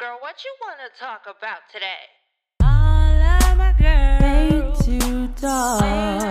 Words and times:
Girl, 0.00 0.16
what 0.20 0.42
you 0.42 0.54
want 0.62 0.78
to 0.80 0.98
talk 0.98 1.24
about 1.26 1.58
today? 1.70 2.08
All 2.62 2.70
of 2.70 3.58
my 3.58 3.74
girls 3.78 4.88
Made 4.88 4.98
to 5.02 5.28
talk. 5.38 6.29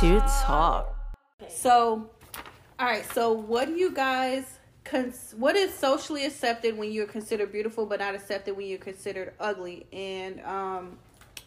To 0.00 0.18
talk. 0.42 0.92
So, 1.48 2.10
all 2.80 2.86
right. 2.86 3.04
So, 3.12 3.32
what 3.32 3.68
do 3.68 3.74
you 3.74 3.92
guys? 3.92 4.58
Cons- 4.82 5.34
what 5.38 5.54
is 5.54 5.72
socially 5.72 6.26
accepted 6.26 6.76
when 6.76 6.90
you're 6.90 7.06
considered 7.06 7.52
beautiful, 7.52 7.86
but 7.86 8.00
not 8.00 8.14
accepted 8.14 8.56
when 8.56 8.66
you're 8.66 8.78
considered 8.78 9.34
ugly? 9.38 9.86
And 9.92 10.40
um, 10.40 10.98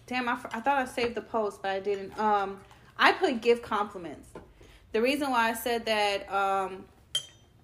damn, 0.05 0.29
I, 0.29 0.33
f- 0.33 0.47
I 0.53 0.61
thought 0.61 0.77
I 0.77 0.85
saved 0.85 1.15
the 1.15 1.21
post, 1.21 1.61
but 1.61 1.71
I 1.71 1.79
didn't. 1.81 2.17
Um, 2.17 2.59
I 2.97 3.11
put 3.11 3.41
give 3.41 3.61
compliments. 3.61 4.29
The 4.93 5.01
reason 5.01 5.29
why 5.29 5.49
I 5.49 5.53
said 5.53 5.85
that 5.85 6.31
um, 6.31 6.85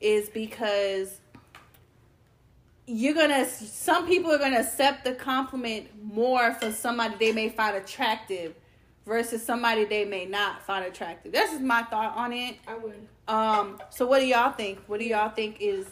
is 0.02 0.30
because 0.30 1.22
you're 2.88 3.16
gonna. 3.16 3.46
Some 3.46 4.06
people 4.06 4.32
are 4.32 4.38
gonna 4.38 4.60
accept 4.60 5.06
the 5.06 5.14
compliment 5.14 5.88
more 6.04 6.54
for 6.56 6.74
somebody 6.74 7.16
they 7.18 7.32
may 7.32 7.50
find 7.50 7.78
attractive 7.78 8.56
versus 9.06 9.44
somebody 9.44 9.86
they 9.86 10.06
may 10.06 10.26
not 10.26 10.64
find 10.64 10.86
attractive. 10.86 11.32
That's 11.34 11.52
just 11.52 11.64
my 11.64 11.84
thought 11.84 12.16
on 12.16 12.34
it. 12.34 12.58
I 12.68 12.76
would. 12.76 13.08
Um, 13.28 13.80
so 13.90 14.06
what 14.06 14.20
do 14.20 14.26
y'all 14.26 14.52
think? 14.52 14.80
What 14.88 15.00
do 15.00 15.06
y'all 15.06 15.30
think 15.30 15.58
is 15.60 15.88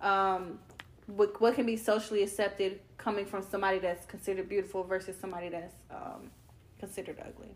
um 0.00 0.58
what 1.06 1.40
what 1.40 1.54
can 1.54 1.66
be 1.66 1.76
socially 1.76 2.22
accepted 2.22 2.80
coming 2.98 3.24
from 3.24 3.42
somebody 3.42 3.78
that's 3.78 4.06
considered 4.06 4.48
beautiful 4.48 4.82
versus 4.84 5.16
somebody 5.20 5.48
that's 5.48 5.74
um 5.90 6.30
considered 6.78 7.18
ugly? 7.20 7.54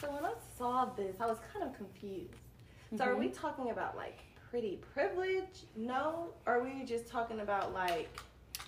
So 0.00 0.10
when 0.10 0.24
I 0.24 0.32
saw 0.58 0.86
this, 0.96 1.16
I 1.20 1.26
was 1.26 1.38
kind 1.52 1.64
of 1.64 1.74
confused. 1.76 2.34
So 2.96 3.04
are 3.04 3.16
we 3.16 3.28
talking 3.28 3.70
about 3.70 3.96
like 3.96 4.18
pretty 4.50 4.78
privilege? 4.94 5.64
No, 5.74 6.34
or 6.46 6.58
are 6.58 6.62
we 6.62 6.84
just 6.84 7.08
talking 7.08 7.40
about 7.40 7.72
like 7.72 8.08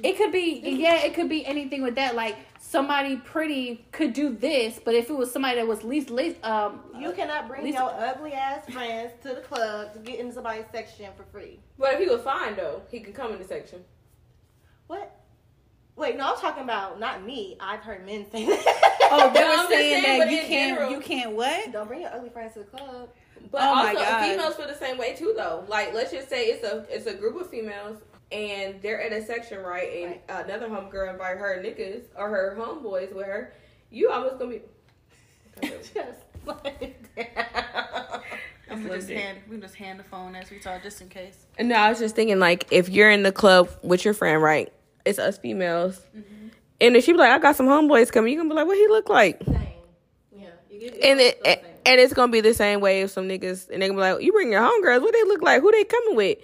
It 0.03 0.17
could 0.17 0.33
be 0.33 0.61
yeah, 0.65 0.97
it 1.05 1.15
could 1.15 1.29
be 1.29 1.45
anything 1.47 1.83
with 1.83 1.95
that. 1.97 2.15
Like 2.15 2.37
somebody 2.61 3.17
pretty 3.17 3.85
could 3.93 4.13
do 4.13 4.35
this, 4.35 4.79
but 4.85 4.95
if 4.95 5.09
it 5.11 5.17
was 5.17 5.31
somebody 5.33 5.57
that 5.57 5.67
was 5.67 5.83
least 5.85 6.11
least 6.11 6.43
um 6.45 6.81
you 6.99 7.13
cannot 7.13 7.49
bring 7.49 7.65
Lisa- 7.65 7.79
your 7.79 7.91
ugly 7.95 8.33
ass 8.33 8.69
friends 8.71 9.13
to 9.23 9.29
the 9.35 9.41
club 9.41 9.93
to 9.95 9.99
get 10.01 10.21
in 10.21 10.31
somebody's 10.33 10.67
section 10.73 11.07
for 11.17 11.25
free? 11.25 11.59
But 11.79 11.95
if 11.95 12.01
he 12.01 12.07
was 12.09 12.23
fine 12.23 12.57
though, 12.57 12.83
he 12.91 13.01
can 13.01 13.13
come 13.13 13.33
in 13.33 13.39
the 13.39 13.45
section. 13.45 13.85
What? 14.87 15.15
Wait, 15.97 16.17
no, 16.17 16.33
I'm 16.33 16.39
talking 16.41 16.62
about 16.62 17.01
not 17.01 17.25
me. 17.25 17.57
I've 17.61 17.81
heard 17.81 18.07
men 18.07 18.25
say 18.31 18.47
that. 18.47 18.99
Oh, 19.11 19.33
they 19.35 19.41
No, 19.57 19.62
were 19.65 19.69
saying 19.69 20.05
saying, 20.05 20.19
that 20.21 20.31
you 20.31 20.39
can't 20.39 20.79
general- 20.79 20.91
you 20.93 21.01
can't 21.01 21.33
what? 21.33 21.73
Don't 21.73 21.89
bring 21.89 22.03
your 22.03 22.15
ugly 22.15 22.31
friends 22.31 22.53
to 22.55 22.61
the 22.61 22.65
club. 22.67 23.09
But 23.51 23.62
Oh 23.62 23.75
my 23.75 23.89
also 23.95 23.99
God. 24.05 24.23
females 24.23 24.55
feel 24.57 24.67
the 24.69 24.75
same 24.77 24.97
way 24.99 25.15
too 25.15 25.33
though. 25.37 25.65
Like 25.69 25.95
let's 25.95 26.12
just 26.12 26.29
say 26.29 26.47
it's 26.47 26.65
a 26.65 26.87
it's 26.89 27.07
a 27.07 27.15
group 27.15 27.41
of 27.41 27.51
females 27.51 27.99
and 28.33 28.81
they're 28.83 29.01
in 29.01 29.12
a 29.12 29.25
section, 29.25 29.62
right? 29.62 29.91
And 30.05 30.19
Right. 30.29 30.45
another 30.47 30.69
homegirl 30.69 31.11
invite 31.12 31.39
her 31.39 31.62
niggas 31.65 32.03
or 32.17 32.29
her 32.29 32.57
homeboys 32.59 33.12
with 33.15 33.27
her. 33.27 33.53
You 33.91 34.11
almost 34.11 34.39
gonna 34.39 34.51
be 34.51 34.62
Just 35.62 35.95
like 36.47 37.09
that. 37.17 38.23
I'm 38.71 38.83
gonna 38.83 38.97
just 38.97 39.09
hand- 39.11 39.39
we 39.51 39.56
just 39.56 39.75
hand 39.75 39.99
the 39.99 40.05
phone 40.05 40.34
as 40.37 40.51
we 40.51 40.59
talk 40.61 40.83
just 40.83 41.01
in 41.01 41.09
case. 41.09 41.47
And 41.59 41.69
No, 41.71 41.75
I 41.77 41.89
was 41.89 41.99
just 41.99 42.15
thinking 42.15 42.39
like 42.39 42.67
if 42.71 42.89
you're 42.89 43.11
in 43.11 43.23
the 43.23 43.33
club 43.33 43.69
with 43.83 44.05
your 44.05 44.15
friend, 44.15 44.43
right? 44.43 44.73
It's 45.05 45.19
us 45.19 45.39
females. 45.39 46.00
Mm-hmm. 46.16 46.49
And 46.81 46.97
if 46.97 47.05
she 47.05 47.12
be 47.12 47.19
like, 47.19 47.31
I 47.33 47.39
got 47.39 47.56
some 47.56 47.66
homeboys 47.66 48.12
coming, 48.12 48.33
you 48.33 48.39
gonna 48.39 48.50
be 48.50 48.55
like, 48.55 48.66
what 48.66 48.77
he 48.77 48.87
look 48.89 49.09
like? 49.09 49.43
Same. 49.45 49.56
Yeah. 50.37 50.49
You 50.71 50.81
get, 50.91 51.03
And 51.03 51.19
it 51.19 51.41
it's 51.45 51.62
the 51.62 51.66
same. 51.66 51.75
and 51.87 52.00
it's 52.00 52.12
gonna 52.12 52.31
be 52.31 52.41
the 52.43 52.55
same 52.55 52.81
way 52.81 53.00
if 53.00 53.10
some 53.10 53.27
niggas 53.27 53.69
and 53.71 53.83
they 53.83 53.89
gonna 53.89 53.99
be 53.99 54.12
like, 54.12 54.22
you 54.22 54.33
bring 54.33 54.53
your 54.53 54.60
homegirls, 54.60 55.00
what 55.00 55.12
they 55.15 55.25
look 55.25 55.43
like? 55.43 55.60
Who 55.62 55.72
they 55.72 55.84
coming 55.84 56.15
with? 56.15 56.39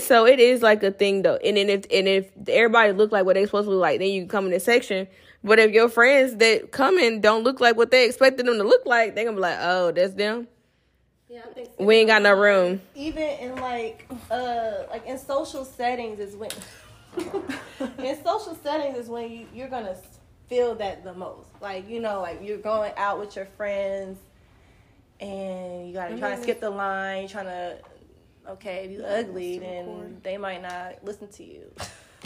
So 0.00 0.26
it 0.26 0.40
is 0.40 0.62
like 0.62 0.82
a 0.82 0.90
thing 0.90 1.22
though. 1.22 1.36
And 1.36 1.56
then 1.56 1.68
if 1.68 1.84
and 1.92 2.08
if 2.08 2.30
everybody 2.48 2.92
look 2.92 3.12
like 3.12 3.24
what 3.24 3.34
they 3.34 3.44
supposed 3.44 3.66
to 3.66 3.70
look 3.70 3.80
like, 3.80 3.98
then 4.00 4.08
you 4.08 4.22
can 4.22 4.28
come 4.28 4.44
in 4.46 4.52
the 4.52 4.60
section. 4.60 5.06
But 5.44 5.58
if 5.58 5.72
your 5.72 5.88
friends 5.88 6.36
that 6.36 6.70
come 6.70 6.98
in 6.98 7.20
don't 7.20 7.42
look 7.42 7.60
like 7.60 7.76
what 7.76 7.90
they 7.90 8.06
expected 8.06 8.46
them 8.46 8.58
to 8.58 8.64
look 8.64 8.86
like, 8.86 9.14
they 9.14 9.24
gonna 9.24 9.36
be 9.36 9.40
like, 9.40 9.58
oh, 9.60 9.90
that's 9.90 10.14
them. 10.14 10.46
Yeah, 11.28 11.40
I 11.44 11.52
think 11.52 11.70
so. 11.76 11.84
We 11.84 11.96
ain't 11.96 12.08
got 12.08 12.22
no 12.22 12.34
room. 12.34 12.80
even 12.94 13.22
in 13.22 13.56
like 13.56 14.06
uh 14.30 14.84
like 14.90 15.06
in 15.06 15.18
social 15.18 15.64
settings 15.64 16.20
is 16.20 16.36
when 16.36 16.50
in 17.98 18.22
social 18.22 18.54
settings 18.62 18.96
is 18.98 19.08
when 19.08 19.30
you, 19.30 19.46
you're 19.54 19.68
gonna 19.68 19.96
feel 20.48 20.74
that 20.76 21.02
the 21.04 21.14
most 21.14 21.48
like 21.60 21.88
you 21.88 22.00
know 22.00 22.20
like 22.20 22.38
you're 22.42 22.58
going 22.58 22.92
out 22.96 23.18
with 23.18 23.34
your 23.34 23.46
friends 23.46 24.18
and 25.20 25.88
you 25.88 25.94
gotta 25.94 26.18
try 26.18 26.36
to 26.36 26.42
skip 26.42 26.60
the 26.60 26.68
line 26.70 27.20
you're 27.20 27.28
trying 27.28 27.46
to 27.46 27.76
okay 28.48 28.84
if 28.86 28.90
you 28.90 29.04
ugly 29.04 29.58
then 29.58 30.18
they 30.22 30.36
might 30.36 30.62
not 30.62 30.94
listen 31.04 31.28
to 31.28 31.44
you 31.44 31.70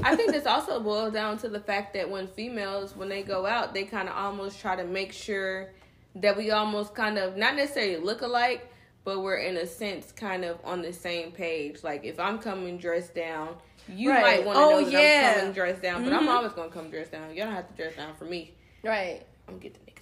I 0.03 0.15
think 0.17 0.33
this 0.37 0.47
also 0.47 0.81
boils 0.81 1.13
down 1.13 1.39
to 1.39 1.49
the 1.49 1.61
fact 1.61 1.95
that 1.95 2.11
when 2.11 2.27
females, 2.29 2.95
when 2.95 3.09
they 3.09 3.23
go 3.23 3.47
out, 3.47 3.73
they 3.73 3.85
kind 3.85 4.09
of 4.11 4.15
almost 4.15 4.61
try 4.61 4.77
to 4.77 4.85
make 4.85 5.11
sure 5.13 5.71
that 6.17 6.37
we 6.37 6.51
almost 6.51 6.95
kind 6.95 7.17
of 7.19 7.37
not 7.37 7.57
necessarily 7.57 7.97
look 7.97 8.21
alike, 8.23 8.71
but 9.05 9.21
we're 9.23 9.37
in 9.39 9.57
a 9.57 9.67
sense 9.67 10.13
kind 10.13 10.45
of 10.45 10.59
on 10.65 10.83
the 10.83 10.93
same 10.93 11.33
page. 11.33 11.83
Like 11.83 12.05
if 12.05 12.19
I'm 12.21 12.39
coming 12.39 12.77
dressed 12.79 13.15
down, 13.15 13.57
you 13.89 14.11
Right. 14.11 14.21
might 14.21 14.45
want 14.45 14.57
to 14.59 14.63
Oh, 14.65 14.71
know 14.81 14.85
that 14.85 14.93
yeah. 14.93 15.29
I'm 15.33 15.39
coming 15.41 15.53
dressed 15.55 15.81
down, 15.83 16.05
but 16.05 16.13
I'm 16.13 16.21
mm-hmm. 16.21 16.29
always 16.29 16.53
gonna 16.53 16.71
come 16.71 16.91
dressed 16.91 17.13
down. 17.13 17.35
Y'all 17.35 17.47
don't 17.47 17.55
have 17.55 17.69
to 17.69 17.75
dress 17.75 17.97
down 17.97 18.15
for 18.17 18.25
me. 18.27 18.53
right 18.83 19.23
I'm 19.49 19.55
gonna 19.55 19.63
get 19.63 19.75
the 19.75 19.81
niggas 19.81 19.87
regardless. 19.87 19.96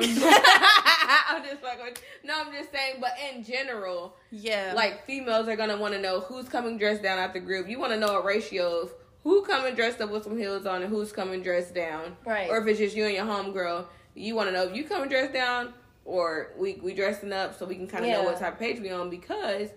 I'm 1.28 1.44
just 1.44 1.60
fucking 1.60 1.84
with 1.84 2.02
No, 2.24 2.40
I'm 2.40 2.52
just 2.52 2.72
saying, 2.72 2.96
but 3.00 3.12
in 3.32 3.44
general, 3.44 4.16
Yeah. 4.30 4.72
like 4.74 5.04
females 5.06 5.48
are 5.48 5.56
gonna 5.56 5.76
want 5.76 5.94
to 5.94 6.00
know 6.00 6.20
who's 6.20 6.48
coming 6.48 6.78
dressed 6.78 7.02
down 7.02 7.18
out 7.18 7.32
the 7.32 7.40
group. 7.40 7.68
You 7.68 7.78
want 7.78 7.92
to 7.92 7.98
know 7.98 8.18
a 8.18 8.24
ratio 8.24 8.82
of 8.82 8.92
who 9.22 9.42
coming 9.42 9.74
dressed 9.74 10.00
up 10.00 10.10
with 10.10 10.24
some 10.24 10.38
heels 10.38 10.66
on 10.66 10.82
and 10.82 10.90
who's 10.90 11.12
coming 11.12 11.42
dressed 11.42 11.74
down. 11.74 12.16
Right. 12.24 12.48
Or 12.48 12.58
if 12.58 12.66
it's 12.66 12.78
just 12.78 12.96
you 12.96 13.04
and 13.04 13.14
your 13.14 13.24
homegirl, 13.26 13.86
you 14.14 14.34
want 14.34 14.48
to 14.48 14.52
know 14.52 14.64
if 14.64 14.74
you 14.76 14.84
coming 14.84 15.08
dressed 15.08 15.32
down 15.32 15.72
or 16.04 16.52
we 16.56 16.74
we 16.82 16.94
dressing 16.94 17.32
up 17.32 17.58
so 17.58 17.66
we 17.66 17.74
can 17.74 17.86
kind 17.86 18.04
of 18.04 18.10
know 18.10 18.22
what 18.24 18.38
type 18.38 18.54
of 18.54 18.58
page 18.58 18.80
we 18.80 18.90
on 18.90 19.10
because 19.10 19.68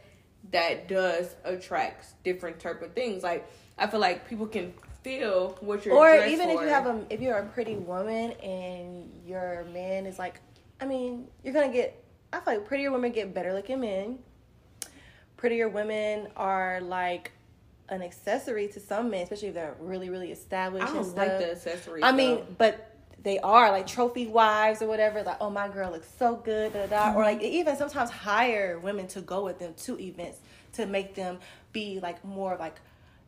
that 0.51 0.87
does 0.87 1.35
attract 1.43 2.23
different 2.23 2.59
type 2.59 2.81
of 2.81 2.93
things. 2.93 3.23
Like 3.23 3.47
I 3.77 3.87
feel 3.87 3.99
like 3.99 4.27
people 4.27 4.47
can 4.47 4.73
feel 5.03 5.57
what 5.61 5.85
you're 5.85 5.95
or 5.95 6.25
even 6.25 6.49
if 6.49 6.61
you 6.61 6.67
have 6.67 6.85
a 6.85 7.05
if 7.09 7.21
you're 7.21 7.37
a 7.37 7.45
pretty 7.47 7.75
woman 7.75 8.31
and 8.43 9.09
your 9.25 9.65
man 9.73 10.05
is 10.05 10.19
like 10.19 10.39
i 10.79 10.85
mean 10.85 11.27
you're 11.43 11.53
gonna 11.53 11.71
get 11.71 12.03
i 12.31 12.39
feel 12.39 12.55
like 12.55 12.65
prettier 12.67 12.91
women 12.91 13.11
get 13.11 13.33
better 13.33 13.53
looking 13.53 13.79
men 13.79 14.19
prettier 15.37 15.67
women 15.67 16.27
are 16.35 16.79
like 16.81 17.31
an 17.89 18.01
accessory 18.01 18.67
to 18.67 18.79
some 18.79 19.09
men 19.09 19.23
especially 19.23 19.49
if 19.49 19.55
they're 19.55 19.75
really 19.79 20.09
really 20.09 20.31
established 20.31 20.85
I 20.85 20.89
and 20.89 21.05
don't 21.05 21.15
like 21.15 21.39
the 21.39 21.51
accessory 21.51 22.03
i 22.03 22.11
mean 22.11 22.43
but 22.57 22.87
they 23.23 23.39
are 23.39 23.71
like 23.71 23.87
trophy 23.87 24.27
wives 24.27 24.81
or 24.81 24.87
whatever 24.87 25.23
like 25.23 25.37
oh 25.41 25.49
my 25.49 25.67
girl 25.67 25.91
looks 25.91 26.09
so 26.17 26.35
good 26.35 26.73
da, 26.73 26.85
da, 26.85 26.87
da. 26.87 27.03
Mm-hmm. 27.09 27.17
or 27.17 27.23
like 27.23 27.41
even 27.41 27.75
sometimes 27.75 28.09
hire 28.09 28.79
women 28.79 29.07
to 29.07 29.21
go 29.21 29.43
with 29.43 29.59
them 29.59 29.73
to 29.83 29.99
events 29.99 30.39
to 30.73 30.85
make 30.85 31.15
them 31.15 31.39
be 31.73 31.99
like 32.01 32.23
more 32.23 32.55
like 32.57 32.79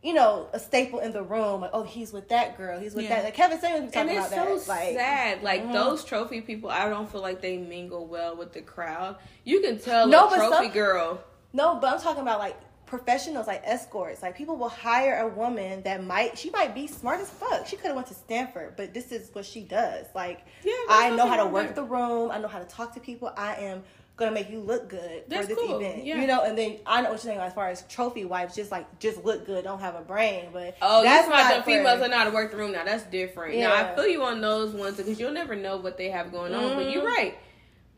you 0.03 0.13
know 0.13 0.47
a 0.53 0.59
staple 0.59 0.99
in 0.99 1.11
the 1.13 1.23
room 1.23 1.61
like 1.61 1.71
oh 1.73 1.83
he's 1.83 2.11
with 2.13 2.27
that 2.29 2.57
girl 2.57 2.77
he's 2.79 2.93
with 2.93 3.05
Yeah. 3.05 3.15
that 3.15 3.23
like 3.23 3.33
kevin 3.33 3.59
samuels 3.59 3.85
was 3.85 3.93
and 3.95 4.09
talking 4.09 4.17
it's 4.21 4.27
about 4.33 4.47
so 4.47 4.57
that 4.57 4.67
like 4.67 4.95
sad. 4.95 5.43
Like 5.43 5.63
Mhm. 5.63 5.73
those 5.73 6.03
trophy 6.03 6.41
people, 6.41 6.69
I 6.69 6.89
don't 6.89 7.09
feel 7.11 7.21
like 7.21 7.41
they 7.41 7.57
mingle 7.57 8.05
well 8.05 8.35
with 8.35 8.51
the 8.53 8.61
crowd. 8.61 9.15
You 9.45 9.61
can 9.61 9.79
tell 9.79 10.07
No, 10.07 10.27
a 10.27 10.29
but 10.29 10.35
trophy 10.35 10.65
some- 10.65 10.73
girl. 10.73 11.19
no 11.53 11.75
but 11.75 11.93
i'm 11.93 11.99
talking 12.01 12.21
about 12.21 12.39
like 12.39 12.57
professionals 12.85 13.47
like 13.47 13.61
escorts 13.65 14.21
like 14.21 14.35
people 14.35 14.55
will 14.55 14.69
hire 14.69 15.19
a 15.19 15.27
woman 15.27 15.81
that 15.83 16.03
might 16.03 16.37
she 16.37 16.49
might 16.51 16.75
be 16.75 16.85
smart 16.85 17.19
as 17.19 17.29
fuck 17.29 17.65
she 17.65 17.75
could 17.75 17.87
have 17.87 17.95
went 17.95 18.07
to 18.07 18.13
stanford 18.13 18.73
but 18.75 18.93
this 18.93 19.11
is 19.11 19.29
what 19.33 19.45
she 19.45 19.61
does 19.61 20.05
like 20.13 20.41
Yeah, 20.63 20.73
i 20.89 21.09
know 21.09 21.27
how 21.27 21.37
to 21.37 21.45
work 21.47 21.67
there. 21.67 21.75
the 21.75 21.83
room 21.83 22.29
i 22.29 22.37
know 22.37 22.47
how 22.47 22.59
to 22.59 22.65
talk 22.65 22.93
to 22.95 22.99
people 22.99 23.33
i 23.35 23.55
am 23.55 23.83
gonna 24.23 24.35
make 24.35 24.49
you 24.49 24.59
look 24.59 24.89
good 24.89 25.23
That's 25.27 25.47
for 25.47 25.55
this 25.55 25.57
cool, 25.65 25.77
event 25.79 26.05
yeah. 26.05 26.19
you 26.21 26.27
know 26.27 26.43
and 26.43 26.57
then 26.57 26.77
i 26.85 26.97
know 27.01 27.09
what 27.09 27.23
you're 27.23 27.33
saying 27.33 27.39
as 27.39 27.53
far 27.53 27.69
as 27.69 27.83
trophy 27.83 28.25
wives 28.25 28.55
just 28.55 28.71
like 28.71 28.99
just 28.99 29.23
look 29.23 29.45
good 29.45 29.63
don't 29.63 29.79
have 29.79 29.95
a 29.95 30.01
brain 30.01 30.45
but 30.51 30.75
Oh, 30.81 31.03
that's 31.03 31.27
why 31.29 31.57
the 31.57 31.63
females 31.63 32.01
are 32.01 32.07
not 32.07 32.25
to 32.25 32.31
work 32.31 32.51
the 32.51 32.57
room 32.57 32.71
now. 32.71 32.83
That's 32.83 33.03
different. 33.03 33.57
Now 33.57 33.73
I 33.73 33.95
feel 33.95 34.07
you 34.07 34.23
on 34.23 34.41
those 34.41 34.73
ones 34.73 34.97
because 34.97 35.19
you'll 35.19 35.31
never 35.31 35.55
know 35.55 35.77
what 35.77 35.97
they 35.97 36.09
have 36.09 36.31
going 36.31 36.53
on. 36.53 36.75
But 36.75 36.83
Mm-hmm. 36.85 36.89
you're 36.91 37.05
right. 37.05 37.37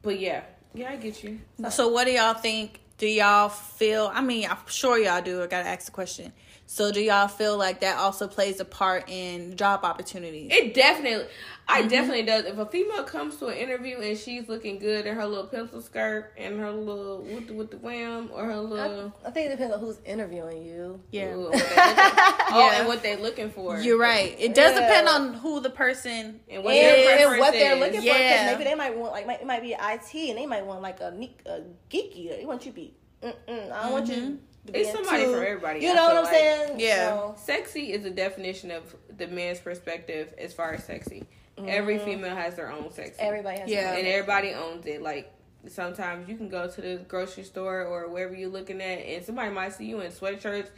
But 0.01 0.19
yeah, 0.19 0.42
yeah, 0.74 0.92
I 0.92 0.95
get 0.98 1.24
you. 1.24 1.39
So 1.69 1.88
what 1.89 2.06
do 2.06 2.12
y'all 2.12 2.33
think? 2.36 2.80
Do 2.98 3.07
y'all 3.07 3.50
feel? 3.50 4.12
I 4.13 4.22
mean, 4.22 4.48
I'm 4.50 4.57
sure 4.68 4.98
y'all 4.98 5.22
do. 5.22 5.42
I 5.44 5.48
gotta 5.48 5.68
ask 5.68 5.86
the 5.86 5.92
question. 5.92 6.31
So 6.68 6.92
do 6.92 7.00
y'all 7.01 7.27
feel 7.27 7.57
like 7.57 7.81
that 7.81 7.98
also 7.98 8.27
plays 8.27 8.60
a 8.60 8.66
part 8.66 9.10
in 9.10 9.56
job 9.56 9.81
opportunities? 9.83 10.51
It 10.51 10.74
definitely, 10.74 11.27
I 11.68 11.80
Mm-hmm. 11.80 11.88
definitely 11.90 12.24
does. 12.24 12.46
If 12.46 12.58
a 12.60 12.66
female 12.68 13.04
comes 13.04 13.38
to 13.38 13.48
an 13.48 13.58
interview 13.58 13.98
and 14.00 14.16
she's 14.18 14.48
looking 14.48 14.78
good 14.78 15.08
in 15.08 15.16
her 15.16 15.26
little 15.26 15.48
pencil 15.48 15.82
skirt 15.82 16.32
and 16.38 16.60
her 16.60 16.72
little 16.72 17.24
with 17.24 17.48
the 17.48 17.54
with 17.54 17.72
the 17.72 17.78
wham 17.78 18.30
or 18.32 18.46
her 18.46 18.58
little 18.58 19.12
I 19.26 19.32
think 19.32 19.48
it 19.48 19.52
depends 19.52 19.74
on 19.74 19.80
who's 19.80 20.00
interviewing 20.06 20.64
you. 20.64 21.02
yeah. 21.12 21.34
Ooh, 21.34 21.38
looking, 21.46 21.62
oh, 21.64 22.54
Yeah. 22.72 22.80
and 22.80 22.88
what 22.88 23.02
they're 23.02 23.18
looking 23.28 23.50
for. 23.50 23.80
You're 23.80 23.98
right. 24.00 24.36
It 24.40 24.54
does 24.54 24.74
Yeah. 24.76 24.82
depend 24.88 25.08
on 25.08 25.34
who 25.34 25.60
the 25.60 25.72
person 25.72 26.40
And 26.50 26.64
what 26.64 26.72
their 26.74 27.30
and 27.32 27.40
what 27.40 27.52
they're 27.54 27.74
is. 27.74 27.80
looking 27.80 28.00
for. 28.02 28.06
Yeah. 28.06 28.44
Because 28.46 28.60
maybe 28.60 28.70
they 28.70 28.76
might 28.76 28.96
want 28.98 29.12
like 29.14 29.26
might, 29.28 29.42
it 29.42 29.48
might 29.48 29.62
be 29.64 29.74
IT, 29.74 30.30
and 30.30 30.38
they 30.38 30.46
might 30.46 30.66
want 30.66 30.82
like 30.84 31.00
a, 31.02 31.08
a 31.48 31.62
geeky. 31.90 32.30
They 32.38 32.46
want 32.46 32.66
you 32.66 32.72
to 32.72 32.76
be. 32.76 32.94
I 33.24 33.34
don't 33.48 33.92
want 33.92 34.08
you. 34.08 34.40
To 34.68 34.72
be 34.72 34.80
It's 34.80 34.92
somebody 34.92 35.24
into- 35.24 35.38
for 35.38 35.44
everybody, 35.46 35.80
You 35.80 35.92
I 35.92 35.94
know 35.94 36.06
what 36.10 36.18
I'm 36.18 36.24
like. 36.26 36.34
saying? 36.34 36.80
Yeah. 36.80 37.10
So, 37.10 37.36
Sexy 37.44 37.92
is 37.92 38.06
a 38.06 38.10
definition 38.12 38.70
of 38.72 38.96
the 39.16 39.28
man's 39.28 39.60
perspective 39.60 40.34
as 40.38 40.54
far 40.54 40.74
as 40.74 40.84
sexy. 40.84 41.26
Every 41.57 41.96
mm-hmm. 41.96 42.06
female 42.06 42.36
has 42.36 42.56
their 42.56 42.72
own 42.72 42.92
sex. 42.92 43.16
everybody 43.19 43.60
has. 43.60 43.69
Yeah. 43.69 43.94
and 43.94 44.07
everybody 44.07 44.54
owns 44.54 44.86
it. 44.86 45.02
Like 45.02 45.31
sometimes 45.68 46.28
you 46.28 46.36
can 46.36 46.50
go 46.50 46.69
to 46.69 46.81
the 46.81 46.98
grocery 47.07 47.44
store 47.44 47.84
or 47.84 48.10
wherever 48.10 48.36
you're 48.36 48.50
looking 48.50 48.81
at, 48.81 49.00
and 49.00 49.25
somebody 49.25 49.52
might 49.52 49.74
see 49.74 49.86
you 49.86 50.02
in 50.02 50.12
sweatshirts 50.12 50.69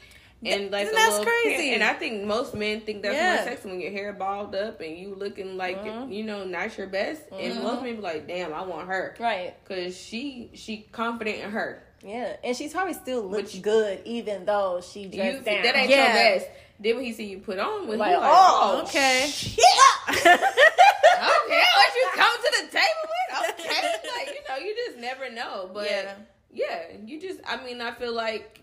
and 0.45 0.71
like 0.71 0.83
Isn't 0.83 0.93
a 0.93 0.97
that 0.97 1.09
little 1.09 1.25
crazy? 1.25 1.73
And 1.73 1.83
I 1.83 1.93
think 1.93 2.25
most 2.25 2.53
men 2.53 2.81
think 2.81 3.01
that's 3.01 3.15
Yeah. 3.15 3.35
more 3.35 3.43
sexy 3.43 3.69
when 3.69 3.79
your 3.79 3.91
hair 3.91 4.13
balled 4.13 4.53
up 4.53 4.81
and 4.81 4.95
you 4.97 5.15
looking 5.15 5.57
like 5.57 5.77
mm-hmm. 5.83 6.11
you 6.11 6.23
know 6.23 6.45
not 6.45 6.77
your 6.77 6.87
best. 6.87 7.23
And 7.31 7.53
mm-hmm. 7.53 7.63
most 7.63 7.81
men 7.81 7.95
be 7.95 8.01
like, 8.01 8.27
"Damn, 8.27 8.53
I 8.53 8.61
want 8.61 8.87
her," 8.87 9.15
Right. 9.19 9.55
because 9.63 9.97
she 9.97 10.51
she 10.53 10.87
confident 10.91 11.39
in 11.39 11.51
her. 11.51 11.81
Yeah, 12.07 12.37
and 12.43 12.55
she's 12.55 12.71
probably 12.71 12.93
still 12.93 13.21
looks 13.23 13.53
you- 13.53 13.61
good 13.61 14.01
even 14.05 14.45
though 14.45 14.81
she 14.81 15.01
You, 15.01 15.09
dressed 15.09 15.43
down. 15.43 15.63
that 15.63 15.75
ain't 15.75 15.89
Yeah. 15.89 16.05
your 16.05 16.39
best. 16.39 16.49
Then 16.79 16.95
when 16.95 17.05
he 17.05 17.11
see 17.13 17.25
you 17.25 17.39
put 17.39 17.59
on, 17.59 17.87
when 17.87 17.97
Like, 17.99 18.15
like, 18.15 18.19
oh, 18.23 18.77
"Oh, 18.77 18.81
Okay. 18.83 19.25
okay, 19.25 20.37
what 20.37 21.95
you 21.95 22.07
come 22.13 22.37
to 22.37 22.61
the 22.61 22.71
table 22.71 23.05
with? 23.09 23.49
Okay, 23.59 23.81
like 24.17 24.27
you 24.27 24.41
know, 24.47 24.57
you 24.57 24.75
just 24.85 24.97
never 24.99 25.29
know. 25.31 25.69
But 25.73 25.89
Yeah. 25.89 26.13
yeah. 26.53 26.83
you 27.05 27.19
just. 27.19 27.39
I 27.45 27.57
mean, 27.63 27.81
I 27.81 27.91
feel 27.91 28.13
like, 28.13 28.61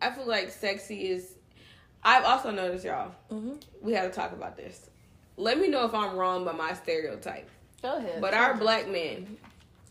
I 0.00 0.10
feel 0.10 0.26
like 0.26 0.50
sexy 0.50 1.10
is. 1.10 1.32
I've 2.02 2.24
also 2.24 2.50
noticed, 2.50 2.84
y'all. 2.84 3.12
Mhm. 3.30 3.60
We 3.80 3.92
have 3.94 4.10
to 4.10 4.14
talk 4.14 4.32
about 4.32 4.56
this. 4.56 4.88
Let 5.36 5.58
me 5.58 5.68
know 5.68 5.84
if 5.86 5.94
I'm 5.94 6.16
wrong 6.16 6.44
by 6.44 6.52
my 6.52 6.74
stereotype. 6.74 7.48
Go 7.82 7.96
ahead. 7.96 8.20
But 8.20 8.34
our 8.34 8.54
black 8.54 8.88
men, 8.88 9.36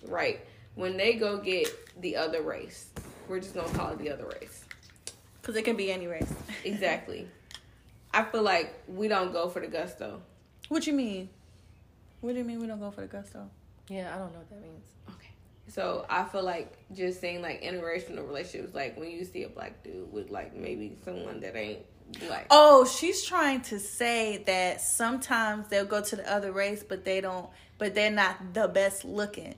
right, 0.06 0.40
when 0.76 0.98
they 0.98 1.14
go 1.14 1.38
get 1.38 1.68
the 2.00 2.16
other 2.16 2.42
race, 2.42 2.90
we're 3.28 3.40
just 3.40 3.54
gonna 3.54 3.70
call 3.70 3.92
it 3.92 4.00
the 4.00 4.10
other 4.10 4.26
race. 4.26 4.66
Because 5.42 5.56
it 5.56 5.64
can 5.64 5.76
be 5.76 5.92
any 5.92 6.08
race. 6.08 6.32
Exactly. 6.64 7.28
I 8.14 8.24
feel 8.24 8.44
like 8.44 8.74
we 8.88 9.08
don't 9.08 9.34
go 9.34 9.50
for 9.50 9.60
the 9.60 9.68
gusto. 9.68 10.22
What 10.70 10.88
you 10.88 10.94
mean? 10.94 11.30
What 12.22 12.34
do 12.34 12.38
you 12.38 12.46
mean 12.46 12.60
we 12.62 12.68
don't 12.68 12.80
go 12.80 12.92
for 12.92 13.02
the 13.02 13.08
gusto? 13.08 13.50
yeah, 13.90 14.14
I 14.16 14.18
don't 14.18 14.32
know 14.32 14.40
what 14.40 14.50
that 14.50 14.62
means. 14.62 14.86
Okay. 15.10 15.30
So 15.68 16.06
I 16.10 16.24
feel 16.24 16.44
like 16.44 16.78
just 16.94 17.20
saying 17.20 17.42
like 17.42 17.62
interracial 17.62 18.16
relationships, 18.26 18.74
like 18.74 18.98
when 18.98 19.12
you 19.12 19.26
see 19.26 19.44
a 19.44 19.50
black 19.50 19.84
dude 19.84 20.12
with 20.12 20.30
like 20.30 20.56
maybe 20.56 20.98
someone 21.04 21.42
that 21.42 21.56
ain't 21.56 21.80
black. 22.20 22.48
Oh, 22.50 22.86
she's 22.86 23.24
trying 23.24 23.62
to 23.64 23.80
say 23.80 24.44
that 24.46 24.82
sometimes 24.82 25.68
they'll 25.68 25.86
go 25.86 26.02
to 26.02 26.16
the 26.16 26.32
other 26.32 26.52
race, 26.52 26.84
but 26.88 27.04
they 27.04 27.22
don't. 27.22 27.50
But 27.78 27.96
they're 27.96 28.12
not 28.12 28.54
the 28.54 28.68
best 28.68 29.04
looking. 29.04 29.56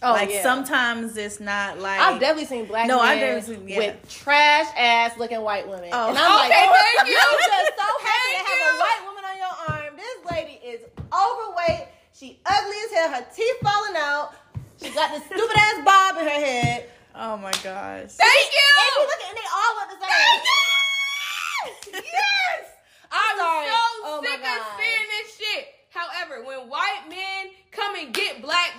Oh, 0.00 0.12
like 0.12 0.30
yeah. 0.30 0.42
sometimes 0.44 1.16
it's 1.16 1.40
not 1.40 1.80
like. 1.80 1.98
I've 2.00 2.20
definitely 2.20 2.44
seen 2.46 2.66
black 2.66 2.86
No, 2.86 3.00
I've 3.00 3.18
definitely 3.18 3.56
seen- 3.56 3.68
yeah. 3.68 3.78
with 3.78 4.08
trash 4.08 4.66
ass 4.76 5.16
looking 5.18 5.40
white 5.42 5.66
women. 5.66 5.90
Oh. 5.92 6.08
and 6.10 6.18
I'm 6.18 6.34
like, 6.38 6.50
Okay, 6.50 6.66
oh, 6.68 6.76
thank 6.96 7.08
you. 7.08 7.18
I'm 7.18 7.34
just 7.34 7.72
so 7.76 7.82
happy 8.06 8.30
Thank 8.30 8.46
to 8.46 8.52
have 8.52 8.58
you. 8.58 8.70
a 8.70 8.78
white 8.78 9.02
woman 9.06 9.24
on 9.26 9.36
your 9.36 9.54
arm. 9.74 9.96
This 9.96 10.18
lady 10.30 10.60
is 10.64 10.80
overweight. 11.10 11.88
She 12.14 12.38
ugly 12.46 12.76
as 12.86 12.92
hell. 12.94 13.10
Her 13.10 13.26
teeth 13.34 13.56
falling 13.62 13.96
out. 13.96 14.32
She 14.80 14.90
got 14.90 15.10
this 15.10 15.24
stupid 15.26 15.56
ass 15.56 15.82
bob 15.84 16.16
in 16.18 16.24
her 16.24 16.30
head. 16.46 16.88
oh 17.16 17.36
my 17.36 17.50
gosh. 17.66 18.14
Thank 18.14 18.22
They 18.22 18.86
be 18.86 19.02
you. 19.02 19.02
looking, 19.02 19.28
and 19.30 19.36
they 19.36 19.48
all 19.50 19.72
look 19.82 19.98
the 19.98 20.06
same. 20.06 22.02
yes. 22.06 22.62
I'm 23.10 23.36
sorry. 23.38 23.66
so 23.66 23.74
Oh 24.04 24.20
my 24.22 24.30
sick 24.30 24.38
of 24.38 24.44
God. 24.46 24.66
seeing 24.78 25.06
this 25.10 25.36
shit. 25.36 25.64
However, 25.90 26.44
when 26.44 26.68
white 26.68 27.08
men 27.08 27.50
come 27.72 27.96
and 27.96 28.12
get 28.14 28.40
black 28.42 28.74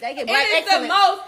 women, 0.00 0.16
They 0.16 0.24
get 0.24 0.26
black 0.26 0.46
it 0.46 0.50
is 0.50 0.64
excellent. 0.66 0.82
the 0.82 0.88
most 0.88 1.22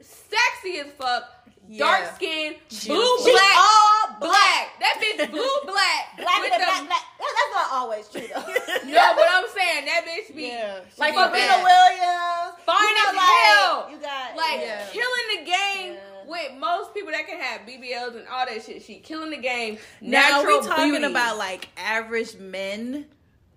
sexy 0.00 0.78
as 0.80 0.86
fuck, 0.98 1.24
Yeah. 1.68 1.78
dark 1.86 2.14
skin, 2.16 2.54
blue 2.86 3.16
She's 3.18 3.32
black, 3.32 3.56
all 3.56 4.16
black. 4.20 4.78
That 4.80 4.96
bitch 5.00 5.30
blue 5.30 5.56
black, 5.64 6.16
Black 6.16 6.40
with 6.40 6.52
and 6.52 6.62
the- 6.62 6.66
black, 6.66 6.86
black. 6.86 7.04
That's 7.18 7.54
not 7.54 7.72
always 7.72 8.08
true 8.08 8.26
though. 8.26 8.54
No, 8.90 9.12
but 9.14 9.26
I'm 9.30 9.44
saying 9.54 9.84
that 9.86 10.04
bitch 10.06 10.34
be 10.34 10.50
Like 10.98 11.12
be 11.14 11.18
Williams. 11.18 12.58
Fine 12.66 12.76
you 12.88 12.94
know, 12.94 13.10
as 13.10 13.16
like, 13.16 13.26
hell. 13.26 13.88
You 13.90 13.98
got 13.98 14.36
like 14.36 14.60
yeah. 14.60 14.86
killing 14.90 15.28
the 15.36 15.44
game 15.44 15.94
Yeah. 15.94 16.00
with 16.26 16.52
most 16.58 16.94
people 16.94 17.12
that 17.12 17.26
can 17.26 17.38
have 17.40 17.60
BBLs 17.66 18.16
and 18.16 18.26
all 18.28 18.46
that 18.46 18.62
shit. 18.64 18.82
She 18.82 18.96
killing 18.96 19.30
the 19.30 19.36
game. 19.36 19.78
Now 20.00 20.42
we 20.44 20.60
talking 20.60 20.90
beauty. 20.90 21.04
about 21.04 21.36
like 21.38 21.68
average 21.76 22.36
men 22.36 23.06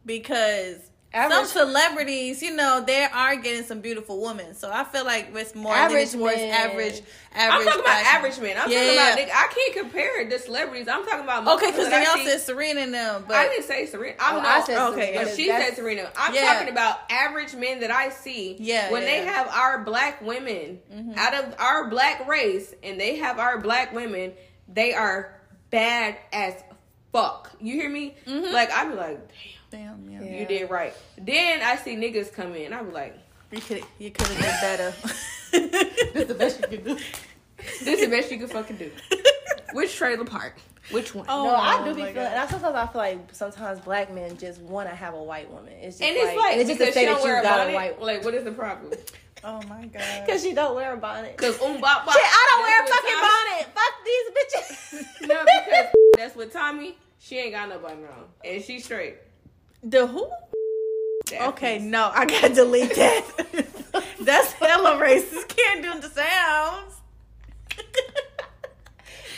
because 0.05 0.77
Average- 1.13 1.37
some 1.49 1.67
celebrities, 1.67 2.41
you 2.41 2.55
know, 2.55 2.83
they 2.85 3.03
are 3.05 3.35
getting 3.35 3.63
some 3.63 3.81
beautiful 3.81 4.19
women. 4.21 4.55
So 4.55 4.71
I 4.71 4.83
feel 4.83 5.05
like 5.05 5.29
it's 5.35 5.53
more 5.53 5.73
Average 5.75 6.13
leaning 6.13 6.19
towards 6.19 6.37
men. 6.37 6.53
average. 6.53 7.01
I'm 7.35 7.51
Average. 7.51 7.67
talking 7.67 7.81
about 7.81 7.93
fashion. 8.01 8.15
average 8.17 8.39
men. 8.39 8.57
I'm 8.57 8.71
Yeah, 8.71 8.79
talking 8.79 8.93
yeah. 8.95 9.07
about. 9.13 9.19
Nigga, 9.19 9.31
I 9.31 9.47
can't 9.53 9.75
compare 9.77 10.29
the 10.29 10.39
celebrities. 10.39 10.87
I'm 10.87 11.05
talking 11.05 11.23
about. 11.23 11.47
Okay, 11.47 11.67
because 11.71 11.89
that 11.89 12.03
then 12.05 12.17
y'all 12.17 12.25
said 12.25 12.41
Serena 12.41 12.81
and 12.81 12.93
them, 12.93 13.25
but 13.27 13.37
I 13.37 13.47
didn't 13.47 13.65
say 13.65 13.85
Serena. 13.85 14.15
I'm 14.19 14.35
Oh, 14.37 14.41
not. 14.41 14.47
I 14.47 14.63
said 14.65 14.77
okay, 14.93 15.05
Serena. 15.13 15.25
But 15.25 15.35
she 15.35 15.47
That's- 15.47 15.67
said 15.69 15.75
Serena. 15.75 16.11
I'm 16.17 16.33
Yeah. 16.33 16.53
talking 16.53 16.69
about 16.69 16.99
average 17.11 17.53
men 17.55 17.79
that 17.81 17.91
I 17.91 18.09
see. 18.09 18.55
Yeah, 18.59 18.89
When 18.91 19.03
they 19.03 19.23
have 19.23 19.47
our 19.49 19.83
black 19.83 20.21
women 20.21 20.79
mm-hmm. 20.91 21.13
out 21.17 21.33
of 21.35 21.55
our 21.59 21.89
black 21.89 22.27
race, 22.27 22.73
and 22.81 22.99
they 22.99 23.17
have 23.17 23.37
our 23.37 23.59
black 23.59 23.93
women, 23.93 24.33
they 24.67 24.93
are 24.95 25.39
bad 25.69 26.17
as 26.31 26.55
fuck. 27.11 27.51
You 27.59 27.75
hear 27.75 27.89
me? 27.89 28.15
Mm-hmm. 28.27 28.51
Like 28.51 28.71
I 28.71 28.85
be 28.85 28.95
like, 28.95 29.19
damn, 29.27 29.52
yeah. 29.77 30.19
damn, 30.19 30.33
you 30.33 30.45
did 30.45 30.69
right. 30.69 30.93
Then 31.17 31.61
I 31.61 31.75
see 31.75 31.95
niggas 31.95 32.33
come 32.33 32.55
in. 32.55 32.73
I 32.73 32.81
be 32.83 32.91
like, 32.91 33.17
You 33.51 33.61
could 33.61 33.83
you 33.99 34.11
could 34.11 34.27
have 34.27 34.39
done 34.39 34.61
better. 34.61 34.93
That's 36.13 36.27
the 36.27 36.35
best 36.35 36.61
you 36.61 36.67
can 36.77 36.83
do. 36.83 36.95
this 37.57 37.81
is 37.99 38.01
the 38.01 38.07
best 38.07 38.31
you 38.31 38.37
can 38.39 38.47
fucking 38.47 38.77
do. 38.77 38.91
Which 39.73 39.95
trailer 39.95 40.25
park? 40.25 40.57
Which 40.91 41.15
one? 41.15 41.25
Oh, 41.29 41.45
No, 41.45 41.55
I 41.55 41.77
do 41.83 41.91
my 41.91 41.93
be 41.93 42.01
God. 42.01 42.13
feeling. 42.13 42.27
And 42.27 42.39
I, 42.39 42.47
sometimes 42.47 42.75
I 42.75 42.87
feel 42.87 43.01
like 43.01 43.29
sometimes 43.33 43.79
black 43.79 44.13
men 44.13 44.37
just 44.37 44.59
want 44.61 44.89
to 44.89 44.95
have 44.95 45.13
a 45.13 45.23
white 45.23 45.49
woman. 45.49 45.71
It's 45.73 45.97
just 45.97 46.01
and 46.09 46.17
it's 46.17 46.37
like 46.37 46.51
and 46.53 46.61
it's 46.61 46.69
just 46.69 46.79
to 46.79 46.85
because 46.87 46.93
she 46.99 47.05
that 47.05 47.11
don't 47.13 47.19
you 47.21 47.25
wear 47.25 47.39
a 47.39 47.43
got 47.43 47.57
bonnet. 47.59 47.71
a 47.71 47.75
white. 47.75 48.01
Like, 48.01 48.25
what 48.25 48.33
is 48.33 48.43
the 48.43 48.51
problem? 48.51 48.93
Oh 49.45 49.61
my 49.67 49.85
god. 49.87 50.25
Because 50.25 50.41
she 50.41 50.53
don't 50.53 50.73
wear 50.73 50.93
a 50.93 50.97
bonnet. 50.97 51.35
Because 51.35 51.61
um, 51.61 51.81
bop, 51.81 52.05
bop. 52.05 52.13
Shit, 52.15 52.23
I 52.25 52.47
don't 52.49 52.61
wear 52.61 52.81
a 52.81 52.87
fucking 52.87 53.19
what 53.19 53.29
bonnet. 53.51 53.67
Fuck 53.75 53.93
these 54.05 55.03
bitches. 55.03 55.27
No, 55.27 55.43
because 55.43 55.85
that's 56.15 56.35
what 56.37 56.51
Tommy. 56.53 56.97
She 57.19 57.39
ain't 57.39 57.51
got 57.51 57.67
no 57.67 57.77
bonnet 57.79 58.09
on, 58.09 58.23
and 58.45 58.63
she's 58.63 58.85
straight. 58.85 59.15
The 59.83 60.07
who? 60.07 60.29
That 61.29 61.49
Okay, 61.49 61.79
no, 61.79 62.09
I 62.13 62.25
gotta 62.25 62.53
delete 62.53 62.95
that. 62.95 64.05
That's 64.21 64.53
hella 64.53 64.91
racist. 64.91 65.49
Can't 65.49 65.83
do 65.83 65.99
the 65.99 66.09
sounds. 66.09 66.95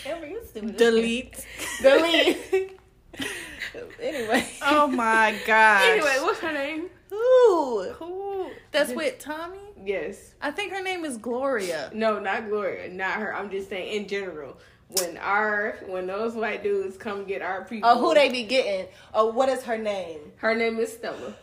Amber, 0.05 0.27
you 0.27 0.41
stupid. 0.45 0.77
delete. 0.77 1.45
Delete. 1.81 2.79
anyway. 3.99 4.47
Oh 4.61 4.87
my 4.87 5.35
god. 5.47 5.89
Anyway, 5.89 6.17
what's 6.21 6.39
her 6.39 6.53
name? 6.53 6.89
Who? 7.09 7.89
who? 7.93 8.51
That's 8.71 8.93
with 8.93 9.17
Tommy. 9.17 9.57
Yes. 9.83 10.35
I 10.41 10.51
think 10.51 10.73
her 10.73 10.83
name 10.83 11.05
is 11.05 11.17
Gloria. 11.17 11.89
No, 11.93 12.19
not 12.19 12.47
Gloria. 12.47 12.89
Not 12.91 13.13
her. 13.13 13.35
I'm 13.35 13.49
just 13.49 13.69
saying 13.69 14.01
in 14.01 14.07
general. 14.07 14.57
When 14.87 15.17
our 15.17 15.77
when 15.87 16.05
those 16.07 16.35
white 16.35 16.61
dudes 16.63 16.95
come 16.97 17.25
get 17.25 17.41
our 17.41 17.65
people. 17.65 17.89
Oh, 17.89 17.99
who 17.99 18.13
they 18.13 18.29
be 18.29 18.43
getting? 18.43 18.87
Oh, 19.13 19.27
what 19.31 19.49
is 19.49 19.63
her 19.63 19.77
name? 19.77 20.19
Her 20.37 20.53
name 20.55 20.77
is 20.79 20.93
Stella. 20.93 21.33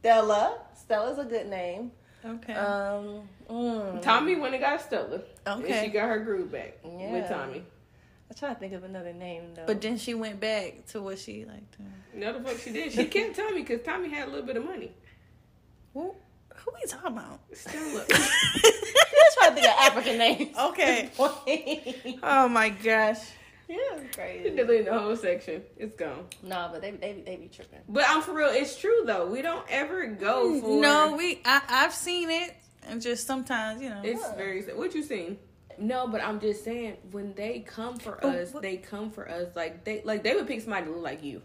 Stella. 0.00 0.58
Stella's 0.76 1.18
a 1.18 1.24
good 1.24 1.46
name. 1.48 1.92
Okay. 2.24 2.52
Um. 2.54 3.22
mm. 3.50 4.02
Tommy 4.02 4.36
went 4.36 4.54
and 4.54 4.62
got 4.62 4.80
Stella. 4.82 5.22
And 5.46 5.64
Okay. 5.64 5.84
she 5.86 5.90
got 5.90 6.08
her 6.08 6.18
groove 6.20 6.52
back 6.52 6.78
Yeah. 6.84 7.12
with 7.12 7.28
Tommy. 7.28 7.64
I'm 8.30 8.36
trying 8.36 8.54
to 8.54 8.60
think 8.60 8.72
of 8.74 8.84
another 8.84 9.12
name 9.12 9.54
though. 9.54 9.64
but 9.66 9.80
then 9.80 9.96
she 9.98 10.14
went 10.14 10.40
back 10.40 10.86
to 10.88 11.00
what 11.02 11.18
she 11.18 11.44
liked. 11.44 11.72
to- 11.72 12.18
No, 12.18 12.32
the 12.38 12.46
fuck 12.46 12.58
she 12.58 12.70
did. 12.72 12.92
She 12.92 13.06
kept 13.06 13.36
Tommy 13.36 13.62
because 13.62 13.82
Tommy 13.84 14.08
had 14.10 14.28
a 14.28 14.30
little 14.30 14.46
bit 14.46 14.56
of 14.56 14.64
money. 14.64 14.92
Who? 15.94 16.14
Who 16.64 16.72
we 16.74 16.88
talking 16.88 17.06
about? 17.12 17.40
Stella. 17.52 18.04
I'm 18.12 19.30
trying 19.38 19.50
to 19.50 19.54
think 19.54 19.66
of 19.66 19.78
African 19.80 20.18
names. 20.18 20.56
Okay. 20.58 21.10
Oh 22.22 22.48
my 22.48 22.68
gosh. 22.70 23.18
it's 23.68 24.14
crazy. 24.16 24.54
Delete 24.56 24.84
the 24.86 24.98
whole 24.98 25.16
section. 25.16 25.62
It's 25.76 25.94
gone. 25.96 26.26
No, 26.42 26.68
but 26.72 26.80
they 26.82 26.90
they 26.92 27.12
be- 27.12 27.22
they 27.22 27.36
be 27.36 27.48
tripping. 27.48 27.80
But 27.88 28.04
I'm 28.08 28.22
for 28.22 28.32
real. 28.34 28.48
It's 28.50 28.78
true 28.78 29.02
though. 29.06 29.26
We 29.26 29.42
don't 29.42 29.64
ever 29.68 30.06
go 30.06 30.50
mm, 30.52 30.60
for. 30.60 30.80
No, 30.80 31.16
we. 31.16 31.40
I, 31.44 31.62
I've 31.68 31.94
seen 31.94 32.30
it, 32.30 32.54
and 32.86 33.00
just 33.00 33.26
sometimes, 33.26 33.80
you 33.82 33.88
know. 33.90 34.00
It's 34.04 34.26
very. 34.32 34.62
What 34.74 34.94
you 34.94 35.02
seen? 35.02 35.38
No, 35.78 36.06
but 36.06 36.22
I'm 36.22 36.38
just 36.40 36.62
saying 36.64 36.96
when 37.10 37.34
they 37.34 37.60
come 37.60 37.96
for 37.98 38.18
But 38.22 38.34
us, 38.36 38.52
what- 38.52 38.62
they 38.62 38.76
come 38.76 39.10
for 39.10 39.28
us 39.28 39.48
like 39.56 39.84
they 39.84 40.02
like 40.04 40.22
they 40.22 40.34
would 40.34 40.46
pick 40.46 40.60
somebody 40.60 40.86
to 40.86 40.92
look 40.92 41.02
like 41.02 41.22
you. 41.24 41.42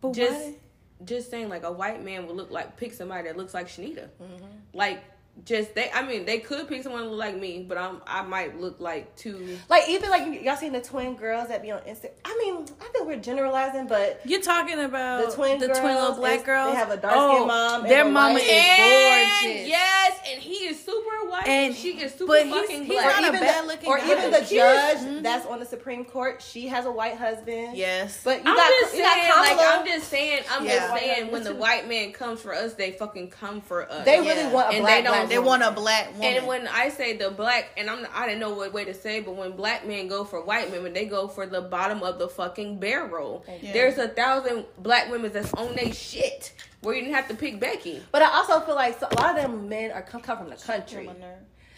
But 0.00 0.12
Just 0.14 0.32
why- 0.32 0.54
just 1.04 1.30
saying 1.30 1.48
like 1.48 1.64
a 1.64 1.72
white 1.72 2.04
man 2.04 2.26
would 2.26 2.36
look 2.36 2.50
like 2.50 2.76
pick 2.76 2.92
somebody 2.92 3.28
that 3.28 3.36
looks 3.36 3.54
like 3.54 3.68
Shanita. 3.68 4.08
Mm-hmm. 4.22 4.44
Like 4.72 5.02
just 5.44 5.74
they 5.74 5.90
I 5.92 6.06
mean 6.06 6.24
they 6.24 6.38
could 6.38 6.68
pick 6.68 6.82
someone 6.82 7.02
to 7.02 7.08
look 7.10 7.18
like 7.18 7.36
me, 7.38 7.64
but 7.68 7.78
I'm 7.78 8.00
I 8.06 8.22
might 8.22 8.60
look 8.60 8.80
like 8.80 9.14
two 9.16 9.58
Like 9.68 9.88
even 9.88 10.10
like 10.10 10.42
y'all 10.42 10.56
seen 10.56 10.72
the 10.72 10.80
twin 10.80 11.14
girls 11.16 11.48
that 11.48 11.62
be 11.62 11.70
on 11.70 11.80
Insta. 11.80 12.10
I 12.24 12.36
mean, 12.44 12.64
I 12.80 12.88
think 12.92 13.06
we're 13.06 13.16
generalizing, 13.20 13.86
but 13.86 14.20
You're 14.24 14.40
talking 14.42 14.78
about 14.80 15.30
the 15.30 15.34
twin 15.34 15.58
the 15.58 15.66
girls, 15.68 15.78
twin 15.78 15.94
little 15.94 16.14
black 16.16 16.40
is- 16.40 16.44
girls. 16.46 16.72
They 16.72 16.78
have 16.78 16.90
a 16.90 16.96
dark 16.96 17.14
skinned 17.14 17.26
Oh, 17.42 17.46
mom. 17.46 17.82
Their 17.84 18.06
a 18.06 18.10
mama 18.10 18.38
is 18.38 18.48
And 18.50 19.42
gorgeous. 19.42 19.68
yes, 19.68 20.20
and 20.30 20.40
he 20.42 20.54
is 20.66 20.84
super 20.84 21.28
white 21.28 21.46
and 21.46 21.66
And- 21.68 21.74
she 21.74 21.90
is 22.00 22.12
super 22.12 22.26
but 22.26 22.44
he's- 22.46 22.56
fucking 22.60 22.84
he's 22.84 22.92
black. 22.92 23.06
not 23.20 23.24
a 23.24 23.26
even 23.28 23.40
bad 23.40 23.62
the, 23.64 23.68
looking 23.68 23.88
or 23.88 23.98
guy. 23.98 24.10
even 24.12 24.30
the 24.30 24.38
He 24.40 24.44
is- 24.44 24.50
judge 24.50 24.96
mm-hmm. 24.98 25.22
that's 25.22 25.46
on 25.46 25.60
the 25.60 25.66
Supreme 25.66 26.04
Court. 26.04 26.42
She 26.42 26.66
has 26.68 26.86
a 26.86 26.90
white 26.92 27.16
husband. 27.16 27.76
Yes. 27.76 28.20
but 28.24 28.44
you 28.44 28.50
I'm 28.50 28.56
got 28.56 28.70
just 28.80 28.94
you 28.96 29.02
saying, 29.04 29.28
got 29.28 29.38
like 29.58 29.68
I'm 29.80 29.86
just 29.86 30.08
saying, 30.08 30.42
I'm 30.50 30.64
Yeah. 30.64 30.76
just 30.88 30.94
saying, 31.00 31.30
when 31.32 31.44
the 31.44 31.54
white 31.54 31.88
man 31.88 32.12
comes 32.12 32.40
for 32.40 32.54
us, 32.54 32.74
they 32.74 32.92
fucking 32.92 33.30
come 33.30 33.60
for 33.60 33.90
us. 33.90 34.04
they 34.04 34.18
really 34.18 34.28
Yeah. 34.42 34.50
want 34.52 34.68
a 34.68 34.76
And 34.76 34.80
black. 34.82 34.96
they 34.98 35.02
don't- 35.02 35.12
black 35.26 35.29
they 35.30 35.36
um, 35.36 35.44
want 35.44 35.62
a 35.62 35.70
black 35.70 36.12
woman. 36.14 36.36
And 36.36 36.46
when 36.46 36.68
I 36.68 36.88
say 36.88 37.16
the 37.16 37.30
black, 37.30 37.70
and 37.76 37.88
I'm 37.88 38.06
I 38.12 38.26
didn't 38.26 38.40
know 38.40 38.50
what 38.50 38.72
way 38.72 38.84
to 38.84 38.94
say, 38.94 39.20
but 39.20 39.36
when 39.36 39.52
black 39.52 39.86
men 39.86 40.08
go 40.08 40.24
for 40.24 40.42
white 40.44 40.70
women, 40.70 40.92
they 40.92 41.06
go 41.06 41.28
for 41.28 41.46
the 41.46 41.62
bottom 41.62 42.02
of 42.02 42.18
the 42.18 42.28
fucking 42.28 42.78
barrel. 42.78 43.44
Oh, 43.48 43.52
yeah. 43.62 43.72
There's 43.72 43.98
a 43.98 44.08
thousand 44.08 44.66
black 44.78 45.10
women 45.10 45.32
that's 45.32 45.52
on 45.54 45.74
they 45.74 45.92
shit 45.92 46.52
where 46.82 46.94
you 46.94 47.02
didn't 47.02 47.14
have 47.14 47.28
to 47.28 47.34
pick 47.34 47.60
Becky. 47.60 48.02
But 48.12 48.22
I 48.22 48.30
also 48.36 48.60
feel 48.60 48.74
like 48.74 48.98
so, 48.98 49.06
a 49.10 49.14
lot 49.20 49.36
of 49.36 49.42
them 49.42 49.68
men 49.68 49.92
are 49.92 50.02
come, 50.02 50.20
come 50.20 50.38
from 50.38 50.50
the 50.50 50.56
country. 50.56 51.08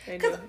Cause- 0.06 0.36
do. 0.36 0.42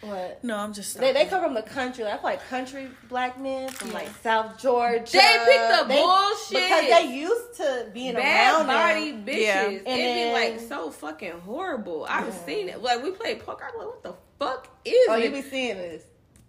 What? 0.00 0.44
no, 0.44 0.56
I'm 0.56 0.72
just 0.72 0.98
They, 0.98 1.12
they 1.12 1.24
come 1.26 1.42
from 1.42 1.54
the 1.54 1.62
country. 1.62 2.04
Like, 2.04 2.14
I 2.14 2.16
feel 2.18 2.24
like 2.30 2.48
country 2.48 2.88
black 3.08 3.40
men 3.40 3.68
from 3.70 3.92
like 3.92 4.08
South 4.22 4.56
Georgia. 4.58 5.12
They 5.12 5.18
pick 5.44 5.60
the 5.78 5.84
bullshit. 5.92 6.50
because 6.62 6.88
they 6.88 7.14
used 7.14 7.56
to 7.56 7.88
being 7.92 8.14
Bad 8.14 8.54
around 8.60 8.66
body 8.68 9.10
them. 9.10 9.24
bitches. 9.26 9.42
Yeah. 9.42 9.68
It'd 9.70 9.86
And 9.88 10.34
be 10.36 10.50
like 10.52 10.60
so 10.68 10.90
fucking 10.92 11.40
horrible. 11.40 12.06
I've 12.08 12.32
seen 12.32 12.68
it. 12.68 12.80
Like 12.80 13.02
we 13.02 13.10
played 13.10 13.40
poker. 13.44 13.68
I'm 13.72 13.76
like, 13.78 13.88
what 13.88 14.02
the 14.04 14.14
fuck 14.38 14.68
is 14.84 14.94
Oh, 15.08 15.16
it? 15.16 15.24
you 15.24 15.30
be 15.30 15.42
seeing 15.42 15.76
this. 15.78 16.04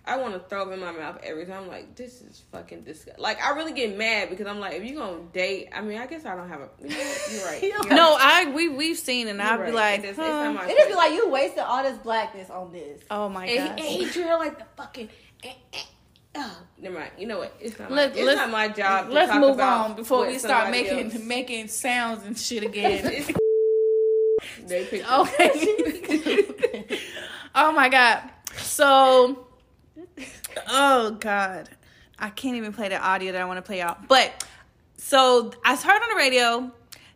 I 0.10 0.18
want 0.18 0.34
to 0.34 0.39
throw 0.50 0.66
them 0.66 0.74
in 0.74 0.80
my 0.80 0.92
mouth 0.92 1.20
every 1.24 1.46
time. 1.46 1.63
I'm 1.63 1.68
like, 1.68 1.96
this 1.96 2.22
is 2.22 2.44
fucking 2.51 2.82
disgusting. 2.82 3.22
Like, 3.22 3.42
I 3.42 3.56
really 3.56 3.74
get 3.74 3.98
mad 3.98 4.30
because 4.30 4.48
I'm 4.48 4.60
like, 4.60 4.74
if 4.75 4.84
you 4.84 4.96
gonna 4.98 5.20
date, 5.32 5.70
I 5.74 5.82
mean, 5.82 5.98
I 6.00 6.08
guess 6.08 6.25
I 6.25 6.36
don't 6.36 6.50
have 6.50 6.62
a. 6.62 6.70
You 6.82 6.89
know 6.89 6.96
what? 6.98 7.32
You're 7.32 7.46
right. 7.46 7.63
You're 7.89 7.96
no, 7.96 8.16
right. 8.18 8.46
I 8.48 8.51
we 8.51 8.70
we've 8.70 8.98
seen, 8.98 9.28
and 9.28 9.42
I'd 9.42 9.60
right. 9.60 9.66
be 9.68 9.72
like, 9.72 10.00
It 10.00 10.06
is- 10.06 10.10
it's 10.12 10.20
huh. 10.20 10.44
not 10.51 10.56
my 10.56 10.68
It 10.70 10.75
just 10.78 10.89
be 10.89 10.96
like 10.96 11.13
you 11.13 11.30
wasted 11.30 11.60
all 11.60 11.84
this 11.84 11.98
blackness 12.00 12.50
on 12.50 12.72
this. 12.72 13.01
oh 13.12 13.30
my 13.30 13.46
and 13.46 13.70
god. 13.70 13.80
he, 13.80 13.98
and 14.00 14.06
he 14.08 14.12
drew 14.12 14.25
like 14.38 14.58
the 14.60 14.66
fucking. 14.75 15.10
Eh, 15.44 15.54
eh, 15.74 15.78
oh, 16.36 16.58
never 16.80 17.00
mind. 17.00 17.12
You 17.18 17.28
know 17.28 17.39
what? 17.39 17.56
It's 17.62 17.78
not. 17.80 17.92
Let- 17.92 18.13
my, 18.13 18.18
it's 18.20 18.25
let's- 18.25 18.38
not 18.38 18.50
my 18.50 18.68
job. 18.70 19.08
To 19.08 19.13
Let's 19.13 19.32
talk 19.32 19.42
move 19.42 19.56
about 19.56 19.89
on 19.92 19.96
before 19.96 20.28
we 20.28 20.38
start 20.39 20.72
making 20.72 21.12
else- 21.12 21.24
making 21.24 21.68
sounds 21.68 22.25
and 22.25 22.38
shit 22.38 22.63
again. 22.70 23.06
It's- 23.06 23.30
okay. 24.72 27.00
oh 27.56 27.72
my 27.72 27.89
god. 27.89 28.30
So, 28.58 29.48
oh 30.68 31.12
god, 31.20 31.70
I 32.18 32.29
can't 32.29 32.56
even 32.56 32.74
play 32.74 32.89
the 32.89 33.00
audio 33.00 33.32
that 33.32 33.41
I 33.41 33.46
want 33.46 33.58
to 33.58 33.62
play 33.62 33.82
out. 33.82 34.08
But 34.08 34.46
so 34.98 35.51
I 35.63 35.75
heard 35.75 36.01
on 36.01 36.10
the 36.10 36.15
radio 36.18 36.72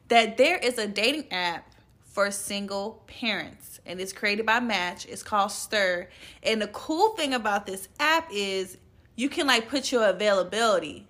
that 0.07 0.37
there 0.37 0.57
is 0.57 0.77
a 0.77 0.87
dating 0.87 1.31
app 1.31 1.73
for 2.03 2.29
single 2.31 3.03
parents, 3.07 3.79
and 3.85 3.99
it's 3.99 4.13
created 4.13 4.45
by 4.45 4.59
Match. 4.59 5.05
It's 5.05 5.23
called 5.23 5.51
Stir, 5.51 6.07
and 6.43 6.61
the 6.61 6.67
cool 6.67 7.09
thing 7.09 7.33
about 7.33 7.65
this 7.65 7.89
app 7.99 8.29
is 8.31 8.77
you 9.15 9.29
can 9.29 9.47
like 9.47 9.69
put 9.69 9.91
your 9.91 10.07
availability. 10.07 11.07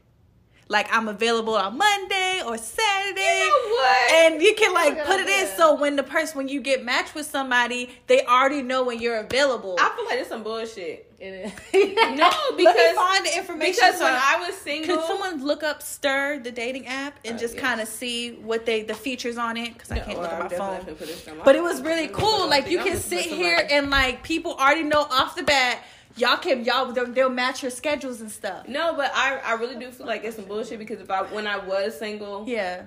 Like 0.74 0.88
I'm 0.92 1.08
available 1.08 1.56
on 1.56 1.78
Monday 1.78 2.42
or 2.46 2.58
Saturday. 2.58 3.40
You 3.44 3.78
know? 3.78 4.08
And 4.16 4.42
you 4.42 4.56
can 4.56 4.74
like 4.74 5.06
put 5.06 5.20
it 5.20 5.30
in 5.30 5.48
so 5.56 5.76
when 5.76 5.96
the 5.96 6.04
person 6.04 6.38
when 6.38 6.50
you 6.50 6.60
get 6.62 6.84
matched 6.84 7.14
with 7.16 7.26
somebody, 7.28 7.90
they 8.08 8.26
already 8.26 8.62
know 8.62 8.84
when 8.84 9.00
you're 9.00 9.20
available. 9.20 9.78
I 9.80 9.90
feel 9.96 10.06
like 10.06 10.20
it's 10.20 10.30
some 10.30 10.44
bullshit. 10.44 11.10
It 11.20 11.54
No, 12.18 12.30
because 12.58 12.96
find 12.96 13.26
the 13.26 13.38
information. 13.38 13.74
because 13.76 14.00
when 14.02 14.12
I 14.14 14.44
was 14.46 14.56
single, 14.58 14.98
could 14.98 15.06
someone 15.06 15.46
look 15.46 15.64
up 15.64 15.82
Stir, 15.82 16.40
the 16.44 16.52
dating 16.52 16.88
app, 16.88 17.20
and 17.24 17.36
Uh, 17.36 17.40
just 17.40 17.54
yes. 17.54 17.64
kind 17.64 17.80
of 17.80 17.88
see 17.88 18.32
what 18.50 18.66
they 18.66 18.82
the 18.84 18.96
features 18.96 19.38
on 19.38 19.56
it? 19.56 19.74
Because 19.74 19.92
I 19.92 20.00
can't 20.00 20.18
well, 20.20 20.24
look 20.24 20.34
I'm 20.34 20.42
at 20.48 20.52
my 20.52 20.58
phone. 20.58 20.80
gonna 20.82 20.94
put 20.94 21.08
this 21.08 21.28
on 21.28 21.38
my 21.38 21.44
But 21.46 21.56
it 21.56 21.64
was 21.64 21.82
really 21.82 22.08
I'm 22.08 22.12
gonna 22.12 22.18
put 22.20 22.34
it 22.34 22.38
cool. 22.40 22.50
Like 22.50 22.70
you 22.70 22.80
can 22.80 22.98
sit 22.98 23.26
here 23.26 23.60
and 23.70 23.90
like 23.90 24.24
people 24.24 24.54
already 24.56 24.84
know 24.84 25.02
off 25.20 25.36
the 25.36 25.44
bat. 25.44 25.84
Y'all 26.16 26.38
can 26.38 26.64
y'all 26.64 26.92
they'll, 26.92 27.12
they'll 27.12 27.30
match 27.30 27.62
your 27.64 27.72
schedules 27.72 28.22
and 28.22 28.32
stuff. 28.32 28.68
No, 28.68 28.94
but 28.96 29.12
I 29.16 29.38
I 29.38 29.54
really 29.54 29.76
do 29.80 29.90
feel 29.92 30.06
like 30.06 30.24
it's 30.24 30.36
some 30.36 30.46
bullshit 30.46 30.80
because 30.80 31.02
if 31.02 31.10
I 31.10 31.24
when 31.24 31.48
I 31.48 31.58
was 31.58 31.98
single, 31.98 32.46
Yeah, 32.48 32.84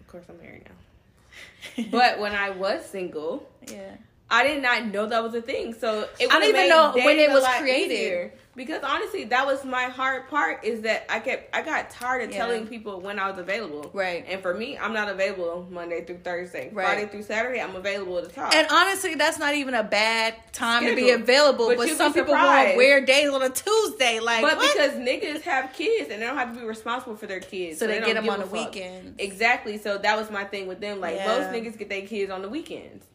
of 0.00 0.08
course 0.08 0.24
I'm 0.28 0.38
married 0.38 0.64
now. 0.66 1.84
But 1.90 2.18
when 2.18 2.32
I 2.34 2.50
was 2.50 2.84
single, 2.84 3.48
yeah. 3.68 3.96
I 4.32 4.44
did 4.46 4.62
not 4.62 4.86
know 4.86 5.06
that 5.06 5.22
was 5.22 5.34
a 5.34 5.42
thing. 5.42 5.74
So 5.74 6.08
it 6.18 6.32
I 6.32 6.40
don't 6.40 6.48
even 6.48 6.68
know 6.68 6.92
when 6.94 7.18
it 7.18 7.30
was 7.30 7.44
created. 7.58 7.92
easier. 7.94 8.32
Because 8.54 8.82
honestly, 8.82 9.24
that 9.24 9.46
was 9.46 9.64
my 9.64 9.84
hard 9.84 10.28
part 10.28 10.62
is 10.62 10.82
that 10.82 11.06
I 11.08 11.20
kept 11.20 11.56
I 11.56 11.62
got 11.62 11.88
tired 11.90 12.24
of 12.24 12.30
Yeah. 12.32 12.36
telling 12.38 12.66
people 12.66 13.00
when 13.00 13.18
I 13.18 13.30
was 13.30 13.38
available. 13.38 13.90
Right. 13.94 14.26
And 14.28 14.42
for 14.42 14.52
me, 14.52 14.76
I'm 14.76 14.92
not 14.92 15.08
available 15.08 15.66
Monday 15.70 16.04
through 16.04 16.18
Thursday. 16.18 16.68
Right. 16.70 16.84
Friday 16.86 17.06
through 17.06 17.22
Saturday, 17.22 17.60
I'm 17.62 17.74
available 17.76 18.20
to 18.20 18.28
talk. 18.28 18.54
And 18.54 18.66
honestly, 18.70 19.14
that's 19.14 19.38
not 19.38 19.54
even 19.54 19.72
a 19.74 19.82
bad 19.82 20.34
time 20.52 20.84
to 20.84 20.94
be 20.94 21.10
available. 21.10 21.68
But 21.68 21.78
But, 21.78 21.88
some 21.90 22.12
people 22.12 22.34
want 22.34 22.76
weird 22.76 23.06
days 23.06 23.30
on 23.30 23.40
a 23.42 23.48
Tuesday. 23.48 24.20
Like, 24.20 24.42
but 24.42 24.58
what? 24.58 24.74
because 24.74 24.92
niggas 24.96 25.40
have 25.42 25.72
kids 25.72 26.10
and 26.10 26.20
they 26.20 26.26
don't 26.26 26.36
have 26.36 26.52
to 26.54 26.60
be 26.60 26.66
responsible 26.66 27.16
for 27.16 27.26
their 27.26 27.40
kids, 27.40 27.78
So 27.78 27.86
they 27.86 28.00
don't 28.00 28.06
get 28.08 28.16
'em 28.18 28.24
give 28.24 28.32
on 28.34 28.40
the 28.40 28.46
fuck. 28.46 28.74
weekends. 28.74 29.14
Exactly. 29.18 29.78
So 29.78 29.96
that 29.96 30.16
was 30.18 30.30
my 30.30 30.44
thing 30.44 30.66
with 30.66 30.80
them. 30.80 31.00
Like 31.00 31.16
Yeah. 31.16 31.38
most 31.38 31.50
niggas 31.50 31.78
get 31.78 31.88
their 31.88 32.02
kids 32.02 32.30
on 32.30 32.42
the 32.42 32.50
weekends, 32.50 33.06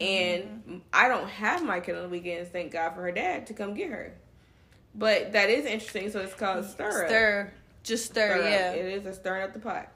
and 0.00 0.42
Mm-hmm. 0.44 0.76
I 0.92 1.08
don't 1.08 1.28
have 1.28 1.64
my 1.64 1.80
kid 1.80 1.94
on 1.96 2.02
the 2.02 2.08
weekends. 2.08 2.48
Thank 2.50 2.72
God 2.72 2.94
for 2.94 3.02
her 3.02 3.12
dad 3.12 3.46
to 3.48 3.54
come 3.54 3.74
get 3.74 3.90
her. 3.90 4.14
But 4.94 5.32
that 5.32 5.50
is 5.50 5.64
interesting. 5.66 6.10
So 6.10 6.20
it's 6.20 6.34
called 6.34 6.64
stir. 6.64 7.06
Stir, 7.06 7.52
just 7.82 8.06
stir, 8.06 8.30
Stir 8.36 8.38
Up. 8.38 8.50
yeah. 8.50 8.72
It 8.72 8.86
is 8.86 9.06
a 9.06 9.12
stirring 9.12 9.42
up 9.42 9.52
the 9.52 9.58
pot. 9.58 9.88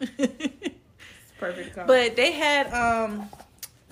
It's 0.18 1.32
perfect. 1.38 1.74
Call. 1.74 1.86
but 1.86 2.16
they 2.16 2.32
had 2.32 2.72
um, 2.72 3.28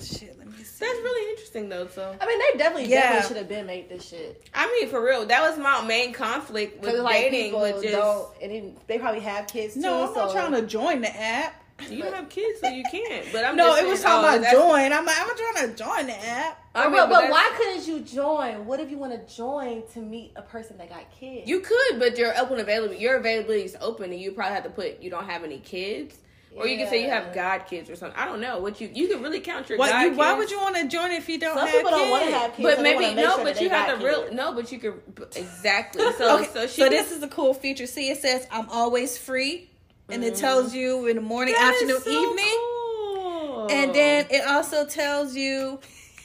shit. 0.01 0.37
Let 0.39 0.47
me 0.49 0.63
see. 0.65 0.85
that's 0.85 0.99
really 1.01 1.31
interesting 1.33 1.69
though. 1.69 1.87
So 1.89 2.17
I 2.21 2.27
mean, 2.27 2.39
they 2.39 2.59
definitely 2.59 2.89
Yeah. 2.91 3.01
definitely 3.03 3.29
should 3.29 3.37
have 3.39 3.49
been 3.49 3.67
made 3.67 3.89
this 3.89 4.09
shit. 4.09 4.49
I 4.55 4.67
mean, 4.67 4.89
for 4.89 5.05
real, 5.05 5.27
that 5.27 5.43
was 5.43 5.59
my 5.59 5.85
main 5.87 6.13
conflict 6.13 6.81
with 6.81 6.83
Because 6.91 7.01
like 7.03 7.17
dating. 7.17 7.45
people 7.47 7.61
With 7.63 7.83
just 7.83 7.95
don't, 7.95 8.29
and 8.43 8.77
they 8.87 8.99
probably 8.99 9.21
have 9.21 9.47
kids 9.49 9.75
too. 9.75 9.81
No, 9.81 10.09
I'm 10.09 10.15
not 10.15 10.31
so- 10.31 10.33
trying 10.35 10.53
to 10.53 10.63
join 10.67 11.01
the 11.03 11.15
app. 11.15 11.62
You 11.91 12.03
don't 12.03 12.15
have 12.15 12.29
kids, 12.29 12.61
so 12.61 12.69
you 12.69 12.85
can't. 12.91 13.27
But 13.33 13.45
I'm 13.45 13.57
no, 13.57 13.69
just 13.71 13.83
it 13.83 13.89
was 13.89 14.01
saying, 14.01 14.13
talking 14.13 14.25
oh, 14.25 14.29
about 14.29 14.41
that's- 14.43 14.53
join. 14.53 14.93
I'm 14.93 15.05
like, 15.07 15.21
I'm 15.21 15.27
not 15.27 15.37
trying 15.37 15.69
to 15.71 15.75
join 15.77 16.07
the 16.07 16.27
app. 16.29 16.59
I 16.75 16.85
mean, 16.85 16.93
but, 16.93 17.07
but 17.09 17.13
that's- 17.21 17.31
why 17.31 17.53
couldn't 17.57 17.87
you 17.87 18.01
join? 18.01 18.65
What 18.67 18.81
if 18.81 18.91
you 18.91 18.99
want 18.99 19.13
to 19.29 19.35
join 19.35 19.83
to 19.95 20.01
meet 20.01 20.33
a 20.37 20.43
person 20.43 20.79
that 20.79 20.89
got 20.89 21.11
kids? 21.19 21.49
You 21.49 21.61
could, 21.61 21.99
but 21.99 22.17
your 22.17 22.37
open 22.39 22.61
availability, 22.61 23.01
your 23.03 23.17
availability 23.17 23.65
is 23.65 23.77
open, 23.81 24.13
and 24.13 24.21
you 24.21 24.33
probably 24.33 24.55
have 24.55 24.65
to 24.65 24.71
put 24.71 25.01
you 25.03 25.11
don't 25.11 25.27
have 25.27 25.45
any 25.45 25.59
kids, 25.59 26.17
or 26.55 26.67
you 26.67 26.77
can 26.77 26.87
say 26.89 27.03
you 27.03 27.09
have 27.09 27.35
god 27.35 27.61
kids 27.67 27.89
or 27.89 27.97
something. 27.97 28.19
I 28.19 28.27
don't 28.27 28.41
know 28.41 28.59
what 28.59 28.79
you 28.81 28.91
you 28.93 29.09
can 29.09 29.23
really 29.23 29.41
count 29.41 29.69
your 29.71 29.79
Why, 29.79 29.89
god 29.91 30.01
you, 30.03 30.09
kids. 30.11 30.19
why 30.19 30.33
would 30.35 30.51
you 30.51 30.61
want 30.61 30.77
to 30.77 30.87
join 30.89 31.11
if 31.13 31.27
you 31.29 31.39
don't 31.39 31.57
Some 31.57 31.67
have 31.67 31.77
people 31.77 31.91
don't 31.91 32.01
kids? 32.01 32.11
want 32.11 32.25
to 32.27 32.31
have 32.39 32.51
kids, 32.55 32.63
But 32.63 32.77
so 32.77 32.83
maybe 32.83 33.15
no, 33.15 33.37
sure 33.37 33.45
but 33.45 33.61
you 33.61 33.69
have 33.71 33.87
got 33.89 33.99
to 34.01 34.07
real 34.07 34.23
kids. 34.25 34.35
no, 34.35 34.53
but 34.55 34.71
you 34.73 34.79
could 34.79 35.01
exactly. 35.37 36.03
So 36.19 36.37
Okay, 36.39 36.49
so 36.53 36.67
so, 36.67 36.89
this 36.91 37.11
is 37.11 37.23
a 37.23 37.29
cool 37.29 37.55
feature. 37.55 37.87
See, 37.87 38.11
it 38.11 38.19
says 38.19 38.47
I'm 38.51 38.69
always 38.71 39.17
free, 39.19 39.71
and 40.09 40.23
it 40.25 40.35
tells 40.37 40.75
you 40.75 41.07
in 41.07 41.17
the 41.17 41.23
morning, 41.23 41.55
That 41.55 41.75
is 41.75 41.83
afternoon, 41.83 42.01
so 42.03 42.11
evening. 42.31 42.59
cool. 42.59 43.69
And 43.71 43.95
then 43.95 44.27
it 44.31 44.47
also 44.47 44.85
tells 44.87 45.35
you, 45.37 45.79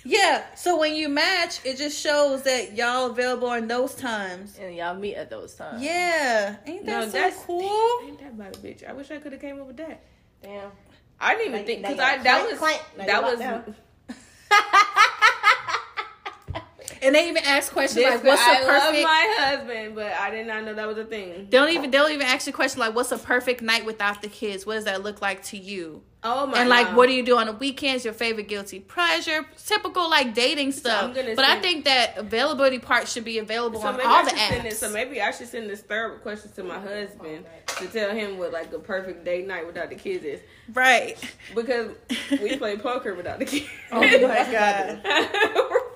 yeah. 0.04 0.46
So 0.56 0.78
when 0.80 0.96
you 0.96 1.10
match, 1.10 1.60
it 1.66 1.78
just 1.78 2.00
shows 2.00 2.44
that 2.44 2.76
y'all 2.76 3.08
available 3.12 3.52
in 3.54 3.68
those 3.68 3.94
times. 3.96 4.58
and 4.60 4.76
y'all 4.76 4.96
meet 4.96 5.16
at 5.16 5.30
those 5.30 5.54
times. 5.54 5.82
Yeah, 5.84 6.56
ain't 6.66 6.86
that 6.86 7.00
no, 7.00 7.06
so 7.06 7.12
that's 7.12 7.38
cool? 7.44 8.00
Ain't 8.06 8.20
that 8.20 8.32
about 8.32 8.56
a 8.56 8.60
bitch? 8.60 8.88
I 8.88 8.94
wish 8.94 9.12
I 9.12 9.18
could 9.18 9.32
have 9.34 9.42
came 9.42 9.60
up 9.62 9.68
with 9.68 9.78
that. 9.78 10.02
Damn. 10.42 10.72
I 11.20 11.34
didn't 11.36 11.48
even 11.48 11.62
Now- 11.62 11.66
think 11.68 11.82
because 11.82 12.00
I 12.00 12.18
that 12.20 12.24
clank, 12.24 12.50
was 12.52 12.60
clank. 12.60 12.82
That 13.08 13.24
was. 13.24 13.40
And 17.08 17.16
they 17.16 17.30
even 17.30 17.44
ask 17.46 17.72
questions 17.72 18.04
This, 18.06 18.16
like, 18.16 18.24
"What's 18.24 18.42
I 18.42 18.60
a 18.62 18.68
love 18.68 18.94
my 18.94 19.36
husband, 19.40 19.96
but 19.96 20.12
I 20.12 20.30
did 20.30 20.46
not 20.46 20.64
know 20.66 20.74
that 20.74 20.88
was 20.88 20.98
a 20.98 21.06
thing. 21.06 21.48
They 21.50 21.58
don't 21.58 21.70
even 21.70 21.90
they 21.90 21.98
don't 21.98 22.12
even 22.12 22.28
ask 22.28 22.46
you 22.48 22.52
a 22.52 22.56
question 22.56 22.80
like, 22.82 22.94
"What's 22.94 23.12
a 23.12 23.18
perfect 23.18 23.62
night 23.62 23.86
without 23.86 24.22
the 24.22 24.28
kids? 24.28 24.66
What 24.66 24.76
does 24.76 24.86
that 24.86 25.02
look 25.04 25.22
like 25.22 25.42
to 25.46 25.58
you?" 25.58 26.04
Oh 26.24 26.48
my! 26.48 26.54
God. 26.54 26.60
And 26.62 26.70
like, 26.70 26.88
God. 26.88 26.96
what 26.98 27.08
do 27.08 27.14
you 27.14 27.24
do 27.24 27.38
on 27.38 27.46
the 27.48 27.54
weekends? 27.54 28.04
Your 28.04 28.14
favorite 28.14 28.48
guilty 28.50 28.80
pleasure? 28.82 29.46
Typical 29.66 30.10
like 30.10 30.34
dating 30.34 30.72
stuff. 30.74 31.16
Gonna 31.16 31.36
but 31.36 31.46
I 31.46 31.62
think 31.62 31.86
that 31.86 32.18
availability 32.18 32.80
part 32.80 33.08
should 33.08 33.24
be 33.24 33.38
available 33.38 33.80
So 33.80 33.88
on 33.88 34.02
all 34.02 34.08
I 34.08 34.24
the 34.26 34.32
apps. 34.32 34.64
this. 34.64 34.80
So 34.80 34.90
maybe 34.90 35.22
I 35.22 35.32
should 35.32 35.48
send 35.48 35.70
this 35.70 35.82
third 35.82 36.22
question 36.24 36.52
to 36.54 36.64
my 36.64 36.80
husband 36.80 37.46
to 37.78 37.88
tell 37.88 38.14
him 38.14 38.38
what 38.38 38.52
like 38.52 38.74
a 38.74 38.80
perfect 38.80 39.24
date 39.24 39.48
night 39.48 39.66
without 39.66 39.90
the 39.90 39.96
kids 39.96 40.26
is 40.26 40.42
right. 40.74 41.16
because 41.56 41.92
we 42.32 42.58
play 42.58 42.76
poker 42.78 43.14
without 43.16 43.40
the 43.40 43.46
kids. 43.46 43.68
Oh 43.92 44.02
my 44.02 44.18
god. 44.52 45.02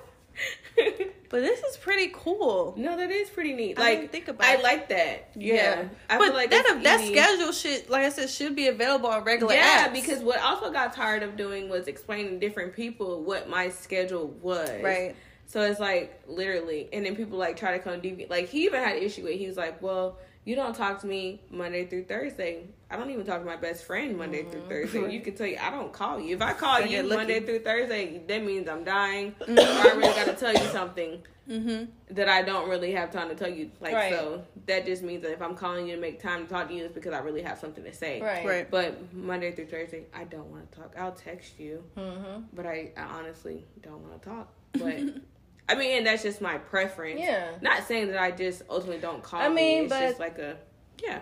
But 1.28 1.40
this 1.40 1.60
is 1.62 1.78
pretty 1.78 2.10
cool. 2.14 2.74
No, 2.76 2.94
that 2.94 3.10
is 3.10 3.30
pretty 3.30 3.54
neat. 3.54 3.78
I 3.78 3.82
Like 3.82 4.00
didn't 4.00 4.12
think 4.12 4.28
about 4.28 4.46
I 4.46 4.56
it. 4.56 4.62
like 4.62 4.88
that. 4.90 5.30
Yeah, 5.34 5.88
I 6.10 6.18
but 6.18 6.24
feel 6.26 6.34
like 6.34 6.50
that 6.50 6.80
that 6.82 7.00
easy. 7.00 7.14
schedule 7.14 7.52
should, 7.52 7.88
like 7.88 8.04
I 8.04 8.10
said, 8.10 8.28
should 8.28 8.54
be 8.54 8.68
available 8.68 9.08
on 9.08 9.24
regular 9.24 9.54
Yeah, 9.54 9.88
apps. 9.88 9.94
because 9.94 10.20
what 10.20 10.38
I 10.40 10.42
also 10.42 10.70
got 10.70 10.92
tired 10.92 11.22
of 11.22 11.38
doing 11.38 11.70
was 11.70 11.88
explaining 11.88 12.38
different 12.38 12.74
people 12.76 13.22
what 13.22 13.48
my 13.48 13.70
schedule 13.70 14.28
was. 14.42 14.68
right. 14.82 15.16
So 15.46 15.62
it's 15.62 15.80
like 15.80 16.20
literally, 16.26 16.90
and 16.92 17.06
then 17.06 17.16
people 17.16 17.38
like 17.38 17.56
try 17.56 17.72
to 17.72 17.78
come 17.78 17.98
deviate. 18.00 18.28
Like 18.28 18.50
he 18.50 18.64
even 18.66 18.82
had 18.82 18.96
an 18.96 19.02
issue 19.02 19.22
with. 19.24 19.38
He 19.38 19.46
was 19.46 19.56
like, 19.56 19.80
"Well, 19.80 20.18
you 20.44 20.54
don't 20.54 20.74
talk 20.76 21.00
to 21.00 21.06
me 21.06 21.40
Monday 21.50 21.86
through 21.86 22.04
Thursday. 22.04 22.64
I 22.92 22.96
don't 22.96 23.10
even 23.10 23.24
talk 23.24 23.40
to 23.40 23.46
my 23.46 23.56
best 23.56 23.84
friend 23.84 24.18
Monday 24.18 24.44
through 24.44 24.68
Thursday. 24.68 25.12
You 25.12 25.20
can 25.22 25.34
tell 25.34 25.46
you 25.46 25.56
I 25.60 25.70
don't 25.70 25.92
call 25.92 26.20
you. 26.20 26.36
If 26.36 26.42
I 26.42 26.52
call 26.52 26.74
Mm-hmm. 26.76 26.82
I 26.84 26.86
you 26.90 27.02
get. 27.02 27.16
Monday 27.16 27.40
through 27.40 27.60
Thursday, 27.60 28.20
that 28.28 28.44
means 28.44 28.68
I'm 28.68 28.84
dying. 28.84 29.34
or 29.40 29.54
I 29.58 29.92
really 29.96 30.14
got 30.14 30.26
to 30.26 30.34
tell 30.34 30.52
you 30.52 30.68
something 30.70 31.22
Mm-hmm. 31.50 32.14
that 32.14 32.28
I 32.28 32.42
don't 32.42 32.68
really 32.68 32.92
have 32.92 33.10
time 33.10 33.28
to 33.28 33.34
tell 33.34 33.50
you. 33.50 33.72
Like 33.80 33.92
Right. 33.94 34.12
so, 34.12 34.44
that 34.66 34.86
just 34.86 35.02
means 35.02 35.22
that 35.22 35.32
if 35.32 35.42
I'm 35.42 35.56
calling 35.56 35.88
you 35.88 35.96
to 35.96 36.00
make 36.00 36.22
time 36.22 36.44
to 36.46 36.48
talk 36.52 36.68
to 36.68 36.74
you, 36.74 36.84
it's 36.84 36.94
because 36.94 37.12
I 37.12 37.18
really 37.18 37.42
have 37.42 37.58
something 37.58 37.82
to 37.82 37.92
say. 37.92 38.20
Right. 38.22 38.46
Right. 38.46 38.70
But 38.70 39.12
Monday 39.12 39.50
through 39.50 39.66
Thursday, 39.66 40.04
I 40.14 40.22
don't 40.22 40.46
want 40.52 40.70
to 40.70 40.78
talk. 40.78 40.94
I'll 40.96 41.10
text 41.12 41.58
you, 41.58 41.82
Mm-hmm. 41.96 42.42
but 42.54 42.64
I, 42.64 42.92
I 42.96 43.02
honestly 43.02 43.64
don't 43.82 44.00
want 44.08 44.22
to 44.22 44.28
talk. 44.28 44.52
But 44.74 45.00
I 45.68 45.74
mean, 45.74 45.98
and 45.98 46.06
that's 46.06 46.22
just 46.22 46.40
my 46.40 46.58
preference. 46.58 47.18
Yeah. 47.20 47.50
Not 47.60 47.88
saying 47.88 48.06
that 48.08 48.18
I 48.22 48.30
just 48.30 48.62
ultimately 48.70 49.00
don't 49.00 49.22
call. 49.22 49.40
I 49.40 49.48
me. 49.48 49.54
mean, 49.56 49.84
it's 49.84 49.92
but- 49.92 50.00
just 50.00 50.20
like 50.20 50.38
a 50.38 50.56
yeah. 51.02 51.20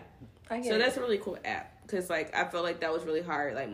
I 0.51 0.57
get 0.57 0.67
So 0.67 0.75
it. 0.75 0.79
that's 0.79 0.97
a 0.97 1.01
really 1.01 1.19
cool 1.19 1.39
app 1.45 1.73
because 1.87 2.11
like 2.11 2.35
I 2.35 2.45
felt 2.45 2.65
like 2.65 2.81
that 2.81 2.93
was 2.93 3.05
really 3.05 3.23
hard. 3.23 3.55
Like 3.55 3.71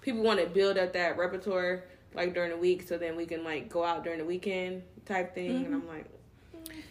people 0.00 0.22
want 0.22 0.40
to 0.40 0.46
build 0.46 0.78
up 0.78 0.92
that 0.94 1.18
repertoire 1.18 1.84
like 2.14 2.34
during 2.34 2.50
the 2.50 2.56
week, 2.56 2.86
so 2.88 2.96
then 2.98 3.16
we 3.16 3.26
can 3.26 3.44
like 3.44 3.68
go 3.68 3.84
out 3.84 4.02
during 4.04 4.18
the 4.18 4.24
weekend 4.24 4.82
type 5.06 5.34
thing. 5.34 5.64
And 5.66 5.74
I'm 5.74 5.86
like, 5.88 6.06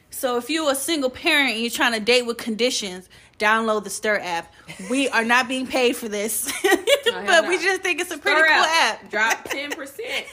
So 0.10 0.38
if 0.38 0.50
you're 0.50 0.72
a 0.72 0.76
single 0.76 1.10
parent 1.10 1.52
and 1.54 1.62
you're 1.62 1.70
trying 1.70 1.94
to 1.94 2.00
date 2.00 2.24
with 2.26 2.38
conditions, 2.38 3.10
download 3.38 3.84
the 3.84 3.90
Stir 3.90 4.20
app. 4.22 4.54
We 4.90 5.08
are 5.10 5.24
not 5.26 5.48
being 5.48 5.68
paid 5.68 5.96
for 5.96 6.08
this, 6.10 6.52
but 7.06 7.48
we 7.48 7.58
just 7.58 7.82
think 7.82 8.00
it's 8.02 8.12
a 8.12 8.18
pretty 8.18 8.38
Stir 8.40 8.48
cool 8.48 8.64
app, 8.66 9.04
app. 9.04 9.10
drop 9.12 9.44
ten 9.50 9.72
percent, 9.72 10.26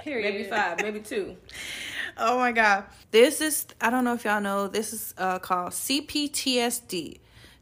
Period. 0.00 0.32
maybe 0.34 0.44
five, 0.48 0.80
maybe 0.82 1.00
two. 1.00 1.36
Oh 2.16 2.38
my 2.38 2.52
god. 2.52 2.84
This 3.10 3.40
is 3.40 3.66
I 3.80 3.88
don't 3.90 4.04
know 4.04 4.14
if 4.14 4.24
y'all 4.24 4.40
know 4.40 4.68
this 4.68 4.92
is 4.92 5.14
uh, 5.18 5.38
called 5.38 5.72
CPTSD. 5.72 7.18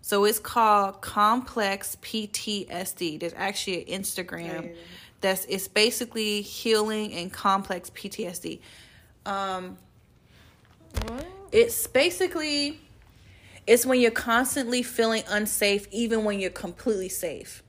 So 0.09 0.25
it's 0.25 0.39
called 0.39 1.03
complex 1.03 1.99
PTSD. 2.01 3.21
There's 3.21 3.35
actually 3.37 3.93
an 3.93 4.01
Instagram 4.01 4.75
that's 5.21 5.45
it's 5.45 5.69
basically 5.69 6.41
healing 6.41 7.13
and 7.13 7.31
complex 7.31 7.91
PTSD. 7.91 8.61
Um 9.27 9.77
it's 11.53 11.87
basically 11.89 12.81
it's 13.67 13.85
when 13.85 14.01
you're 14.01 14.11
constantly 14.11 14.83
feeling 14.83 15.25
unsafe 15.29 15.87
even 15.91 16.25
when 16.25 16.41
you're 16.41 16.49
completely 16.49 17.11
safe. 17.11 17.63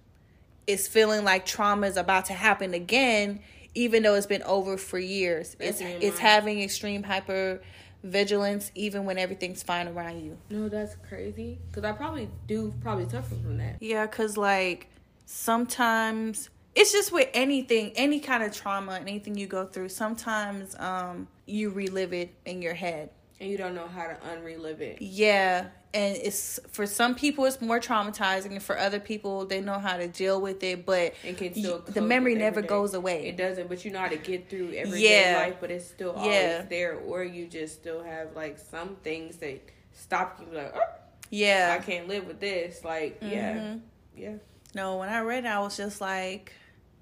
It's 0.65 0.88
feeling 0.88 1.25
like 1.25 1.46
trauma 1.46 1.88
is 1.88 1.98
about 1.98 2.24
to 2.27 2.34
happen 2.34 2.74
again 2.74 3.41
even 3.75 4.01
though 4.01 4.15
it's 4.15 4.27
been 4.27 4.43
over 4.43 4.77
for 4.77 4.98
years. 4.98 5.58
It's 5.60 5.79
That's 5.79 6.01
it's 6.01 6.19
having 6.19 6.62
extreme 6.62 7.03
hyper 7.03 7.60
vigilance 8.03 8.72
even 8.75 9.06
when 9.06 9.18
everything's 9.18 9.63
fine 9.63 9.88
around 9.88 10.22
you. 10.24 10.38
No, 10.50 10.70
that's 10.70 10.96
crazy. 11.08 11.60
Because 11.70 11.84
I 11.84 11.91
probably 11.91 12.29
do 12.48 12.74
probably 12.82 13.10
suffer 13.10 13.36
from 13.36 13.58
that. 13.58 13.77
Yeah, 13.82 14.08
cuz 14.08 14.38
like 14.38 14.88
sometimes 15.25 16.50
it's 16.75 16.91
just 16.91 17.12
with 17.12 17.29
anything, 17.34 17.91
any 17.96 18.20
kind 18.20 18.44
of 18.44 18.53
trauma, 18.53 19.00
anything 19.00 19.36
you 19.38 19.48
go 19.48 19.65
through, 19.65 19.89
sometimes 19.89 20.75
um 20.79 21.27
you 21.46 21.70
relive 21.70 22.13
it 22.13 22.34
in 22.46 22.62
your 22.62 22.75
head. 22.75 23.10
And 23.41 23.50
you 23.50 23.58
don't 23.58 23.74
know 23.74 23.88
how 23.88 24.08
to 24.08 24.17
unrelive 24.31 24.81
it. 24.81 25.01
Yeah, 25.01 25.67
and 25.93 26.17
it's 26.17 26.60
for 26.72 26.86
some 26.86 27.15
people 27.15 27.46
it's 27.46 27.62
more 27.62 27.79
traumatizing, 27.79 28.51
and 28.51 28.62
for 28.62 28.77
other 28.77 29.00
people 29.00 29.46
they 29.46 29.62
know 29.62 29.79
how 29.79 29.96
to 29.98 30.08
deal 30.10 30.41
with 30.41 30.62
it. 30.63 30.86
But 30.86 31.13
And 31.24 31.38
can 31.38 31.53
still 31.53 31.81
y- 31.88 31.93
the 31.93 32.01
memory 32.01 32.36
never 32.36 32.62
day. 32.62 32.67
goes 32.67 32.93
away. 32.93 33.27
It 33.27 33.38
doesn't, 33.38 33.69
but 33.69 33.86
you 33.86 33.91
know 33.91 34.00
how 34.00 34.10
to 34.10 34.17
get 34.17 34.50
through 34.50 34.74
everyday 34.74 35.31
Yeah. 35.31 35.38
life, 35.38 35.55
but 35.62 35.72
it's 35.72 35.88
still 35.88 36.12
always 36.12 36.34
Yeah. 36.34 36.62
there. 36.63 36.96
Or 37.00 37.24
you 37.24 37.48
just 37.48 37.75
still 37.75 38.03
have 38.03 38.36
like 38.36 38.58
some 38.60 38.98
things 39.03 39.38
that 39.38 39.62
stop 39.93 40.41
you, 40.41 40.55
like, 40.57 40.74
oh, 40.75 40.81
yeah, 41.29 41.77
I 41.79 41.83
can't 41.83 42.07
live 42.09 42.27
with 42.27 42.40
this. 42.42 42.83
Like, 42.83 43.20
yeah, 43.22 43.53
Mhm. 43.55 43.81
yeah. 44.18 44.33
no. 44.75 44.98
When 44.98 45.07
I 45.09 45.22
read, 45.22 45.46
it, 45.46 45.48
I 45.48 45.59
was 45.59 45.77
just 45.77 46.01
like, 46.01 46.51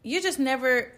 you're 0.03 0.21
just 0.21 0.37
never, 0.39 0.91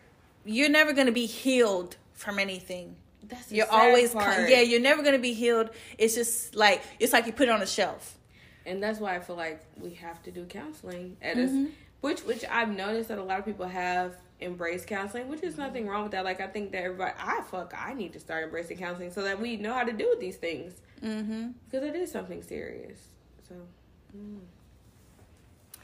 you're 0.45 0.69
never 0.69 0.91
gonna 0.93 1.11
be 1.13 1.25
healed 1.27 1.95
from 2.13 2.39
anything. 2.39 2.97
That's 3.29 3.51
You're 3.51 3.69
always, 3.71 4.11
con- 4.13 4.49
yeah, 4.49 4.61
you're 4.61 4.81
never 4.81 5.03
gonna 5.03 5.19
be 5.19 5.33
healed. 5.33 5.69
It's 5.97 6.15
just 6.15 6.55
like 6.55 6.81
it's 6.99 7.13
like 7.13 7.25
you 7.27 7.31
put 7.33 7.47
it 7.47 7.51
on 7.51 7.61
a 7.61 7.67
shelf. 7.67 8.17
and 8.65 8.81
that's 8.83 8.99
why 8.99 9.15
I 9.15 9.19
feel 9.19 9.35
like 9.35 9.61
we 9.79 9.93
have 9.95 10.21
to 10.23 10.31
do 10.31 10.45
counseling 10.45 11.15
at 11.21 11.37
Mm-hmm. 11.37 11.65
us, 11.65 11.71
which 12.01 12.19
which 12.21 12.43
I've 12.49 12.69
noticed 12.75 13.09
that 13.09 13.17
a 13.19 13.23
lot 13.23 13.39
of 13.39 13.45
people 13.45 13.67
have 13.67 14.15
embraced 14.41 14.87
counseling, 14.87 15.27
which 15.27 15.43
is 15.43 15.57
nothing 15.57 15.85
wrong 15.87 16.03
with 16.03 16.11
that. 16.13 16.23
Like 16.23 16.39
I 16.41 16.47
think 16.47 16.71
that 16.71 16.83
everybody, 16.83 17.13
I 17.19 17.41
fuck, 17.51 17.73
I 17.77 17.93
need 17.93 18.13
to 18.13 18.19
start 18.19 18.43
embracing 18.45 18.77
counseling 18.77 19.11
so 19.11 19.21
that 19.23 19.39
we 19.39 19.57
know 19.57 19.73
how 19.73 19.83
to 19.83 19.93
do 19.93 20.07
with 20.09 20.19
these 20.19 20.37
things 20.37 20.73
Mm-hmm. 21.03 21.49
because 21.69 21.87
it 21.87 21.95
is 21.95 22.11
something 22.11 22.41
serious. 22.43 22.99
So 23.47 23.55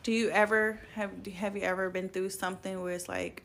Do 0.03 0.11
you 0.11 0.29
ever 0.29 0.79
have 0.93 1.11
have 1.35 1.55
you 1.57 1.63
ever 1.63 1.89
been 1.89 2.09
through 2.09 2.29
something 2.29 2.81
where 2.81 2.93
it's 2.93 3.09
like 3.09 3.43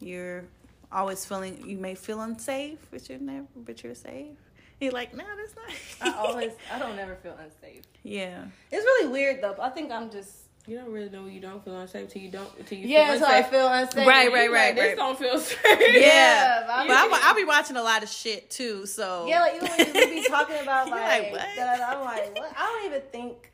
you're 0.00 0.44
always 0.92 1.24
feeling 1.24 1.62
you 1.66 1.78
may 1.78 1.94
feel 1.94 2.20
unsafe, 2.20 2.78
but 2.90 3.08
you're 3.08 3.18
never 3.18 3.46
but 3.56 3.82
you're 3.82 3.94
safe? 3.94 4.36
You're 4.80 4.92
like, 4.92 5.14
no, 5.14 5.24
that's 5.36 5.54
not. 6.02 6.14
I 6.14 6.18
always, 6.26 6.52
I 6.72 6.78
don't 6.78 6.96
never 6.96 7.14
feel 7.16 7.36
unsafe. 7.38 7.82
yeah. 8.02 8.44
It's 8.70 8.84
really 8.84 9.08
weird 9.12 9.40
though. 9.42 9.56
I 9.60 9.70
think 9.70 9.92
I'm 9.92 10.10
just. 10.10 10.30
you 10.66 10.76
don't 10.76 10.90
really 10.92 11.08
know 11.08 11.26
you 11.26 11.40
don't 11.40 11.64
feel 11.64 11.76
unsafe 11.78 12.08
till 12.08 12.22
you 12.22 12.30
don't 12.30 12.50
till 12.66 12.78
you 12.78 12.88
feel 12.88 13.02
unsafe. 13.02 13.08
Yeah, 13.08 13.18
feel 13.18 13.26
so 13.28 13.32
I 13.34 13.42
feel 13.42 13.66
unsafe. 13.68 14.06
Right, 14.06 14.24
You 14.28 14.34
right, 14.34 14.50
like, 14.50 14.58
right, 14.60 14.74
This 14.74 14.86
right. 14.88 14.96
don't 14.96 15.18
feel 15.18 15.38
safe. 15.38 15.58
Yeah, 15.64 16.64
but 16.66 16.72
I'm- 16.72 16.86
but 16.88 16.96
I, 16.96 17.20
I'll 17.28 17.34
be 17.36 17.44
watching 17.44 17.76
a 17.76 17.82
lot 17.82 18.02
of 18.02 18.08
shit 18.08 18.50
too. 18.50 18.86
So 18.86 19.26
Yeah, 19.28 19.40
like 19.40 19.54
even 19.56 19.68
when 19.68 19.94
you 20.16 20.22
be 20.22 20.28
talking 20.36 20.56
about 20.60 20.88
like, 20.90 21.00
like, 21.00 21.32
what? 21.32 21.48
that, 21.56 21.80
I'm 21.80 22.04
like, 22.04 22.36
what? 22.38 22.52
I 22.56 22.66
don't 22.66 22.86
even 22.92 23.02
think. 23.12 23.52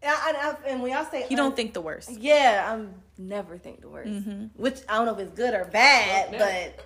And, 0.00 0.14
I, 0.16 0.28
and, 0.28 0.36
I, 0.36 0.70
and 0.70 0.82
when 0.82 0.92
y'all 0.92 1.04
say 1.10 1.26
you 1.28 1.36
don't 1.36 1.56
think 1.56 1.74
the 1.74 1.80
worst. 1.80 2.10
yeah, 2.18 2.72
I'm 2.72 2.94
never 3.18 3.58
think 3.58 3.80
the 3.80 3.88
worst. 3.88 4.10
Mhm. 4.10 4.50
Which 4.56 4.78
I 4.88 4.96
don't 4.96 5.06
know 5.06 5.12
if 5.14 5.18
it's 5.18 5.36
good 5.36 5.54
or 5.54 5.64
bad, 5.64 6.30
but 6.38 6.84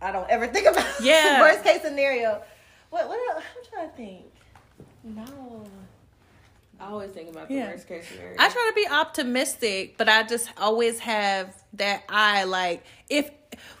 I 0.00 0.12
don't 0.12 0.28
ever 0.30 0.46
think 0.46 0.66
about 0.66 0.86
Yeah. 1.00 1.40
worst 1.40 1.62
case 1.62 1.82
scenario. 1.82 2.42
What? 2.90 3.08
What? 3.08 3.18
Else? 3.34 3.44
I'm 3.56 3.70
trying 3.70 3.90
to 3.90 3.96
think. 3.96 4.24
No. 5.04 5.64
I 6.80 6.86
always 6.86 7.10
think 7.10 7.28
about 7.28 7.48
the 7.48 7.54
Yeah. 7.54 7.68
worst 7.68 7.86
case 7.86 8.08
scenario. 8.08 8.36
I 8.38 8.48
try 8.48 8.70
to 8.70 8.74
be 8.74 8.88
optimistic, 8.88 9.98
but 9.98 10.08
I 10.08 10.22
just 10.22 10.48
always 10.56 11.00
have 11.00 11.54
that 11.74 12.04
eye. 12.08 12.44
Like 12.44 12.82
if 13.08 13.30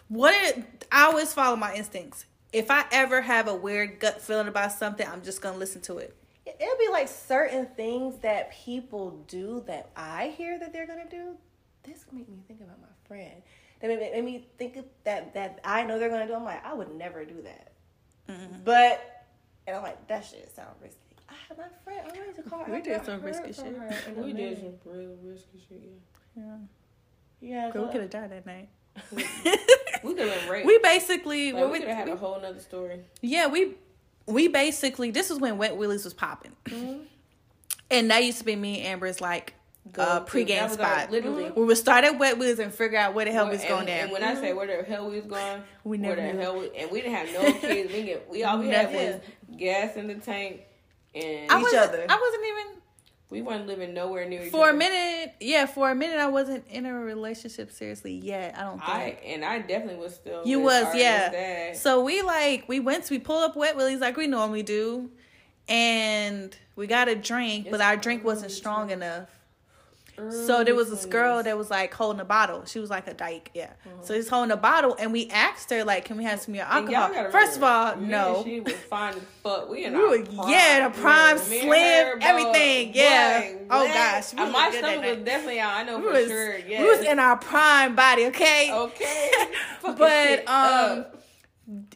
what 0.08 0.34
it, 0.34 0.84
I 0.92 1.04
always 1.04 1.32
follow 1.32 1.56
my 1.56 1.74
instincts. 1.74 2.26
If 2.52 2.70
I 2.70 2.84
ever 2.92 3.20
have 3.22 3.48
a 3.48 3.54
weird 3.54 4.00
gut 4.00 4.20
feeling 4.20 4.48
about 4.48 4.72
something, 4.72 5.06
I'm 5.06 5.22
just 5.22 5.40
gonna 5.40 5.56
listen 5.56 5.80
to 5.82 5.98
it. 5.98 6.14
It'll 6.58 6.78
be 6.78 6.88
like 6.90 7.08
certain 7.08 7.66
things 7.76 8.18
that 8.20 8.52
people 8.52 9.10
do 9.28 9.62
that 9.66 9.90
I 9.96 10.28
hear 10.36 10.58
that 10.58 10.72
they're 10.72 10.86
gonna 10.86 11.08
do. 11.10 11.36
This 11.82 12.04
make 12.12 12.28
me 12.28 12.38
think 12.48 12.60
about 12.60 12.80
my 12.80 12.88
friend. 13.06 13.42
That 13.80 13.88
made, 13.88 14.00
made 14.12 14.24
me 14.24 14.46
think 14.58 14.76
of 14.76 14.84
that 15.04 15.34
that 15.34 15.60
I 15.64 15.84
know 15.84 15.98
they're 15.98 16.10
gonna 16.10 16.26
do. 16.26 16.34
I'm 16.34 16.44
like, 16.44 16.64
I 16.64 16.74
would 16.74 16.94
never 16.94 17.24
do 17.24 17.42
that. 17.42 17.72
Mm-hmm. 18.28 18.62
But 18.64 19.26
and 19.66 19.76
I'm 19.76 19.82
like, 19.82 20.06
that 20.08 20.24
shit 20.24 20.50
sounds 20.54 20.76
risky. 20.82 20.98
I 21.28 21.34
had 21.48 21.58
my 21.58 21.64
friend. 21.84 22.00
I 22.12 22.18
wanted 22.18 22.36
to 22.36 22.42
call. 22.42 22.64
We 22.66 22.74
I've 22.76 22.82
did 22.84 23.04
some 23.04 23.22
risky 23.22 23.52
shit. 23.52 23.76
her 23.76 23.94
in 24.08 24.18
a 24.18 24.22
we 24.22 24.32
did 24.32 24.58
some 24.58 24.74
real 24.84 25.16
risky 25.22 25.60
shit. 25.68 25.82
Yeah. 26.36 26.42
Yeah, 27.40 27.70
Yeah, 27.74 27.80
we 27.82 27.90
could 27.92 28.00
have 28.02 28.10
died 28.10 28.30
that 28.32 28.44
night. 28.46 28.68
We 30.02 30.14
could 30.14 30.28
have 30.28 30.48
raped. 30.50 30.66
we 30.66 30.78
basically, 30.78 31.52
Like, 31.52 31.64
we 31.66 31.70
we, 31.72 31.78
could 31.80 31.88
have 31.88 31.96
had 31.98 32.06
we- 32.08 32.12
a 32.12 32.16
whole 32.16 32.40
nother 32.40 32.58
story. 32.60 33.00
yeah, 33.22 33.46
we 33.46 33.74
we 34.30 34.48
basically 34.48 35.10
this 35.10 35.30
is 35.30 35.38
when 35.38 35.58
Wet 35.58 35.76
Willies 35.76 36.04
was 36.04 36.14
popping, 36.14 36.52
Mm-hmm. 36.66 36.98
and 37.90 38.10
that 38.10 38.24
used 38.24 38.38
to 38.38 38.44
be 38.44 38.56
me 38.56 38.78
and 38.80 38.86
Amber's 38.88 39.20
like 39.20 39.54
uh, 39.98 40.20
Go 40.20 40.24
to- 40.24 40.30
pregame 40.30 40.62
our- 40.62 40.68
spot. 40.68 41.10
literally. 41.10 41.50
We 41.50 41.64
would 41.64 41.76
start 41.76 42.04
at 42.04 42.18
Wet 42.18 42.38
Willies 42.38 42.58
and 42.58 42.72
figure 42.72 42.98
out 42.98 43.14
where 43.14 43.24
the 43.24 43.32
hell 43.32 43.46
we 43.46 43.52
was 43.52 43.60
and, 43.60 43.68
going 43.68 43.86
down. 43.86 43.98
And 44.04 44.12
when 44.12 44.22
I 44.22 44.34
say 44.34 44.52
where 44.52 44.66
the 44.66 44.84
hell 44.88 45.08
we 45.10 45.16
was 45.16 45.26
going, 45.26 45.62
We 45.84 45.98
where 45.98 46.14
never 46.16 46.20
the 46.28 46.32
knew. 46.34 46.38
hell 46.40 46.58
we, 46.58 46.70
and 46.76 46.90
we 46.90 47.00
didn't 47.00 47.14
have 47.16 47.32
no 47.32 47.52
kids. 47.60 47.92
We 47.92 48.02
get 48.02 48.30
we 48.30 48.44
all 48.44 48.58
we 48.58 48.68
had 48.68 48.92
was 48.92 49.20
gas 49.58 49.96
in 49.96 50.06
the 50.06 50.14
tank, 50.14 50.62
and 51.14 51.50
I 51.50 51.60
each 51.60 51.74
other. 51.74 52.06
I 52.08 52.20
wasn't 52.20 52.44
even 52.46 52.79
we 53.30 53.42
weren't 53.42 53.66
living 53.66 53.94
nowhere 53.94 54.28
near 54.28 54.44
each 54.44 54.50
for 54.50 54.64
other. 54.64 54.74
a 54.74 54.76
minute. 54.76 55.34
Yeah, 55.40 55.66
for 55.66 55.90
a 55.90 55.94
minute, 55.94 56.18
I 56.18 56.26
wasn't 56.26 56.66
in 56.68 56.84
a 56.84 56.92
relationship 56.92 57.70
seriously 57.70 58.14
yet. 58.14 58.58
I 58.58 58.62
don't 58.62 58.78
think. 58.78 58.90
I 58.90 59.18
and 59.24 59.44
I 59.44 59.60
definitely 59.60 60.02
was 60.02 60.14
still. 60.16 60.42
You 60.44 60.60
was, 60.60 60.94
yeah. 60.94 61.72
So 61.74 62.02
we 62.02 62.22
like 62.22 62.68
we 62.68 62.80
went 62.80 63.08
we 63.08 63.18
pulled 63.18 63.48
up 63.48 63.56
Wet 63.56 63.76
Willies 63.76 64.00
like 64.00 64.16
we 64.16 64.26
normally 64.26 64.64
do, 64.64 65.10
and 65.68 66.54
we 66.76 66.86
got 66.86 67.08
a 67.08 67.14
drink, 67.14 67.68
but 67.70 67.80
our 67.80 67.96
drink 67.96 68.24
wasn't 68.24 68.50
strong 68.50 68.90
enough. 68.90 69.28
So 70.28 70.62
there 70.64 70.74
was 70.74 70.90
this 70.90 71.06
girl 71.06 71.42
that 71.42 71.56
was 71.56 71.70
like 71.70 71.94
holding 71.94 72.20
a 72.20 72.24
bottle. 72.24 72.64
She 72.66 72.78
was 72.78 72.90
like 72.90 73.06
a 73.06 73.14
dyke, 73.14 73.50
yeah. 73.54 73.66
Mm-hmm. 73.86 74.02
So 74.02 74.14
he's 74.14 74.28
holding 74.28 74.50
a 74.50 74.56
bottle, 74.56 74.96
and 74.98 75.12
we 75.12 75.30
asked 75.30 75.70
her 75.70 75.84
like, 75.84 76.04
"Can 76.04 76.16
we 76.16 76.24
have 76.24 76.40
some 76.40 76.52
of 76.54 76.56
your 76.56 76.66
alcohol?" 76.66 77.30
First 77.30 77.56
of 77.56 77.62
all, 77.62 77.96
me 77.96 78.08
no. 78.08 78.42
She 78.44 78.60
was 78.60 78.72
fine 78.90 79.14
as 79.14 79.22
fuck. 79.42 79.68
We 79.70 79.84
in 79.84 79.92
We 79.94 79.98
were, 79.98 80.24
prime. 80.24 80.48
yeah, 80.50 80.88
the 80.88 80.98
prime, 81.00 81.38
slim, 81.38 81.68
her, 81.68 82.18
everything, 82.20 82.92
yeah. 82.94 83.40
boy, 83.40 83.58
oh 83.70 83.84
what? 83.84 83.94
gosh, 83.94 84.34
we 84.34 84.40
Uh, 84.42 84.50
my 84.50 84.70
stomach 84.70 85.04
was 85.16 85.24
definitely 85.24 85.60
out. 85.60 85.72
I 85.74 85.82
know 85.84 85.98
we 85.98 86.04
for 86.04 86.12
was, 86.12 86.26
sure. 86.28 86.58
Yes. 86.58 86.82
we 86.82 86.88
was 86.88 87.00
in 87.06 87.18
our 87.18 87.36
prime 87.36 87.94
body, 87.96 88.26
okay? 88.26 88.70
okay. 88.72 89.30
But 89.82 90.40
um, 90.48 91.00
up. 91.00 91.22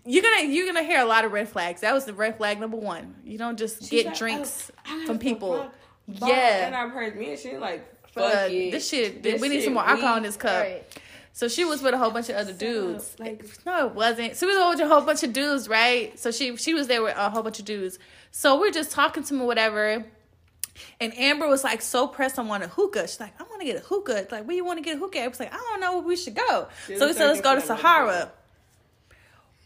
you're 0.04 0.22
gonna 0.22 0.46
you're 0.46 0.66
gonna 0.66 0.82
hear 0.82 1.00
a 1.00 1.04
lot 1.04 1.24
of 1.24 1.32
red 1.32 1.48
flags. 1.48 1.80
That 1.82 1.92
was 1.94 2.04
the 2.04 2.14
red 2.14 2.36
flag 2.36 2.60
number 2.60 2.76
one. 2.76 3.14
You 3.24 3.38
don't 3.38 3.58
just 3.58 3.80
She's 3.80 3.90
get 3.90 4.06
like, 4.06 4.18
drinks 4.18 4.70
oh, 4.88 5.06
from 5.06 5.18
people. 5.18 5.70
Yeah. 6.06 6.66
and 6.66 6.74
I've 6.74 6.90
heard 6.90 7.16
me 7.16 7.30
and 7.30 7.38
she 7.38 7.56
like, 7.56 7.86
fuck 8.14 8.34
Uh, 8.34 8.48
it. 8.50 8.70
this 8.72 8.88
shit, 8.88 9.22
This 9.22 9.40
we 9.40 9.48
need 9.48 9.56
shit 9.56 9.64
some 9.64 9.74
more 9.74 9.84
alcohol 9.86 10.16
in 10.16 10.22
this 10.22 10.36
cup. 10.36 10.62
Right. 10.62 10.84
So 11.32 11.48
she 11.48 11.64
was 11.64 11.82
with 11.82 11.94
a 11.94 11.98
whole 11.98 12.10
bunch 12.12 12.28
of 12.28 12.36
other 12.36 12.52
dudes. 12.52 13.14
up, 13.14 13.20
like- 13.20 13.44
no, 13.66 13.88
it 13.88 13.94
wasn't. 13.94 14.36
So 14.36 14.46
we 14.46 14.56
was 14.56 14.76
with 14.78 14.86
a 14.86 14.88
whole 14.88 15.00
bunch 15.00 15.22
of 15.24 15.32
dudes, 15.32 15.68
right? 15.68 16.16
So 16.18 16.30
she 16.30 16.56
she 16.56 16.74
was 16.74 16.86
there 16.86 17.02
with 17.02 17.16
a 17.16 17.28
whole 17.30 17.42
bunch 17.42 17.58
of 17.58 17.64
dudes. 17.64 17.98
So 18.30 18.58
we're 18.60 18.70
just 18.70 18.92
talking 18.92 19.24
to 19.24 19.34
him 19.34 19.42
or 19.42 19.46
whatever. 19.46 20.04
And 21.00 21.16
Amber 21.18 21.46
was 21.48 21.62
like 21.64 21.82
so 21.82 22.06
pressed 22.08 22.38
on 22.38 22.48
wanting 22.48 22.68
a 22.68 22.72
hookah. 22.72 23.06
She's 23.08 23.20
like, 23.20 23.32
I 23.40 23.44
want 23.44 23.60
to 23.60 23.64
get 23.66 23.76
a 23.76 23.80
hookah. 23.80 24.16
It's 24.18 24.32
like, 24.32 24.44
where 24.46 24.56
you 24.56 24.64
want 24.64 24.78
to 24.78 24.82
get 24.84 24.96
a 24.96 24.98
hookah? 24.98 25.20
I 25.22 25.28
was 25.28 25.38
like, 25.40 25.52
I 25.52 25.56
don't 25.56 25.80
know 25.80 25.94
where 25.98 26.02
we 26.06 26.16
should 26.16 26.34
go. 26.34 26.68
She 26.86 26.96
so 26.96 27.06
we 27.06 27.12
said, 27.12 27.26
let's 27.28 27.40
go 27.40 27.54
to 27.54 27.60
searching 27.60 27.76
for 27.76 27.82
that 27.82 27.82
Sahara. 27.82 28.32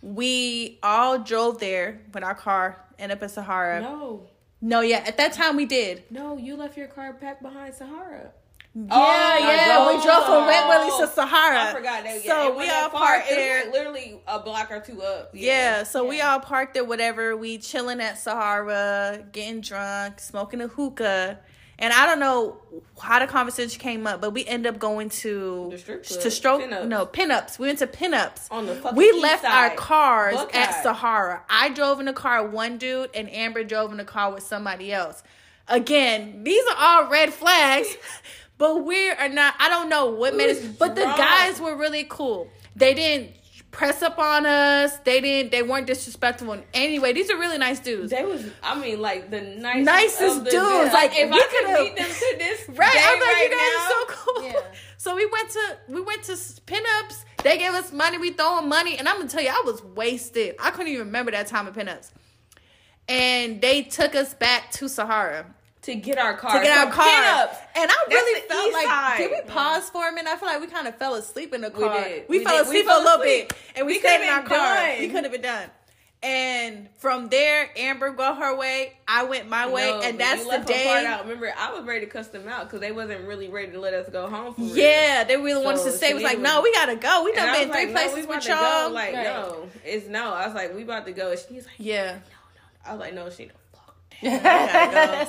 We 0.02 0.78
all 0.82 1.18
drove 1.18 1.58
there 1.58 2.00
with 2.14 2.22
our 2.22 2.34
car, 2.34 2.84
end 2.98 3.10
up 3.12 3.22
in 3.22 3.28
Sahara. 3.28 3.80
No, 3.80 4.26
No, 4.60 4.80
yeah, 4.80 4.98
at 5.06 5.16
that 5.18 5.32
time 5.32 5.56
we 5.56 5.66
did. 5.66 6.02
no, 6.10 6.36
you 6.36 6.56
left 6.56 6.76
your 6.76 6.88
car 6.88 7.12
packed 7.12 7.42
behind 7.42 7.74
Sahara. 7.74 8.32
Yeah, 8.74 8.86
Oh, 8.90 9.38
yeah, 9.40 9.76
y'all 9.78 9.86
we 9.88 9.92
drove 9.94 10.04
drove 10.04 10.24
from 10.26 10.34
to 10.42 10.46
Wet 10.46 10.60
Sahara. 10.62 10.78
Willie's 10.86 11.08
to 11.08 11.14
Sahara. 11.14 11.62
I 11.62 11.72
forgot 11.72 12.04
that. 12.04 12.24
Yeah, 12.24 12.32
So 12.32 12.56
we 12.58 12.70
all 12.70 12.90
far. 12.90 13.00
parked 13.00 13.26
It 13.30 13.30
was 13.30 13.36
there. 13.36 13.64
like 13.64 13.72
literally 13.72 14.20
a 14.28 14.38
block 14.40 14.70
or 14.70 14.80
two 14.80 15.02
up. 15.02 15.30
Yeah, 15.34 15.82
so 15.84 16.04
we 16.06 16.20
all 16.20 16.38
parked 16.38 16.74
there, 16.74 16.84
whatever. 16.84 17.36
We 17.36 17.58
chilling 17.58 18.00
at 18.00 18.18
Sahara, 18.18 19.24
getting 19.32 19.62
drunk, 19.62 20.20
smoking 20.20 20.60
a 20.60 20.68
hookah. 20.68 21.40
And 21.80 21.92
I 21.92 22.06
don't 22.06 22.18
know 22.18 22.56
how 23.00 23.20
the 23.20 23.28
conversation 23.28 23.78
came 23.78 24.04
up, 24.06 24.20
but 24.20 24.32
we 24.32 24.44
end 24.44 24.66
up 24.66 24.80
going 24.80 25.10
to 25.10 25.68
The 25.70 25.78
strip 25.78 26.04
club. 26.04 26.20
to 26.20 26.30
stroke 26.30 26.62
Pinups. 26.62 26.88
no 26.88 27.06
pinups. 27.06 27.58
We 27.58 27.68
went 27.68 27.78
to 27.78 27.86
pinups. 27.86 28.48
On 28.50 28.66
the 28.66 28.92
we 28.96 29.12
left 29.12 29.42
side. 29.42 29.70
our 29.70 29.76
cars 29.76 30.34
Buckeye. 30.34 30.58
at 30.58 30.82
Sahara. 30.82 31.44
I 31.48 31.68
drove 31.68 32.00
in 32.00 32.06
the 32.06 32.12
car 32.12 32.42
with 32.44 32.52
one 32.52 32.78
dude, 32.78 33.10
and 33.14 33.30
Amber 33.32 33.62
drove 33.62 33.92
in 33.92 33.98
the 33.98 34.04
car 34.04 34.32
with 34.34 34.42
somebody 34.42 34.92
else. 34.92 35.22
Again, 35.68 36.42
these 36.44 36.62
are 36.70 36.76
all 36.78 37.10
red 37.10 37.32
flags, 37.32 37.96
but 38.58 38.84
we 38.84 39.10
are 39.10 39.28
not. 39.28 39.54
I 39.60 39.68
don't 39.68 39.88
know 39.88 40.06
what 40.06 40.34
made 40.34 40.50
us. 40.50 40.60
But 40.64 40.96
the 40.96 41.02
guys 41.04 41.60
were 41.60 41.76
really 41.76 42.06
cool. 42.08 42.48
They 42.74 42.94
didn't 42.94 43.32
press 43.70 44.02
up 44.02 44.18
on 44.18 44.46
us. 44.46 44.96
They 44.98 45.20
didn't. 45.20 45.52
They 45.52 45.62
weren't 45.62 45.86
disrespectful 45.86 46.52
in 46.52 46.64
any 46.74 46.98
way. 46.98 47.12
These 47.12 47.30
are 47.30 47.38
really 47.38 47.58
nice 47.58 47.80
dudes. 47.80 48.10
They 48.10 48.24
was, 48.24 48.44
I 48.62 48.78
mean, 48.80 49.00
like 49.00 49.30
the 49.30 49.40
nicest, 49.40 49.84
Nicest 49.84 50.44
the 50.44 50.50
dudes. 50.50 50.92
Like, 50.92 51.12
if 51.14 51.30
we 51.30 51.36
I 51.36 51.48
could 51.50 51.84
meet 51.84 51.96
them 51.96 52.06
to 52.08 52.34
this 52.38 52.68
Right, 52.78 52.92
day 52.92 53.04
I'm 53.04 53.20
like, 53.20 53.28
right 53.28 53.48
you 53.50 53.56
guys 53.56 53.68
now, 53.76 53.84
are 53.84 53.88
so 53.88 54.04
cool. 54.08 54.44
Yeah. 54.44 54.76
So 55.00 55.14
we 55.14 55.26
went 55.26 55.48
to 55.50 55.60
we 55.88 56.00
went 56.00 56.24
to 56.24 56.32
pinups. 56.32 57.24
They 57.44 57.56
gave 57.56 57.72
us 57.72 57.92
money. 57.92 58.18
We 58.18 58.32
throwing 58.32 58.68
money, 58.68 58.98
and 58.98 59.08
I'm 59.08 59.16
gonna 59.18 59.28
tell 59.28 59.40
you, 59.40 59.48
I 59.48 59.62
was 59.64 59.80
wasted. 59.80 60.56
I 60.58 60.72
couldn't 60.72 60.88
even 60.88 61.06
remember 61.06 61.30
that 61.30 61.46
time 61.46 61.68
of 61.68 61.74
pinups. 61.74 62.10
And 63.08 63.60
they 63.62 63.84
took 63.84 64.16
us 64.16 64.34
back 64.34 64.72
to 64.72 64.88
Sahara 64.88 65.46
to 65.88 65.94
get 65.96 66.18
our 66.18 66.36
car, 66.36 66.58
to 66.58 66.64
get 66.64 66.76
our 66.86 66.92
car. 66.92 67.04
Pinups. 67.06 67.56
And 67.76 67.90
I 67.90 67.94
That's 68.08 68.10
really 68.10 68.40
felt 68.48 68.72
like 68.72 68.86
side. 68.86 69.18
did 69.18 69.30
we 69.30 69.36
mm-hmm. 69.38 69.48
pause 69.50 69.88
for 69.90 70.08
a 70.08 70.12
minute? 70.12 70.30
I 70.30 70.36
feel 70.36 70.48
like 70.48 70.60
we 70.60 70.66
kind 70.66 70.86
of 70.86 70.96
fell 70.96 71.14
asleep 71.14 71.52
in 71.54 71.60
the 71.62 71.70
We 71.70 71.84
car. 71.84 72.04
did. 72.04 72.28
We, 72.28 72.38
We 72.38 72.44
fell 72.44 72.56
did. 72.58 72.68
We 72.70 72.80
asleep 72.80 72.86
fell 72.86 73.00
a 73.00 73.04
little 73.04 73.20
asleep. 73.22 73.48
bit, 73.48 73.58
and 73.76 73.86
we, 73.86 73.92
We 73.94 73.98
stayed 74.00 74.22
in 74.22 74.28
our 74.28 74.42
car. 74.42 74.74
done. 74.76 74.98
We 75.00 75.08
could 75.08 75.22
have 75.24 75.32
been 75.32 75.42
done. 75.42 75.70
And 76.20 76.88
from 76.98 77.28
there, 77.28 77.70
Amber 77.76 78.10
go 78.10 78.34
her 78.34 78.56
way. 78.56 78.94
I 79.06 79.22
went 79.22 79.48
my 79.48 79.68
way, 79.70 79.88
No, 79.88 80.00
and 80.00 80.18
that's 80.18 80.42
the 80.44 80.58
day. 80.66 81.06
Out. 81.06 81.22
Remember, 81.22 81.52
I 81.56 81.72
was 81.72 81.84
ready 81.84 82.06
to 82.06 82.10
cuss 82.10 82.26
them 82.26 82.48
out 82.48 82.64
because 82.64 82.80
they 82.80 82.90
wasn't 82.90 83.24
really 83.28 83.46
ready 83.48 83.70
to 83.70 83.78
let 83.78 83.94
us 83.94 84.08
go 84.10 84.28
home. 84.28 84.54
For 84.54 84.62
real. 84.62 84.76
Yeah, 84.76 85.22
they 85.22 85.36
really 85.36 85.64
wanted 85.64 85.84
to 85.84 85.92
stay. 85.92 86.14
Was 86.14 86.24
like, 86.24 86.40
no, 86.40 86.60
we 86.60 86.72
gotta 86.72 86.96
go. 86.96 87.22
We 87.24 87.32
done 87.34 87.52
been 87.54 87.70
three 87.70 87.86
like, 87.86 87.88
no, 87.90 87.94
places 87.94 88.24
about 88.24 88.36
with 88.38 88.48
y'all. 88.48 88.90
Like, 88.90 89.14
Right. 89.14 89.22
no, 89.24 89.68
it's 89.84 90.08
no. 90.08 90.34
I 90.34 90.46
was 90.46 90.56
like, 90.56 90.74
we 90.74 90.82
about 90.82 91.06
to 91.06 91.12
go. 91.12 91.30
And 91.30 91.38
she's 91.38 91.64
like, 91.66 91.74
yeah, 91.78 92.14
No, 92.14 92.18
no. 92.18 92.20
I 92.84 92.92
was 92.94 93.00
like, 93.00 93.14
no, 93.14 93.30
she 93.30 93.44
don't. 93.44 93.57
Go. 94.22 94.28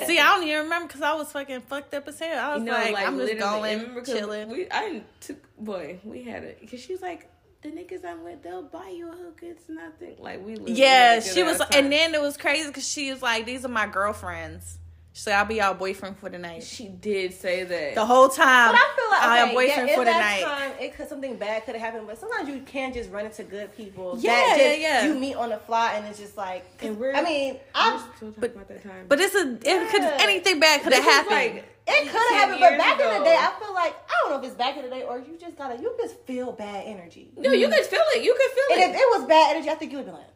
See, 0.06 0.18
I 0.18 0.34
don't 0.34 0.42
even 0.48 0.64
remember 0.64 0.88
because 0.88 1.02
I 1.02 1.14
was 1.14 1.30
fucking 1.32 1.60
fucked 1.62 1.94
up 1.94 2.08
as 2.08 2.18
hell. 2.18 2.38
I 2.50 2.54
was 2.54 2.60
You 2.60 2.66
know, 2.66 2.72
like, 2.72 2.92
like, 2.92 3.06
I'm 3.06 3.18
just 3.18 3.38
going, 3.38 3.72
and 3.72 3.80
remember 3.82 4.00
'cause 4.02 4.14
chilling. 4.14 4.48
We, 4.50 4.66
I 4.70 5.02
took 5.20 5.38
boy, 5.56 6.00
we 6.04 6.22
had 6.24 6.42
it 6.44 6.58
because 6.60 6.80
she 6.80 6.92
was 6.92 7.00
like, 7.02 7.30
the 7.62 7.68
niggas 7.68 8.04
I'm 8.04 8.24
with, 8.24 8.42
they'll 8.42 8.62
buy 8.62 8.88
you 8.88 9.08
a 9.08 9.12
hook. 9.12 9.40
It's 9.42 9.68
nothing. 9.68 10.16
Like 10.18 10.44
we. 10.44 10.56
yeah, 10.66 11.14
had 11.14 11.18
a 11.18 11.24
good 11.24 11.34
she 11.34 11.42
was, 11.44 11.60
and 11.72 11.92
then 11.92 12.14
it 12.14 12.20
was 12.20 12.36
crazy 12.36 12.66
because 12.68 12.88
she 12.88 13.12
was 13.12 13.22
like, 13.22 13.46
these 13.46 13.64
are 13.64 13.68
my 13.68 13.86
girlfriends. 13.86 14.78
She 15.20 15.24
said, 15.24 15.34
I'll 15.34 15.44
be 15.44 15.56
y'all 15.56 15.74
boyfriend 15.74 16.16
for 16.16 16.30
the 16.30 16.38
night. 16.38 16.62
she 16.62 16.88
did 16.88 17.34
say 17.34 17.62
that. 17.64 17.94
The 17.94 18.06
whole 18.06 18.30
time, 18.30 18.72
But 18.72 18.80
I 18.80 18.96
feel 18.96 19.10
like 19.10 19.22
I'll 19.22 19.44
okay, 19.44 19.54
boyfriend 19.54 19.88
yeah, 19.90 19.94
for 19.94 20.00
in 20.00 20.06
the 20.06 20.12
that 20.12 20.40
night. 20.40 20.44
time, 20.44 20.72
it 20.80 20.96
could 20.96 21.08
something 21.10 21.36
bad 21.36 21.66
could 21.66 21.74
have 21.74 21.84
happened, 21.84 22.06
but 22.06 22.16
sometimes 22.18 22.48
you 22.48 22.62
can 22.62 22.94
just 22.94 23.10
run 23.10 23.26
into 23.26 23.44
good 23.44 23.76
people. 23.76 24.16
Yeah, 24.18 24.30
that 24.30 24.56
yeah, 24.56 24.64
just, 24.70 24.80
yeah. 24.80 25.04
You 25.04 25.20
meet 25.20 25.34
on 25.34 25.50
the 25.50 25.58
fly, 25.58 25.92
and 25.92 26.06
it's 26.06 26.18
just 26.18 26.38
like. 26.38 26.64
And 26.80 26.98
we're- 26.98 27.14
I 27.14 27.22
mean, 27.22 27.52
We're 27.52 27.60
I 27.74 28.02
still 28.16 28.28
talking 28.32 28.34
but- 28.40 28.54
about 28.54 28.68
that 28.68 28.82
time. 28.82 29.04
But 29.10 29.20
it's 29.20 29.34
a, 29.34 29.58
it 29.60 29.90
could 29.90 30.00
anything 30.00 30.58
bad 30.58 30.80
could 30.80 30.94
have 30.94 31.04
happened. 31.04 31.36
like- 31.36 31.68
It 31.86 32.08
could 32.08 32.12
have 32.12 32.30
happened, 32.40 32.60
but 32.60 32.70
years 32.70 32.78
back 32.78 33.00
in 33.00 33.18
the 33.18 33.24
day, 33.26 33.36
I 33.36 33.52
feel 33.60 33.74
like 33.74 33.94
I 34.08 34.14
don't 34.22 34.30
know 34.30 34.38
if 34.38 34.44
it's 34.46 34.54
back 34.54 34.78
in 34.78 34.84
the 34.84 34.88
day 34.88 35.02
or 35.02 35.18
you 35.18 35.36
just 35.38 35.58
gotta 35.58 35.76
you 35.76 35.94
just 36.00 36.18
feel 36.20 36.52
bad 36.52 36.86
energy. 36.86 37.28
no, 37.36 37.52
you 37.52 37.68
mm. 37.68 37.74
could 37.74 37.84
feel 37.84 38.00
it. 38.16 38.24
You 38.24 38.32
could 38.32 38.50
feel 38.52 38.64
And 38.72 38.80
it. 38.80 38.84
And 38.86 38.94
if 38.94 39.00
it 39.02 39.20
was 39.20 39.28
bad 39.28 39.54
energy, 39.54 39.68
I 39.68 39.74
think 39.74 39.92
you 39.92 39.98
would 39.98 40.06
be 40.06 40.12
like, 40.12 40.30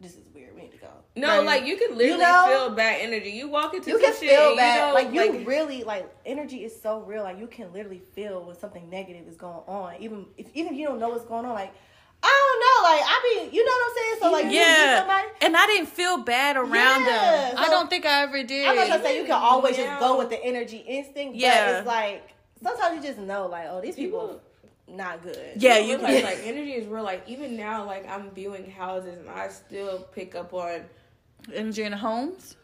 "This 0.00 0.14
is 0.14 0.26
weird. 0.34 0.56
We 0.56 0.62
need 0.62 0.72
to 0.72 0.78
go." 0.78 1.03
No, 1.16 1.28
Right. 1.28 1.46
like 1.46 1.66
you 1.66 1.76
can 1.76 1.96
literally 1.96 2.20
know? 2.22 2.44
feel 2.48 2.70
bad 2.70 3.00
energy. 3.00 3.30
You 3.30 3.48
walk 3.48 3.72
into 3.74 3.88
You 3.90 4.00
some 4.00 4.04
can 4.12 4.20
shit 4.20 4.30
feel 4.30 4.56
bad. 4.56 4.74
You 4.74 4.86
know, 4.88 4.94
like 4.94 5.12
you 5.40 5.46
really 5.46 5.84
like 5.84 6.12
energy 6.26 6.64
is 6.64 6.80
so 6.80 7.00
real. 7.00 7.22
Like 7.22 7.38
you 7.38 7.46
can 7.46 7.72
literally 7.72 8.02
feel 8.14 8.42
when 8.44 8.58
something 8.58 8.90
negative 8.90 9.28
is 9.28 9.36
going 9.36 9.62
on, 9.68 9.94
even 10.00 10.26
if 10.36 10.48
even 10.54 10.72
if 10.72 10.78
you 10.78 10.86
don't 10.88 10.98
know 10.98 11.10
what's 11.10 11.24
going 11.24 11.44
on. 11.44 11.52
Like 11.54 11.72
I 12.26 12.26
don't 12.26 12.60
know. 12.60 12.90
Like 12.90 13.02
I 13.06 13.46
be, 13.50 13.56
you 13.56 13.64
know 13.64 13.70
what 13.70 13.90
I'm 13.90 13.96
saying? 13.96 14.16
So 14.22 14.32
like, 14.32 14.44
you 14.44 14.50
meet 14.50 14.56
yeah, 14.66 14.98
somebody. 14.98 15.28
and 15.42 15.56
I 15.56 15.66
didn't 15.66 15.88
feel 15.88 16.18
bad 16.18 16.56
around 16.56 16.72
Yeah, 16.72 17.50
them. 17.50 17.54
I 17.58 17.68
don't 17.68 17.88
think 17.90 18.06
I 18.06 18.22
ever 18.22 18.42
did. 18.42 18.66
I'm 18.66 18.74
not 18.76 18.86
trying 18.86 18.98
to 19.00 19.04
say 19.04 19.16
you 19.18 19.24
can 19.24 19.32
always 19.32 19.76
Yeah. 19.78 19.84
just 19.84 20.00
go 20.00 20.18
with 20.18 20.30
the 20.30 20.42
energy 20.44 20.78
instinct, 20.78 21.36
Yeah. 21.36 21.66
but 21.66 21.78
it's 21.78 21.86
like 21.86 22.28
sometimes 22.62 22.96
you 22.96 23.08
just 23.08 23.20
know, 23.20 23.46
like, 23.46 23.66
oh, 23.70 23.80
these 23.82 23.94
people, 23.94 24.20
People- 24.20 24.40
not 24.96 25.22
good. 25.22 25.52
Yeah, 25.56 25.78
you 25.78 25.92
you 25.92 25.98
like, 25.98 26.14
can. 26.16 26.24
like 26.24 26.40
energy 26.44 26.72
is 26.72 26.86
real. 26.86 27.04
Like 27.04 27.22
even 27.28 27.56
now, 27.56 27.84
like 27.84 28.08
I'm 28.08 28.30
viewing 28.30 28.68
houses 28.70 29.18
and 29.18 29.28
I 29.30 29.48
still 29.48 30.00
pick 30.12 30.34
up 30.34 30.52
on 30.54 30.84
energy 31.52 31.82
in 31.82 31.90
the 31.92 31.96
homes. 31.96 32.56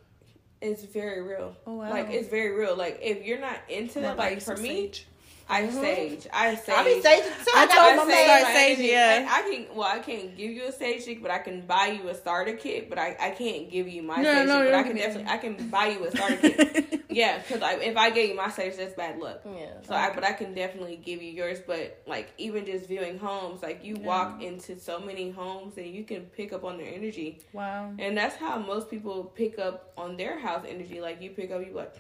it's 0.61 0.85
very 0.85 1.23
real. 1.23 1.57
Oh, 1.67 1.75
wow. 1.75 1.91
Like 1.91 2.11
it's 2.11 2.29
very 2.29 2.53
real. 2.59 2.77
Like 2.77 2.99
if 3.03 3.25
you're 3.25 3.41
not 3.41 3.59
into 3.69 4.01
that, 4.01 4.17
like 4.17 4.41
for 4.41 4.57
me, 4.57 4.69
Sage. 4.69 5.07
I 5.51 5.69
sage. 5.69 6.27
I 6.33 6.55
sage. 6.55 6.75
I 6.77 6.85
be 6.85 7.03
saying, 7.03 7.23
too. 7.23 7.51
I 7.55 7.63
I, 7.63 7.67
told 7.67 7.97
my 7.97 8.05
man-. 8.15 8.41
Start 8.41 8.55
sage, 8.55 8.79
yeah. 8.79 9.29
I, 9.29 9.39
I 9.39 9.43
can. 9.51 9.77
Well, 9.77 9.89
I 9.89 9.99
can't 9.99 10.37
give 10.37 10.51
you 10.51 10.65
a 10.67 10.73
sage 10.73 11.03
stick, 11.03 11.23
but 11.23 11.31
I 11.31 11.39
can 11.39 11.63
buy 11.63 11.87
you 11.89 12.09
a 12.09 12.15
starter 12.15 12.55
kit. 12.55 12.89
But 12.89 12.99
I, 12.99 13.17
I 13.21 13.31
can't 13.31 13.71
give 13.71 13.89
you 13.89 14.03
my 14.03 14.23
No, 14.23 14.33
sage 14.33 14.49
no. 14.49 14.65
But 14.65 14.75
I 14.75 14.83
can 14.85 14.97
definitely 14.97 15.31
I 15.33 15.39
can 15.39 15.69
buy 15.69 15.87
you 15.89 16.05
a 16.05 16.11
starter 16.11 16.37
kit. 16.37 16.97
Yeah, 17.11 17.39
because 17.39 17.61
if 17.83 17.97
I 17.97 18.11
gave 18.11 18.31
you 18.31 18.37
my 18.37 18.51
sage, 18.51 18.77
that's 18.77 18.95
bad 18.95 19.19
luck. 19.19 19.41
Yeah. 19.45 19.73
So 19.83 19.95
I, 19.95 20.15
but 20.15 20.23
I 20.23 20.33
can 20.33 20.55
definitely 20.55 20.97
give 20.97 21.21
you 21.21 21.33
yours. 21.33 21.59
But 21.67 22.03
like 22.07 22.33
even 22.39 22.65
just 22.65 22.87
viewing 22.87 23.19
homes, 23.19 23.63
like 23.63 23.85
you 23.85 23.97
walk 23.97 24.41
into 24.41 24.79
so 24.79 25.01
many 25.01 25.31
homes 25.31 25.77
and 25.77 25.89
you 25.89 26.05
can 26.05 26.23
pick 26.27 26.53
up 26.53 26.63
on 26.63 26.79
their 26.79 26.93
energy, 26.93 27.41
Wow. 27.53 27.93
and 27.99 28.17
that's 28.17 28.37
how 28.37 28.59
most 28.59 28.91
people 28.91 29.25
pick 29.25 29.59
up 29.59 29.93
on 29.97 30.17
their 30.17 30.39
house 30.39 30.65
energy. 30.69 31.01
Like 31.01 31.21
you 31.21 31.31
pick 31.31 31.51
up, 31.51 31.67
you 31.67 31.73
like, 31.75 31.95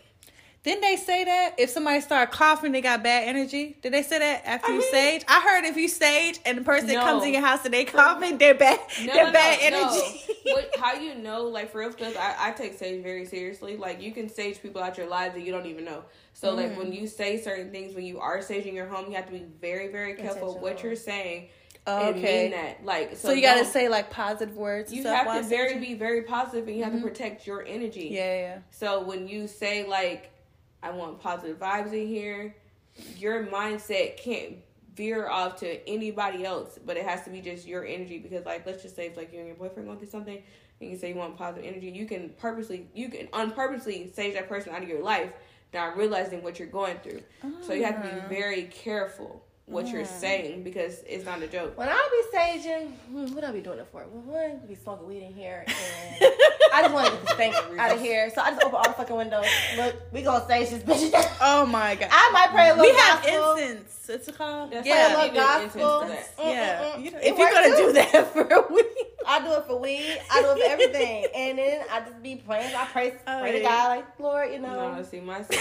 Didn't 0.62 0.82
they 0.82 0.96
say 0.96 1.24
that 1.24 1.54
if 1.58 1.70
somebody 1.70 2.02
started 2.02 2.32
coughing, 2.32 2.72
they 2.72 2.82
got 2.82 3.02
bad 3.02 3.26
energy? 3.26 3.78
Did 3.80 3.94
they 3.94 4.02
say 4.02 4.18
that 4.18 4.42
after 4.44 4.66
I 4.68 4.74
you 4.74 4.80
mean- 4.80 4.90
sage? 4.90 5.24
I 5.26 5.40
heard 5.40 5.64
if 5.64 5.74
you 5.78 5.88
sage 5.88 6.38
and 6.44 6.58
the 6.58 6.62
person 6.62 6.88
No. 6.88 7.00
comes 7.00 7.24
in 7.24 7.32
your 7.32 7.40
house 7.40 7.64
and 7.64 7.72
they 7.72 7.86
coughing, 7.86 8.36
they're 8.36 8.54
bad. 8.54 8.78
no, 9.02 9.12
they're 9.14 9.24
no, 9.26 9.32
bad 9.32 9.58
energy. 9.62 10.20
what, 10.44 10.70
how 10.78 10.92
you 10.92 11.14
know, 11.14 11.44
like 11.44 11.72
for 11.72 11.78
real, 11.78 11.88
because 11.90 12.14
I, 12.14 12.34
I 12.38 12.50
take 12.50 12.76
sage 12.78 13.02
very 13.02 13.24
seriously. 13.24 13.78
Like 13.78 14.02
you 14.02 14.12
can 14.12 14.28
sage 14.28 14.60
people 14.60 14.82
out 14.82 14.98
your 14.98 15.08
lives 15.08 15.34
that 15.34 15.40
you 15.42 15.50
don't 15.52 15.64
even 15.66 15.84
know. 15.86 16.04
So 16.34 16.54
like 16.54 16.72
Mm. 16.72 16.76
when 16.76 16.92
you 16.92 17.06
say 17.06 17.40
certain 17.40 17.70
things, 17.70 17.94
when 17.94 18.04
you 18.04 18.20
are 18.20 18.38
saging 18.40 18.74
your 18.74 18.86
home, 18.86 19.06
you 19.08 19.16
have 19.16 19.26
to 19.26 19.32
be 19.32 19.46
very, 19.62 19.88
very 19.88 20.12
careful 20.14 20.58
what 20.58 20.82
you're 20.82 20.94
saying. 20.94 21.48
Oh, 21.86 22.10
okay. 22.10 22.42
mean 22.42 22.50
that. 22.52 22.84
Like 22.84 23.16
so, 23.16 23.28
So 23.28 23.32
you 23.32 23.40
gotta 23.40 23.64
say 23.64 23.88
like 23.88 24.10
positive 24.10 24.54
words. 24.54 24.92
You 24.92 25.04
have 25.04 25.42
to 25.42 25.48
very 25.48 25.78
be 25.78 25.94
very 25.94 26.20
positive, 26.22 26.68
and 26.68 26.76
you 26.76 26.84
have 26.84 26.92
to 26.92 27.00
protect 27.00 27.46
your 27.46 27.64
energy. 27.66 28.10
Yeah, 28.12 28.34
yeah. 28.38 28.58
So 28.70 29.02
when 29.02 29.26
you 29.26 29.46
say 29.48 29.86
like, 29.86 30.29
I 30.82 30.90
want 30.90 31.20
positive 31.20 31.58
vibes 31.58 31.92
in 31.92 32.06
here, 32.08 32.56
your 33.16 33.46
mindset 33.46 34.16
can't 34.16 34.56
veer 34.94 35.28
off 35.28 35.56
to 35.60 35.88
anybody 35.88 36.44
else, 36.44 36.78
but 36.84 36.96
it 36.96 37.04
has 37.06 37.22
to 37.24 37.30
be 37.30 37.40
just 37.40 37.66
your 37.66 37.84
energy. 37.84 38.18
Because 38.18 38.44
like, 38.46 38.66
let's 38.66 38.82
just 38.82 38.96
say 38.96 39.06
if 39.06 39.16
like 39.16 39.32
you 39.32 39.38
and 39.38 39.48
your 39.48 39.56
boyfriend 39.56 39.86
going 39.88 39.98
through 39.98 40.08
something, 40.08 40.42
and 40.80 40.90
you 40.90 40.96
say 40.96 41.10
you 41.10 41.14
want 41.14 41.36
positive 41.36 41.64
energy, 41.70 41.90
you 41.90 42.06
can 42.06 42.30
purposely, 42.38 42.88
you 42.94 43.08
can 43.10 43.28
unpurposely 43.32 44.10
save 44.14 44.34
that 44.34 44.48
person 44.48 44.74
out 44.74 44.82
of 44.82 44.88
your 44.88 45.02
life 45.02 45.32
not 45.72 45.96
realizing 45.96 46.42
what 46.42 46.58
you're 46.58 46.66
going 46.68 46.98
through. 46.98 47.22
So 47.60 47.72
you 47.74 47.84
have 47.84 48.02
to 48.02 48.08
Ah. 48.24 48.28
be 48.28 48.34
very 48.34 48.64
careful 48.64 49.44
what 49.70 49.88
you're 49.88 50.04
saying 50.04 50.62
because 50.64 51.00
it's 51.06 51.24
not 51.24 51.40
a 51.42 51.46
joke. 51.46 51.78
When 51.78 51.88
I 51.88 52.08
be 52.32 52.36
saging, 52.36 52.92
hmm, 53.10 53.34
what 53.34 53.44
I 53.44 53.52
be 53.52 53.60
doing 53.60 53.78
it 53.78 53.86
for? 53.92 54.04
Well, 54.10 54.22
one, 54.42 54.60
be 54.66 54.74
smoking 54.74 55.06
weed 55.06 55.22
in 55.22 55.32
here, 55.32 55.64
and 55.66 55.74
I 56.74 56.82
just 56.82 56.92
want 56.94 57.06
to 57.06 57.12
get 57.12 57.22
the 57.26 57.34
stank 57.34 57.54
out 57.78 57.92
of 57.94 58.00
here. 58.00 58.30
So 58.34 58.40
I 58.42 58.50
just 58.50 58.62
open 58.62 58.74
all 58.76 58.84
the 58.84 58.92
fucking 58.94 59.16
windows. 59.16 59.46
Look, 59.76 59.94
we 60.12 60.22
gonna 60.22 60.46
sage 60.46 60.70
this 60.70 60.82
bitch. 60.82 61.36
Oh 61.42 61.64
my 61.64 61.94
god. 61.94 62.08
I 62.12 62.30
might 62.32 62.48
pray 62.52 62.68
a 62.68 62.74
little 62.74 62.84
we 62.90 62.96
have 62.98 63.22
gospel. 63.24 63.52
incense. 63.54 63.96
It's 64.10 64.36
called. 64.36 64.72
That's 64.72 64.86
yeah. 64.86 65.14
why 65.16 65.28
Pray 65.28 65.38
a 65.38 65.42
you 65.42 65.46
little 65.46 65.60
need 65.60 65.64
incense 65.64 65.74
gospel. 65.74 66.00
to 66.00 66.08
that. 66.08 66.36
Mm, 66.36 66.50
Yeah. 66.50 66.82
mm, 66.82 66.94
mm. 67.00 67.04
You 67.04 67.10
know, 67.12 67.18
It 67.18 67.24
if 67.32 67.38
you're 67.38 67.50
gonna 67.50 67.68
too. 67.68 67.76
do 67.76 67.92
that 67.92 68.26
for 68.32 68.40
a 68.42 68.72
week. 68.74 68.86
I 69.30 69.40
do 69.40 69.52
it 69.52 69.64
for 69.66 69.78
weed. 69.78 70.20
I 70.30 70.42
do 70.42 70.50
it 70.50 70.58
for 70.58 70.70
everything, 70.70 71.26
and 71.34 71.58
then 71.58 71.84
I 71.90 72.00
just 72.00 72.22
be 72.22 72.36
praying. 72.36 72.74
I 72.74 72.84
pray, 72.86 73.14
pray 73.24 73.52
to 73.52 73.58
yeah. 73.58 73.68
God, 73.68 73.88
like 73.88 74.18
Lord, 74.18 74.52
you 74.52 74.58
know. 74.58 74.94
No, 74.94 75.02
see, 75.02 75.20
my 75.20 75.42
sage 75.42 75.58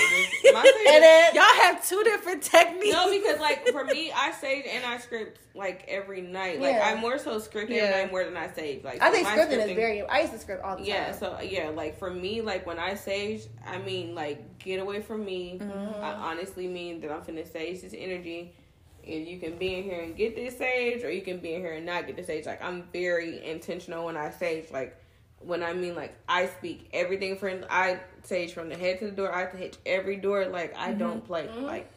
my 0.51 0.63
sage 0.63 0.87
And 0.87 1.03
then 1.03 1.35
Y'all 1.35 1.43
have 1.61 1.87
two 1.87 2.03
different 2.03 2.41
techniques. 2.41 2.91
No, 2.91 3.11
because 3.11 3.39
like 3.39 3.67
for 3.69 3.85
me, 3.85 4.11
I 4.11 4.31
sage 4.31 4.65
and 4.67 4.83
I 4.85 4.97
script 4.97 5.39
like 5.53 5.85
every 5.87 6.21
night. 6.21 6.59
Like 6.59 6.75
Yeah. 6.75 6.93
I 6.95 6.99
more 6.99 7.19
so 7.19 7.37
script 7.39 7.69
Yeah. 7.69 7.83
every 7.83 8.03
night 8.03 8.11
more 8.11 8.23
than 8.23 8.37
I 8.37 8.49
sage. 8.51 8.83
Like 8.83 9.01
I 9.01 9.11
think 9.11 9.25
my 9.25 9.37
scripting 9.37 9.67
is 9.67 9.75
very. 9.75 10.01
I 10.07 10.21
used 10.21 10.33
to 10.33 10.39
script 10.39 10.63
all 10.63 10.71
the 10.71 10.83
time. 10.83 10.87
Yeah, 10.87 11.11
so 11.11 11.39
yeah, 11.41 11.69
like 11.69 11.99
for 11.99 12.09
me, 12.09 12.41
like 12.41 12.65
when 12.65 12.79
I 12.79 12.95
sage, 12.95 13.43
I 13.65 13.77
mean 13.77 14.15
like 14.15 14.59
get 14.59 14.79
away 14.79 15.01
from 15.01 15.23
me. 15.23 15.59
Mm-hmm. 15.61 16.03
I 16.03 16.13
honestly 16.13 16.67
mean 16.67 17.01
that 17.01 17.11
I'm 17.11 17.21
finna 17.21 17.49
sage 17.51 17.81
this 17.81 17.93
energy. 17.95 18.53
And 19.17 19.27
you 19.27 19.39
can 19.39 19.57
be 19.57 19.75
in 19.75 19.83
here 19.83 20.01
and 20.01 20.15
get 20.15 20.35
this 20.35 20.57
sage, 20.57 21.03
or 21.03 21.11
you 21.11 21.21
can 21.21 21.39
be 21.39 21.53
in 21.53 21.61
here 21.61 21.73
and 21.73 21.85
not 21.85 22.07
get 22.07 22.15
the 22.15 22.23
sage. 22.23 22.45
Like 22.45 22.63
I'm 22.63 22.83
very 22.93 23.43
intentional 23.45 24.05
when 24.05 24.17
I 24.17 24.29
sage. 24.31 24.71
Like 24.71 24.95
when 25.39 25.63
I 25.63 25.73
mean 25.73 25.95
like 25.95 26.15
I 26.27 26.47
speak 26.47 26.89
everything 26.93 27.37
from 27.37 27.65
I 27.69 27.99
sage 28.23 28.53
from 28.53 28.69
the 28.69 28.75
head 28.77 28.99
to 28.99 29.05
the 29.05 29.11
door. 29.11 29.33
I 29.33 29.39
have 29.41 29.51
to 29.51 29.57
hit 29.57 29.77
every 29.85 30.17
door. 30.17 30.45
Like 30.47 30.75
I 30.77 30.89
Mm-hmm. 30.89 30.99
don't 30.99 31.25
play. 31.25 31.49
Like 31.59 31.91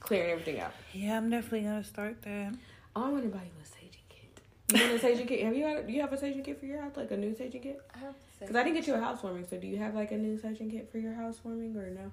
clearing 0.00 0.30
everything 0.32 0.60
out. 0.60 0.72
Yeah, 0.92 1.16
I'm 1.16 1.30
definitely 1.30 1.62
gonna 1.62 1.84
start 1.84 2.20
that. 2.22 2.54
I 2.96 3.08
want 3.08 3.22
to 3.22 3.28
buy 3.30 3.38
you 3.44 3.50
a 3.62 3.66
saging 3.66 4.08
kit. 4.08 4.40
You 4.74 4.80
want 4.90 5.02
a 5.02 5.06
saging 5.06 5.28
kit? 5.28 5.44
Have 5.44 5.56
you 5.56 5.64
had? 5.64 5.86
Do 5.86 5.92
you 5.92 6.00
have 6.00 6.12
a 6.12 6.16
saging 6.16 6.44
kit 6.44 6.58
for 6.58 6.66
your 6.66 6.80
house? 6.82 6.92
Like 6.96 7.10
a 7.12 7.16
new 7.16 7.34
saging 7.34 7.62
kit? 7.62 7.80
I 7.94 7.98
have 7.98 8.14
Because 8.40 8.56
I 8.56 8.62
didn't 8.64 8.76
get 8.76 8.86
you 8.86 8.94
a 8.94 9.00
housewarming. 9.00 9.46
So 9.48 9.56
do 9.58 9.66
you 9.66 9.78
have 9.78 9.94
like 9.94 10.10
a 10.12 10.18
new 10.18 10.36
saging 10.38 10.70
kit 10.70 10.90
for 10.90 10.98
your 10.98 11.14
housewarming 11.14 11.76
or 11.76 11.88
no? 11.90 12.10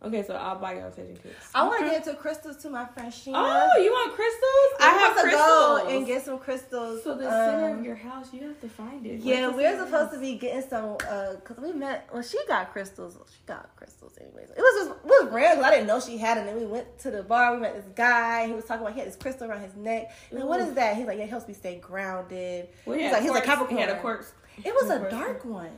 Okay, 0.00 0.22
so 0.22 0.34
I'll 0.34 0.58
buy 0.58 0.74
a 0.74 0.90
saging 0.90 1.20
kit. 1.20 1.34
I 1.54 1.66
want 1.66 1.80
to 1.80 1.90
get 1.90 2.06
into 2.06 2.18
crystals 2.18 2.56
to 2.58 2.70
my 2.70 2.86
friend 2.86 3.12
Sheena. 3.12 3.32
Oh, 3.34 3.80
you 3.82 3.90
want 3.90 4.14
crystals? 4.14 4.80
I 4.80 4.90
have 4.98 5.16
to 5.16 5.22
crystals. 5.22 5.42
go 5.42 5.88
and 5.88 6.06
get 6.06 6.24
some 6.24 6.38
crystals. 6.38 7.02
so 7.02 7.16
the 7.16 7.28
center 7.28 7.70
um, 7.70 7.78
of 7.80 7.84
your 7.84 7.96
house, 7.96 8.32
you 8.32 8.46
have 8.46 8.60
to 8.60 8.68
find 8.68 9.04
it. 9.04 9.20
Yeah, 9.20 9.48
we're 9.48 9.76
supposed 9.84 10.12
to 10.12 10.20
be 10.20 10.36
getting 10.36 10.62
some 10.68 10.96
uh 11.10 11.34
cause 11.42 11.58
we 11.58 11.72
met 11.72 12.08
well 12.12 12.22
she 12.22 12.38
got 12.46 12.72
crystals. 12.72 13.18
She 13.28 13.40
got 13.46 13.74
crystals 13.74 14.16
anyways. 14.20 14.50
It 14.50 14.58
was 14.58 14.86
just 14.86 15.04
it 15.04 15.06
was 15.06 15.32
random. 15.32 15.64
I 15.64 15.70
didn't 15.70 15.88
know 15.88 16.00
she 16.00 16.16
had 16.16 16.38
it. 16.38 16.40
And 16.40 16.48
then 16.50 16.60
we 16.60 16.66
went 16.66 16.98
to 17.00 17.10
the 17.10 17.24
bar, 17.24 17.54
we 17.54 17.60
met 17.60 17.74
this 17.74 17.92
guy, 17.96 18.46
he 18.46 18.52
was 18.52 18.66
talking 18.66 18.82
about 18.82 18.92
he 18.92 19.00
had 19.00 19.08
this 19.08 19.16
crystal 19.16 19.50
around 19.50 19.62
his 19.62 19.74
neck. 19.74 20.12
And 20.30 20.44
what 20.44 20.60
is 20.60 20.74
that? 20.74 20.96
He's 20.96 21.06
like, 21.06 21.18
yeah, 21.18 21.24
it 21.24 21.30
helps 21.30 21.48
me 21.48 21.54
stay 21.54 21.76
grounded. 21.78 22.68
Well, 22.86 22.96
he's 22.96 23.10
like 23.10 23.22
he's 23.22 23.30
quartz. 23.32 23.46
Capricorn. 23.46 23.76
He 23.76 23.82
had 23.82 23.96
a 23.96 24.00
quartz. 24.00 24.32
It 24.64 24.74
was 24.74 24.90
a 24.90 25.10
dark 25.10 25.44
one. 25.44 25.70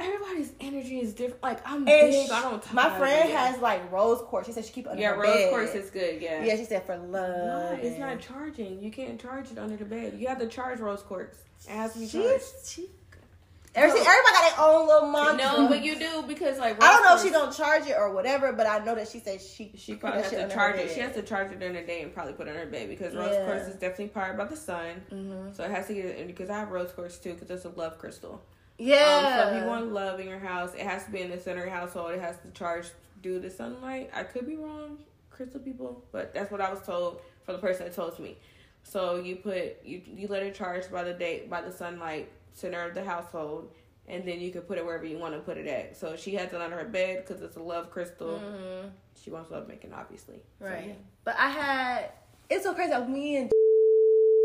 Everybody's 0.00 0.52
energy 0.60 0.98
is 1.00 1.12
different. 1.14 1.42
Like 1.42 1.60
I'm 1.68 1.84
big. 1.84 2.26
sh- 2.26 2.30
I 2.30 2.42
don't. 2.42 2.72
my 2.72 2.98
friend 2.98 3.30
about 3.30 3.30
it. 3.30 3.36
has 3.52 3.58
like 3.60 3.92
rose 3.92 4.20
quartz. 4.22 4.48
She 4.48 4.52
said 4.52 4.64
she 4.64 4.72
keep 4.72 4.86
it 4.86 4.90
under 4.90 5.00
Yeah, 5.02 5.14
her 5.14 5.20
rose 5.22 5.34
bed. 5.34 5.50
quartz 5.50 5.74
is 5.74 5.90
good. 5.90 6.20
Yeah. 6.20 6.42
Yeah, 6.44 6.56
she 6.56 6.64
said 6.64 6.84
for 6.84 6.96
No, 6.96 7.04
love. 7.18 7.78
it's 7.80 7.98
not 7.98 8.18
charging. 8.20 8.82
You 8.82 8.90
can't 8.90 9.20
charge 9.20 9.52
it 9.52 9.58
under 9.58 9.76
the 9.76 9.84
bed. 9.84 10.14
You 10.18 10.26
have 10.28 10.38
to 10.40 10.48
charge 10.48 10.80
rose 10.80 11.02
quartz. 11.02 11.38
It 11.68 11.70
has 11.72 11.92
to 11.92 12.00
be 12.00 12.06
charged. 12.08 12.26
She's 12.26 12.70
she. 12.70 12.86
Every, 13.76 13.90
everybody 13.90 14.32
got 14.32 14.56
their 14.56 14.64
own 14.66 14.86
little 14.86 15.10
mantra. 15.10 15.36
No, 15.62 15.68
but 15.68 15.82
you 15.84 15.96
do 15.98 16.22
because 16.28 16.58
like 16.58 16.80
I 16.82 16.92
don't 16.92 17.02
know 17.04 17.10
rose 17.10 17.20
if 17.24 17.26
she 17.26 17.32
don't 17.32 17.52
charge 17.52 17.86
it 17.88 17.96
or 17.98 18.12
whatever, 18.12 18.52
but 18.52 18.66
I 18.68 18.78
know 18.84 18.94
that 18.96 19.08
she 19.08 19.18
said 19.18 19.40
she 19.40 19.72
She 19.76 19.94
probably 19.96 20.22
has 20.22 20.30
to 20.30 20.48
charge 20.48 20.76
it. 20.76 20.90
She 20.92 21.00
has 21.00 21.14
to 21.14 21.22
charge 21.22 21.50
it 21.50 21.58
during 21.58 21.74
the 21.74 21.82
day 21.82 22.02
and 22.02 22.12
probably 22.14 22.34
put 22.34 22.46
it 22.46 22.50
on 22.50 22.56
her 22.56 22.66
bed 22.66 22.88
because 22.88 23.14
rose 23.16 23.30
Yeah. 23.32 23.44
quartz 23.44 23.66
is 23.68 23.74
definitely 23.74 24.08
powered 24.08 24.36
by 24.36 24.44
the 24.44 24.56
sun. 24.56 25.02
Mm-hmm. 25.12 25.52
So 25.54 25.64
it 25.64 25.70
has 25.72 25.86
to 25.88 25.94
get 25.94 26.04
in 26.18 26.26
because 26.28 26.50
I 26.50 26.58
have 26.60 26.70
rose 26.70 26.92
quartz 26.92 27.18
too 27.18 27.34
because 27.34 27.50
it's 27.50 27.64
a 27.64 27.68
love 27.70 27.98
crystal. 27.98 28.42
Yeah. 28.78 28.96
Um, 29.44 29.48
so 29.50 29.54
if 29.56 29.62
you 29.62 29.68
want 29.68 29.92
love 29.92 30.20
in 30.20 30.28
your 30.28 30.38
house, 30.38 30.74
it 30.74 30.80
has 30.80 31.04
to 31.04 31.10
be 31.10 31.20
in 31.20 31.30
the 31.30 31.38
center 31.38 31.60
of 31.60 31.66
your 31.66 31.74
household. 31.74 32.12
It 32.12 32.20
has 32.20 32.36
to 32.38 32.50
charge 32.50 32.86
due 33.22 33.40
to 33.40 33.50
sunlight. 33.50 34.10
I 34.14 34.24
could 34.24 34.46
be 34.46 34.56
wrong, 34.56 34.98
crystal 35.30 35.60
people, 35.60 36.02
but 36.12 36.34
that's 36.34 36.50
what 36.50 36.60
I 36.60 36.70
was 36.70 36.80
told 36.82 37.20
for 37.44 37.52
the 37.52 37.58
person 37.58 37.86
that 37.86 37.94
told 37.94 38.18
me. 38.18 38.36
So 38.82 39.16
you 39.16 39.36
put 39.36 39.82
you 39.84 40.02
you 40.06 40.28
let 40.28 40.42
it 40.42 40.54
charge 40.54 40.90
by 40.90 41.04
the 41.04 41.14
day 41.14 41.46
by 41.48 41.62
the 41.62 41.72
sunlight 41.72 42.30
center 42.52 42.82
of 42.82 42.94
the 42.94 43.02
household, 43.04 43.70
and 44.08 44.26
then 44.26 44.40
you 44.40 44.50
can 44.50 44.60
put 44.62 44.76
it 44.76 44.84
wherever 44.84 45.06
you 45.06 45.18
want 45.18 45.34
to 45.34 45.40
put 45.40 45.56
it 45.56 45.66
at. 45.66 45.96
So 45.96 46.16
she 46.16 46.34
has 46.34 46.52
it 46.52 46.60
under 46.60 46.76
her 46.76 46.84
bed 46.84 47.24
because 47.26 47.42
it's 47.42 47.56
a 47.56 47.62
love 47.62 47.90
crystal. 47.90 48.38
Mhm. 48.44 48.90
She 49.22 49.30
wants 49.30 49.50
love 49.50 49.68
making, 49.68 49.94
obviously. 49.94 50.40
So, 50.58 50.66
Right. 50.66 50.88
yeah. 50.88 50.94
But 51.24 51.36
I 51.38 51.48
had 51.48 52.10
it's 52.50 52.64
so 52.64 52.74
crazy. 52.74 52.92
Me 53.06 53.36
and 53.36 53.50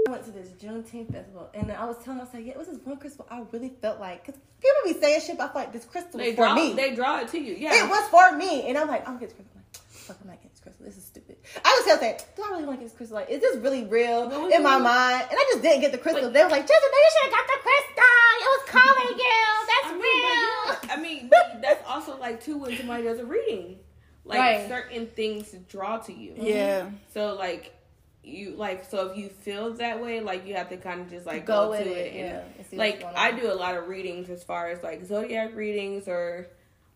went 0.09 0.25
to 0.25 0.31
this 0.31 0.49
Juneteenth 0.49 1.11
festival, 1.11 1.49
and 1.53 1.71
I 1.71 1.85
was 1.85 1.97
telling, 2.03 2.19
I 2.19 2.23
was 2.23 2.33
like, 2.33 2.45
yeah, 2.45 2.51
it 2.53 2.57
was 2.57 2.67
this 2.67 2.79
one 2.83 2.97
crystal. 2.97 3.25
I 3.29 3.43
really 3.51 3.69
felt 3.81 3.99
like 3.99 4.25
because 4.25 4.39
people 4.59 4.93
be 4.93 4.99
saying 4.99 5.21
shit, 5.21 5.37
but 5.37 5.49
I 5.49 5.53
feel 5.53 5.61
like 5.61 5.73
this 5.73 5.85
crystal 5.85 6.19
They 6.19 6.27
was 6.29 6.35
for 6.35 6.43
draw 6.45 6.55
me. 6.55 6.73
they 6.73 6.95
draw 6.95 7.19
it 7.21 7.27
to 7.29 7.39
you. 7.39 7.53
Yeah. 7.55 7.73
It 7.85 7.89
was 7.89 8.07
for 8.09 8.35
me, 8.37 8.67
and 8.69 8.77
I'm 8.77 8.87
like, 8.87 9.01
I'm 9.07 9.15
gonna 9.15 9.19
get 9.27 9.29
this 9.29 9.35
crystal. 9.37 9.55
I'm 9.55 9.63
like, 9.63 9.81
fuck, 9.89 10.17
I'm 10.21 10.27
not 10.27 10.35
getting 10.37 10.49
this 10.51 10.59
crystal. 10.59 10.85
This 10.85 10.97
is 10.97 11.05
stupid. 11.05 11.37
I 11.63 11.75
was 11.79 11.85
just 11.85 11.99
saying, 12.01 12.17
do 12.35 12.43
I 12.43 12.49
really 12.49 12.65
want 12.65 12.79
to 12.79 12.83
get 12.85 12.89
this 12.91 12.97
crystal? 12.97 13.15
Like, 13.15 13.29
is 13.29 13.41
this 13.41 13.57
really 13.57 13.85
real 13.85 14.23
in 14.49 14.63
my 14.63 14.77
mind? 14.77 15.23
And 15.29 15.37
I 15.39 15.45
just 15.51 15.61
didn't 15.61 15.81
get 15.81 15.91
the 15.91 15.97
crystal. 15.97 16.23
But- 16.23 16.33
they 16.33 16.43
were 16.43 16.49
like, 16.49 16.67
Jessica, 16.67 16.85
you 16.91 17.09
should 17.13 17.31
have 17.31 17.39
got 17.39 17.47
the 17.47 17.59
crystal. 17.61 18.15
It 18.39 18.49
was 18.55 18.63
calling 18.75 19.17
you. 19.17 19.45
That's 19.69 19.85
I 19.85 19.91
mean, 19.93 20.01
real. 20.01 20.59
but 20.67 20.79
yeah, 20.85 20.93
I 20.93 21.01
mean, 21.01 21.29
that's 21.61 21.87
also 21.87 22.17
like 22.19 22.43
too 22.43 22.57
when 22.57 22.75
somebody 22.77 23.03
does 23.03 23.19
a 23.19 23.25
reading. 23.25 23.79
Like 24.25 24.39
Right. 24.39 24.67
certain 24.67 25.07
things 25.07 25.55
draw 25.69 25.97
to 25.97 26.13
you. 26.13 26.33
Yeah. 26.37 26.89
So 27.13 27.33
like 27.35 27.73
you 28.23 28.51
like 28.57 28.85
so 28.89 29.09
if 29.09 29.17
you 29.17 29.29
feel 29.29 29.73
that 29.75 30.01
way, 30.01 30.19
like 30.19 30.45
you 30.45 30.55
have 30.55 30.69
to 30.69 30.77
kind 30.77 31.01
of 31.01 31.09
just 31.09 31.25
like 31.25 31.45
Go 31.45 31.67
go, 31.71 31.73
to 31.73 31.81
it, 31.81 31.87
it. 31.87 32.15
and, 32.15 32.43
yeah, 32.71 32.77
like 32.77 33.03
I 33.15 33.31
do 33.31 33.51
a 33.51 33.55
lot 33.55 33.75
of 33.77 33.87
readings 33.87 34.29
as 34.29 34.43
far 34.43 34.69
as 34.69 34.83
like 34.83 35.05
zodiac 35.05 35.55
readings 35.55 36.07
or 36.07 36.47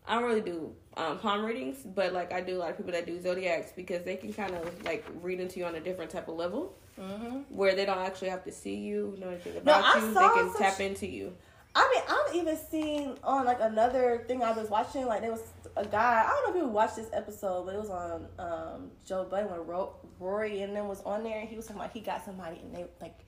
I 0.06 0.14
don't 0.16 0.24
really 0.24 0.42
do 0.42 0.74
um, 0.98 1.18
palm 1.18 1.44
readings, 1.44 1.78
but 1.82 2.12
like 2.12 2.32
I 2.32 2.40
do 2.42 2.56
a 2.56 2.60
lot 2.60 2.70
of 2.70 2.76
people 2.76 2.92
that 2.92 3.06
do 3.06 3.20
zodiacs 3.20 3.72
because 3.74 4.04
they 4.04 4.16
can 4.16 4.32
kind 4.34 4.54
of 4.54 4.84
like 4.84 5.04
read 5.22 5.40
into 5.40 5.58
you 5.60 5.64
on 5.64 5.74
a 5.76 5.80
different 5.80 6.10
type 6.10 6.28
of 6.28 6.36
level 6.36 6.76
Mm-hmm. 7.00 7.38
where 7.48 7.74
they 7.74 7.84
don't 7.84 7.98
actually 7.98 8.28
have 8.28 8.44
to 8.44 8.52
see 8.52 8.76
you, 8.76 9.16
know 9.18 9.30
anything 9.30 9.54
No, 9.54 9.60
about 9.62 9.84
I 9.84 9.98
you. 9.98 10.14
They 10.14 10.20
can 10.28 10.54
tap 10.56 10.76
sh- 10.76 10.80
into 10.80 11.08
you. 11.08 11.32
I 11.76 11.90
mean, 11.92 12.02
I've 12.08 12.34
even 12.36 12.56
seen 12.70 13.16
on 13.24 13.44
like 13.44 13.58
another 13.60 14.24
thing 14.28 14.42
I 14.42 14.52
was 14.52 14.68
watching, 14.70 15.06
like 15.06 15.22
there 15.22 15.32
was 15.32 15.42
a 15.76 15.84
guy. 15.84 16.24
I 16.24 16.28
don't 16.30 16.50
know 16.54 16.60
if 16.60 16.64
you 16.66 16.68
watched 16.70 16.96
this 16.96 17.08
episode, 17.12 17.66
but 17.66 17.74
it 17.74 17.80
was 17.80 17.90
on 17.90 18.26
um, 18.38 18.90
Joe 19.04 19.24
Budden 19.24 19.50
when 19.50 19.66
Ro- 19.66 19.94
Rory 20.20 20.62
and 20.62 20.74
then 20.76 20.86
was 20.86 21.02
on 21.02 21.24
there, 21.24 21.40
and 21.40 21.48
he 21.48 21.56
was 21.56 21.66
talking 21.66 21.80
about 21.80 21.92
he 21.92 22.00
got 22.00 22.24
somebody, 22.24 22.58
and 22.62 22.74
they 22.74 22.84
like 23.00 23.18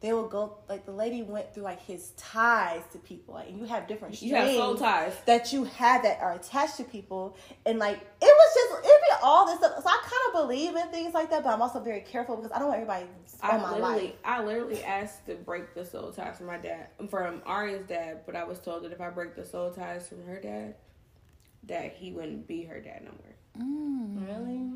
they 0.00 0.12
would 0.12 0.30
go 0.30 0.58
like 0.68 0.86
the 0.86 0.92
lady 0.92 1.22
went 1.22 1.52
through 1.52 1.64
like 1.64 1.82
his 1.84 2.10
ties 2.16 2.82
to 2.92 2.98
people, 2.98 3.34
like 3.34 3.48
and 3.48 3.58
you 3.58 3.64
have 3.64 3.88
different 3.88 4.22
You 4.22 4.36
have 4.36 4.52
soul 4.54 4.76
ties. 4.76 5.14
that 5.26 5.52
you 5.52 5.64
have 5.64 6.04
that 6.04 6.20
are 6.20 6.34
attached 6.34 6.76
to 6.76 6.84
people, 6.84 7.36
and 7.66 7.80
like 7.80 7.96
it 7.96 8.04
was 8.22 8.54
just 8.54 8.84
it'd 8.84 9.00
be 9.02 9.07
all 9.22 9.46
this 9.46 9.58
stuff. 9.58 9.82
So 9.82 9.88
I 9.88 10.00
kind 10.02 10.22
of 10.28 10.48
believe 10.48 10.76
in 10.76 10.88
things 10.88 11.14
like 11.14 11.30
that, 11.30 11.44
but 11.44 11.52
I'm 11.52 11.62
also 11.62 11.80
very 11.80 12.00
careful 12.00 12.36
because 12.36 12.52
I 12.52 12.58
don't 12.58 12.68
want 12.68 12.80
everybody 12.80 13.06
I 13.42 13.56
on 13.56 13.62
my 13.62 13.72
literally, 13.72 14.02
life. 14.06 14.14
I 14.24 14.42
literally 14.44 14.82
asked 14.84 15.26
to 15.26 15.34
break 15.34 15.74
the 15.74 15.84
soul 15.84 16.12
ties 16.12 16.38
from 16.38 16.46
my 16.46 16.58
dad, 16.58 16.88
from 17.08 17.42
Aria's 17.46 17.86
dad, 17.86 18.20
but 18.26 18.36
I 18.36 18.44
was 18.44 18.58
told 18.58 18.84
that 18.84 18.92
if 18.92 19.00
I 19.00 19.10
break 19.10 19.34
the 19.36 19.44
soul 19.44 19.70
ties 19.70 20.08
from 20.08 20.24
her 20.26 20.40
dad, 20.40 20.74
that 21.64 21.92
he 21.92 22.12
wouldn't 22.12 22.46
be 22.46 22.64
her 22.64 22.80
dad 22.80 23.02
no 23.04 23.10
more. 23.10 24.26
Really? 24.26 24.72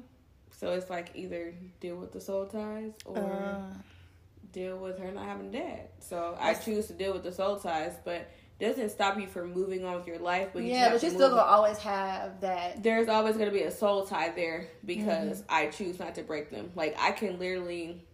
So 0.51 0.73
it's 0.73 0.91
like 0.91 1.13
either 1.15 1.55
deal 1.81 1.97
with 1.97 2.13
the 2.13 2.21
soul 2.21 2.47
ties 2.47 2.93
or 3.05 3.19
Uh, 3.19 3.75
deal 4.53 4.77
with 4.77 4.99
her 4.99 5.11
not 5.11 5.25
having 5.25 5.49
a 5.49 5.53
dad. 5.53 5.89
So 6.01 6.37
I 6.39 6.55
choose 6.55 6.87
to 6.89 6.93
deal 6.93 7.13
with 7.15 7.23
the 7.23 7.33
soul 7.33 7.59
ties, 7.59 7.95
but 8.05 8.29
doesn't 8.63 8.91
stop 8.91 9.19
you 9.19 9.27
from 9.27 9.53
moving 9.53 9.85
on 9.85 9.97
with 9.97 10.07
your 10.07 10.19
life. 10.19 10.49
But 10.53 10.63
you 10.63 10.71
yeah, 10.73 10.91
but 10.91 11.03
you're 11.03 11.11
still 11.11 11.31
gonna 11.31 11.43
always 11.43 11.79
have 11.79 12.41
that. 12.41 12.83
there's 12.83 13.09
always 13.09 13.37
going 13.37 13.49
to 13.51 13.55
be 13.55 13.63
a 13.65 13.71
soul 13.71 14.07
tie 14.07 14.31
there 14.31 14.69
because 14.85 15.43
Mm-hmm. 15.43 15.55
I 15.55 15.67
choose 15.67 15.99
not 15.99 16.15
to 16.15 16.23
break 16.23 16.51
them. 16.51 16.71
Like 16.75 16.95
I 16.99 17.11
can 17.13 17.39
literally. 17.39 18.07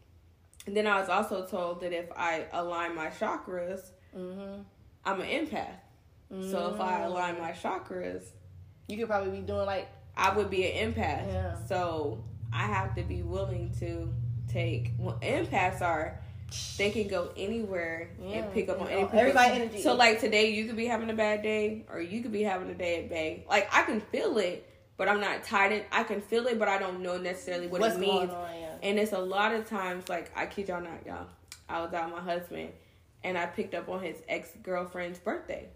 And 0.66 0.76
then 0.76 0.86
I 0.86 0.98
was 1.00 1.08
also 1.08 1.46
told 1.46 1.80
that 1.82 1.92
if 1.92 2.06
I 2.16 2.46
align 2.52 2.94
my 2.94 3.08
chakras, 3.08 3.80
Mm-hmm. 4.16 4.62
I'm 5.04 5.20
an 5.20 5.26
empath. 5.28 6.50
So 6.50 6.72
if 6.74 6.80
I 6.80 7.02
align 7.02 7.38
my 7.38 7.52
chakras, 7.52 8.24
You 8.86 8.96
could 8.98 9.06
probably 9.08 9.30
be 9.40 9.46
doing 9.46 9.66
like 9.66 9.88
I 10.16 10.34
would 10.36 10.50
be 10.50 10.70
an 10.70 10.92
empath. 10.92 11.26
Yeah. 11.26 11.56
So 11.66 12.24
I 12.52 12.64
have 12.66 12.94
to 12.96 13.02
be 13.02 13.22
willing 13.22 13.72
to 13.80 14.12
take. 14.48 14.92
Well, 14.98 15.18
empaths 15.22 15.80
are. 15.82 16.20
They 16.78 16.90
can 16.90 17.08
go 17.08 17.30
anywhere 17.36 18.10
Yeah, 18.22 18.38
and 18.38 18.52
pick 18.54 18.68
up 18.68 18.80
on 18.80 18.88
any 18.88 19.02
everybody 19.02 19.52
energy. 19.52 19.82
So 19.82 19.94
like 19.94 20.20
today, 20.20 20.50
you 20.50 20.66
could 20.66 20.76
be 20.76 20.86
having 20.86 21.10
a 21.10 21.14
bad 21.14 21.42
day, 21.42 21.84
or 21.90 22.00
you 22.00 22.22
could 22.22 22.32
be 22.32 22.42
having 22.42 22.70
a 22.70 22.74
day 22.74 23.02
at 23.02 23.10
bay. 23.10 23.44
Like 23.48 23.68
I 23.72 23.82
can 23.82 24.00
feel 24.00 24.38
it, 24.38 24.66
but 24.96 25.08
I'm 25.08 25.20
not 25.20 25.44
tied 25.44 25.72
in. 25.72 25.82
I 25.92 26.04
can 26.04 26.20
feel 26.20 26.46
it, 26.46 26.58
but 26.58 26.68
I 26.68 26.78
don't 26.78 27.00
know 27.02 27.18
necessarily 27.18 27.66
what 27.66 27.80
what's 27.80 27.96
it 27.96 28.00
means. 28.00 28.30
on. 28.30 28.54
Yeah. 28.54 28.74
And 28.82 28.98
it's 28.98 29.12
a 29.12 29.18
lot 29.18 29.54
of 29.54 29.68
times, 29.68 30.08
like 30.08 30.30
I 30.36 30.46
kid 30.46 30.68
y'all 30.68 30.80
not, 30.80 31.04
y'all. 31.04 31.26
I 31.68 31.82
was 31.82 31.92
out 31.92 32.06
with 32.06 32.24
my 32.24 32.32
husband, 32.32 32.70
and 33.22 33.36
I 33.36 33.46
picked 33.46 33.74
up 33.74 33.88
on 33.88 34.02
his 34.02 34.16
ex 34.28 34.50
girlfriend's 34.62 35.18
birthday, 35.18 35.68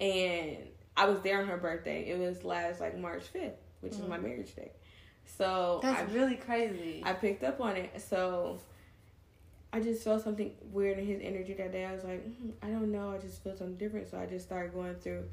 and 0.00 0.58
I 0.96 1.06
was 1.06 1.20
there 1.20 1.40
on 1.40 1.48
her 1.48 1.56
birthday. 1.56 2.08
It 2.08 2.18
was 2.18 2.44
last 2.44 2.80
like 2.80 2.96
March 2.96 3.24
fifth, 3.24 3.56
which 3.80 3.94
is 3.94 4.00
my 4.00 4.16
mm-hmm. 4.16 4.26
marriage 4.26 4.54
day. 4.54 4.70
So 5.26 5.80
I 5.82 5.92
That's 5.92 6.12
really 6.12 6.36
crazy. 6.36 7.02
I 7.04 7.14
picked 7.14 7.42
up 7.42 7.60
on 7.60 7.76
it. 7.76 8.00
So 8.00 8.60
I 9.74 9.80
just 9.80 10.04
felt 10.04 10.22
something 10.22 10.52
weird 10.70 10.98
in 11.00 11.06
his 11.06 11.20
energy 11.20 11.52
that 11.54 11.72
day. 11.72 11.84
I 11.84 11.92
was 11.92 12.04
like, 12.04 12.22
"Hmm, 12.24 12.50
I 12.62 12.68
don't 12.68 12.92
know. 12.92 13.10
I 13.10 13.18
just 13.18 13.42
feel 13.42 13.56
something 13.56 13.74
different. 13.76 14.08
So 14.08 14.16
I 14.18 14.26
just 14.26 14.44
started 14.46 14.72
going 14.72 14.94
through. 14.94 15.24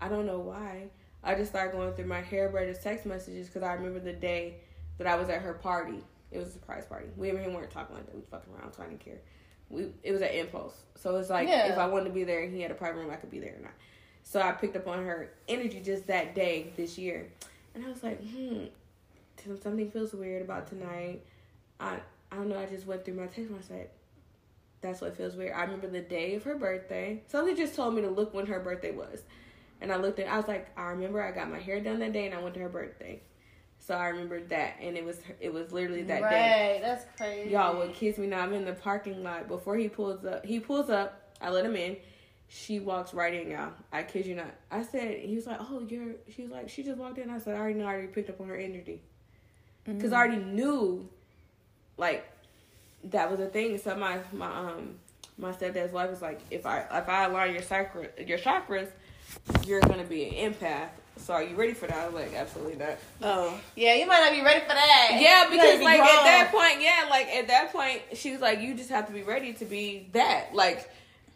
I 0.00 0.08
don't 0.08 0.24
know 0.24 0.38
why. 0.38 0.88
I 1.22 1.34
just 1.34 1.50
started 1.50 1.72
going 1.72 1.92
through 1.92 2.06
my 2.06 2.22
hairbrother's 2.22 2.78
text 2.78 3.04
messages 3.04 3.46
because 3.48 3.62
I 3.62 3.74
remember 3.74 4.00
the 4.00 4.14
day 4.14 4.54
that 4.96 5.06
I 5.06 5.16
was 5.16 5.28
at 5.28 5.42
her 5.42 5.52
party. 5.52 6.02
It 6.30 6.38
was 6.38 6.48
a 6.48 6.52
surprise 6.52 6.86
party. 6.86 7.08
We 7.14 7.28
and 7.28 7.38
him 7.40 7.52
weren't 7.52 7.70
talking 7.70 7.94
like 7.94 8.06
that. 8.06 8.14
We 8.16 8.22
fucking 8.30 8.54
around, 8.54 8.72
so 8.72 8.82
I 8.82 8.86
didn't 8.86 9.04
care. 9.04 9.20
We 9.68 9.88
it 10.02 10.12
was 10.12 10.22
an 10.22 10.28
Impulse, 10.28 10.76
so 10.96 11.16
it's 11.16 11.28
like 11.28 11.46
Yeah. 11.46 11.70
if 11.70 11.76
I 11.78 11.86
wanted 11.86 12.06
to 12.06 12.10
be 12.14 12.24
there 12.24 12.42
and 12.42 12.54
he 12.54 12.62
had 12.62 12.70
a 12.70 12.74
private 12.74 13.00
room, 13.00 13.10
I 13.10 13.16
could 13.16 13.30
be 13.30 13.38
there 13.38 13.56
or 13.58 13.62
not. 13.62 13.74
So 14.22 14.40
I 14.40 14.52
picked 14.52 14.76
up 14.76 14.88
on 14.88 15.04
her 15.04 15.30
energy 15.46 15.80
just 15.80 16.06
that 16.06 16.34
day 16.34 16.72
this 16.76 16.96
year, 16.96 17.30
and 17.74 17.84
I 17.84 17.88
was 17.90 18.02
like, 18.02 18.18
hmm, 18.26 18.64
something 19.60 19.90
feels 19.90 20.14
weird 20.14 20.40
about 20.40 20.68
tonight. 20.68 21.20
I 21.78 22.00
I 22.32 22.36
don't 22.36 22.48
know. 22.48 22.58
I 22.58 22.66
just 22.66 22.86
went 22.86 23.04
through 23.04 23.14
my 23.14 23.26
text 23.26 23.50
and 23.50 23.58
I 23.58 23.62
said, 23.62 23.90
"That's 24.80 25.00
what 25.00 25.16
feels 25.16 25.34
weird." 25.34 25.52
I 25.52 25.62
remember 25.62 25.88
the 25.88 26.00
day 26.00 26.34
of 26.34 26.44
her 26.44 26.56
birthday. 26.56 27.22
Something 27.26 27.56
just 27.56 27.74
told 27.74 27.94
me 27.94 28.02
to 28.02 28.10
look 28.10 28.32
when 28.32 28.46
her 28.46 28.60
birthday 28.60 28.92
was, 28.92 29.22
and 29.80 29.92
I 29.92 29.96
looked 29.96 30.18
at. 30.20 30.28
I 30.28 30.36
was 30.36 30.48
like, 30.48 30.68
I 30.78 30.90
remember 30.90 31.22
I 31.22 31.32
got 31.32 31.50
my 31.50 31.58
hair 31.58 31.80
done 31.80 31.98
that 32.00 32.12
day 32.12 32.26
and 32.26 32.34
I 32.34 32.42
went 32.42 32.54
to 32.54 32.60
her 32.60 32.68
birthday, 32.68 33.20
so 33.78 33.94
I 33.94 34.08
remembered 34.08 34.50
that, 34.50 34.76
and 34.80 34.96
it 34.96 35.04
was 35.04 35.20
it 35.40 35.52
was 35.52 35.72
literally 35.72 36.02
that 36.04 36.22
right. 36.22 36.30
day. 36.30 36.78
That's 36.82 37.04
crazy. 37.16 37.50
Y'all 37.50 37.76
would 37.78 37.94
kiss 37.94 38.18
me 38.18 38.28
now. 38.28 38.40
I'm 38.40 38.52
in 38.52 38.64
the 38.64 38.74
parking 38.74 39.22
lot 39.22 39.48
before 39.48 39.76
he 39.76 39.88
pulls 39.88 40.24
up. 40.24 40.44
He 40.46 40.60
pulls 40.60 40.90
up. 40.90 41.36
I 41.40 41.50
let 41.50 41.64
him 41.64 41.76
in. 41.76 41.96
She 42.48 42.80
walks 42.80 43.14
right 43.14 43.32
in, 43.32 43.50
y'all. 43.50 43.72
I 43.92 44.02
kid 44.02 44.26
you 44.26 44.34
not. 44.34 44.54
I 44.70 44.82
said 44.82 45.18
he 45.20 45.34
was 45.34 45.46
like, 45.46 45.58
"Oh, 45.60 45.84
you're." 45.88 46.14
She 46.28 46.42
was 46.42 46.50
like, 46.50 46.68
"She 46.68 46.82
just 46.82 46.98
walked 46.98 47.18
in." 47.18 47.30
I 47.30 47.38
said, 47.38 47.56
"I 47.56 47.58
already 47.58 47.78
know. 47.78 47.86
I 47.86 47.92
already 47.92 48.08
picked 48.08 48.30
up 48.30 48.40
on 48.40 48.48
her 48.48 48.56
energy." 48.56 49.02
because 49.84 50.12
I 50.12 50.26
mm-hmm. 50.26 50.34
already 50.34 50.44
knew, 50.44 51.08
like, 52.00 52.26
that 53.04 53.30
was 53.30 53.38
a 53.38 53.46
thing. 53.46 53.78
So 53.78 53.94
my 53.94 54.18
my 54.32 54.46
um 54.52 54.96
my 55.38 55.52
stepdad's 55.52 55.92
wife 55.92 56.10
was 56.10 56.22
like, 56.22 56.40
if 56.50 56.66
I 56.66 56.80
if 56.90 57.08
I 57.08 57.24
align 57.26 57.52
your 57.52 57.62
chakra 57.62 58.08
your 58.26 58.38
chakras, 58.38 58.88
you're 59.66 59.80
gonna 59.80 60.04
be 60.04 60.24
an 60.28 60.52
empath. 60.52 60.88
So 61.16 61.34
are 61.34 61.42
you 61.42 61.54
ready 61.54 61.74
for 61.74 61.86
that? 61.86 61.96
I 61.96 62.06
was 62.06 62.14
like, 62.14 62.34
absolutely 62.34 62.76
not. 62.76 62.96
Oh, 63.22 63.60
Yeah, 63.76 63.94
you 63.94 64.06
might 64.06 64.20
not 64.20 64.32
be 64.32 64.42
ready 64.42 64.60
for 64.60 64.72
that. 64.72 65.18
Yeah, 65.20 65.50
because 65.50 65.78
be 65.78 65.84
like 65.84 66.00
at 66.00 66.24
that 66.24 66.50
point, 66.50 66.80
yeah, 66.82 67.08
like 67.10 67.28
at 67.28 67.46
that 67.48 67.72
point, 67.72 68.00
she 68.14 68.32
was 68.32 68.40
like, 68.40 68.60
you 68.60 68.74
just 68.74 68.88
have 68.88 69.06
to 69.06 69.12
be 69.12 69.22
ready 69.22 69.52
to 69.54 69.66
be 69.66 70.08
that. 70.12 70.54
Like, 70.54 70.90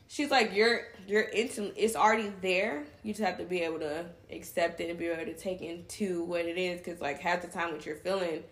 she's 0.09 0.31
like, 0.31 0.55
you're 0.55 0.83
you're 1.07 1.25
instant. 1.25 1.75
It's 1.77 1.97
already 1.97 2.33
there. 2.41 2.85
You 3.03 3.13
just 3.13 3.25
have 3.25 3.37
to 3.39 3.45
be 3.45 3.61
able 3.61 3.81
to 3.81 4.07
accept 4.31 4.81
it 4.81 4.89
and 4.89 4.99
be 4.99 5.07
able 5.07 5.25
to 5.27 5.35
take 5.37 5.61
into 5.61 6.25
what 6.25 6.47
it 6.47 6.57
is. 6.57 6.79
Because 6.79 7.01
like 7.03 7.21
half 7.21 7.43
the 7.43 7.49
time, 7.49 7.73
what 7.73 7.85
you're 7.85 7.97
feeling 7.97 8.43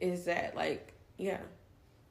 is 0.00 0.24
that 0.24 0.56
like 0.56 0.92
yeah. 1.20 1.40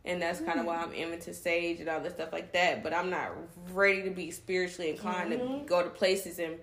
And 0.05 0.21
that's 0.21 0.39
kind 0.39 0.59
of 0.59 0.65
mm. 0.65 0.67
why 0.67 0.77
I'm 0.77 0.93
into 0.93 1.33
sage 1.33 1.79
and 1.81 1.89
all 1.89 1.99
this 1.99 2.13
stuff 2.13 2.31
like 2.31 2.53
that. 2.53 2.83
But 2.83 2.93
I'm 2.93 3.09
not 3.09 3.31
ready 3.73 4.03
to 4.03 4.11
be 4.11 4.31
spiritually 4.31 4.91
inclined 4.91 5.31
to 5.31 5.37
mm-hmm. 5.37 5.65
go 5.65 5.83
to 5.83 5.89
places 5.89 6.39
and 6.39 6.57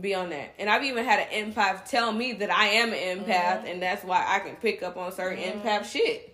be 0.00 0.14
on 0.14 0.30
that. 0.30 0.54
And 0.58 0.68
I've 0.68 0.82
even 0.82 1.04
had 1.04 1.20
an 1.20 1.52
empath 1.52 1.88
tell 1.88 2.12
me 2.12 2.32
that 2.34 2.50
I 2.50 2.66
am 2.66 2.92
an 2.92 3.18
empath, 3.18 3.58
mm-hmm. 3.58 3.66
and 3.66 3.82
that's 3.82 4.04
why 4.04 4.24
I 4.26 4.40
can 4.40 4.56
pick 4.56 4.82
up 4.82 4.96
on 4.96 5.12
certain 5.12 5.38
mm-hmm. 5.38 5.66
empath 5.66 5.84
shit. 5.84 6.32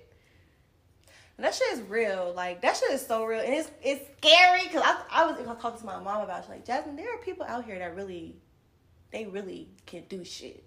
That 1.39 1.55
shit 1.55 1.73
is 1.73 1.83
real. 1.83 2.33
Like 2.37 2.63
that 2.63 2.77
shit 2.77 2.93
is 2.93 3.05
so 3.05 3.25
real, 3.25 3.41
and 3.41 3.53
it's 3.53 3.71
it's 3.83 4.05
scary 4.19 4.63
because 4.63 4.83
I 4.85 5.03
I 5.11 5.27
was 5.27 5.37
talking 5.61 5.81
to 5.81 5.87
my 5.87 5.99
mom 5.99 6.23
about 6.23 6.41
it. 6.41 6.43
She's 6.45 6.51
like 6.51 6.65
Jasmine. 6.65 6.97
There 6.97 7.13
are 7.13 7.19
people 7.19 7.45
out 7.47 7.65
here 7.65 7.79
that 7.79 7.97
really, 7.97 8.37
they 9.11 9.27
really 9.27 9.69
can 9.87 10.05
do 10.09 10.25
shit. 10.25 10.65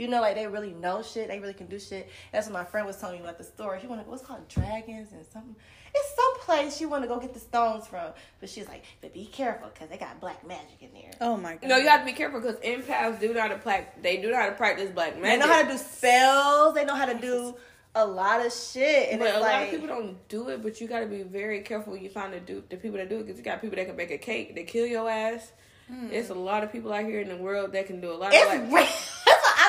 You 0.00 0.08
know, 0.08 0.22
like 0.22 0.34
they 0.34 0.46
really 0.46 0.72
know 0.72 1.02
shit. 1.02 1.28
They 1.28 1.40
really 1.40 1.52
can 1.52 1.66
do 1.66 1.78
shit. 1.78 2.08
That's 2.32 2.46
what 2.46 2.54
my 2.54 2.64
friend 2.64 2.86
was 2.86 2.96
telling 2.96 3.16
me 3.16 3.22
about 3.22 3.36
the 3.36 3.44
story. 3.44 3.80
She 3.82 3.86
wanted 3.86 4.02
to 4.02 4.04
go, 4.06 4.12
what's 4.12 4.24
called 4.24 4.48
dragons 4.48 5.12
and 5.12 5.26
something. 5.26 5.54
It's 5.94 6.16
some 6.16 6.40
place 6.46 6.74
she 6.74 6.86
want 6.86 7.04
to 7.04 7.08
go 7.08 7.20
get 7.20 7.34
the 7.34 7.40
stones 7.40 7.86
from, 7.86 8.12
but 8.38 8.48
she's 8.48 8.66
like, 8.66 8.82
but 9.02 9.12
be 9.12 9.26
careful 9.26 9.68
because 9.68 9.90
they 9.90 9.98
got 9.98 10.18
black 10.18 10.46
magic 10.46 10.80
in 10.80 10.94
there. 10.94 11.10
oh 11.20 11.36
my 11.36 11.56
god. 11.56 11.68
No, 11.68 11.76
you 11.76 11.86
have 11.88 12.00
to 12.00 12.06
be 12.06 12.14
careful 12.14 12.40
because 12.40 12.56
empaths 12.60 13.20
do 13.20 13.34
not 13.34 13.52
apply. 13.52 13.88
They 14.00 14.16
do 14.16 14.30
not 14.30 14.56
practice 14.56 14.90
black 14.90 15.20
magic. 15.20 15.42
They 15.42 15.46
know 15.46 15.52
how 15.52 15.62
to 15.64 15.68
do 15.68 15.76
spells. 15.76 16.74
They 16.74 16.84
know 16.86 16.94
how 16.94 17.04
to 17.04 17.20
do 17.20 17.54
a 17.94 18.06
lot 18.06 18.46
of 18.46 18.54
shit, 18.54 19.10
and 19.10 19.18
But 19.18 19.28
it's 19.28 19.36
a 19.36 19.40
lot 19.40 19.62
of 19.64 19.70
people 19.70 19.88
don't 19.88 20.28
do 20.28 20.48
it, 20.48 20.62
but 20.62 20.80
you 20.80 20.88
got 20.88 21.00
to 21.00 21.06
be 21.06 21.24
very 21.24 21.60
careful 21.60 21.92
when 21.92 22.02
you 22.02 22.08
find 22.08 22.32
the 22.32 22.40
do 22.40 22.62
the 22.70 22.78
people 22.78 22.96
that 22.96 23.10
do 23.10 23.16
it 23.16 23.26
because 23.26 23.36
you 23.36 23.44
got 23.44 23.60
people 23.60 23.76
that 23.76 23.86
can 23.86 23.96
bake 23.96 24.12
a 24.12 24.18
cake, 24.18 24.54
they 24.54 24.64
kill 24.64 24.86
your 24.86 25.10
ass. 25.10 25.52
Hmm. 25.90 26.08
It's 26.12 26.30
a 26.30 26.34
lot 26.34 26.62
of 26.62 26.70
people 26.70 26.92
out 26.92 27.04
here 27.04 27.20
in 27.20 27.28
the 27.28 27.36
world 27.36 27.72
that 27.72 27.86
can 27.86 28.00
do 28.00 28.12
a 28.12 28.14
lot. 28.14 28.32
it's 28.32 28.54
of 28.54 28.70
like, 28.70 28.72
real. 28.72 28.86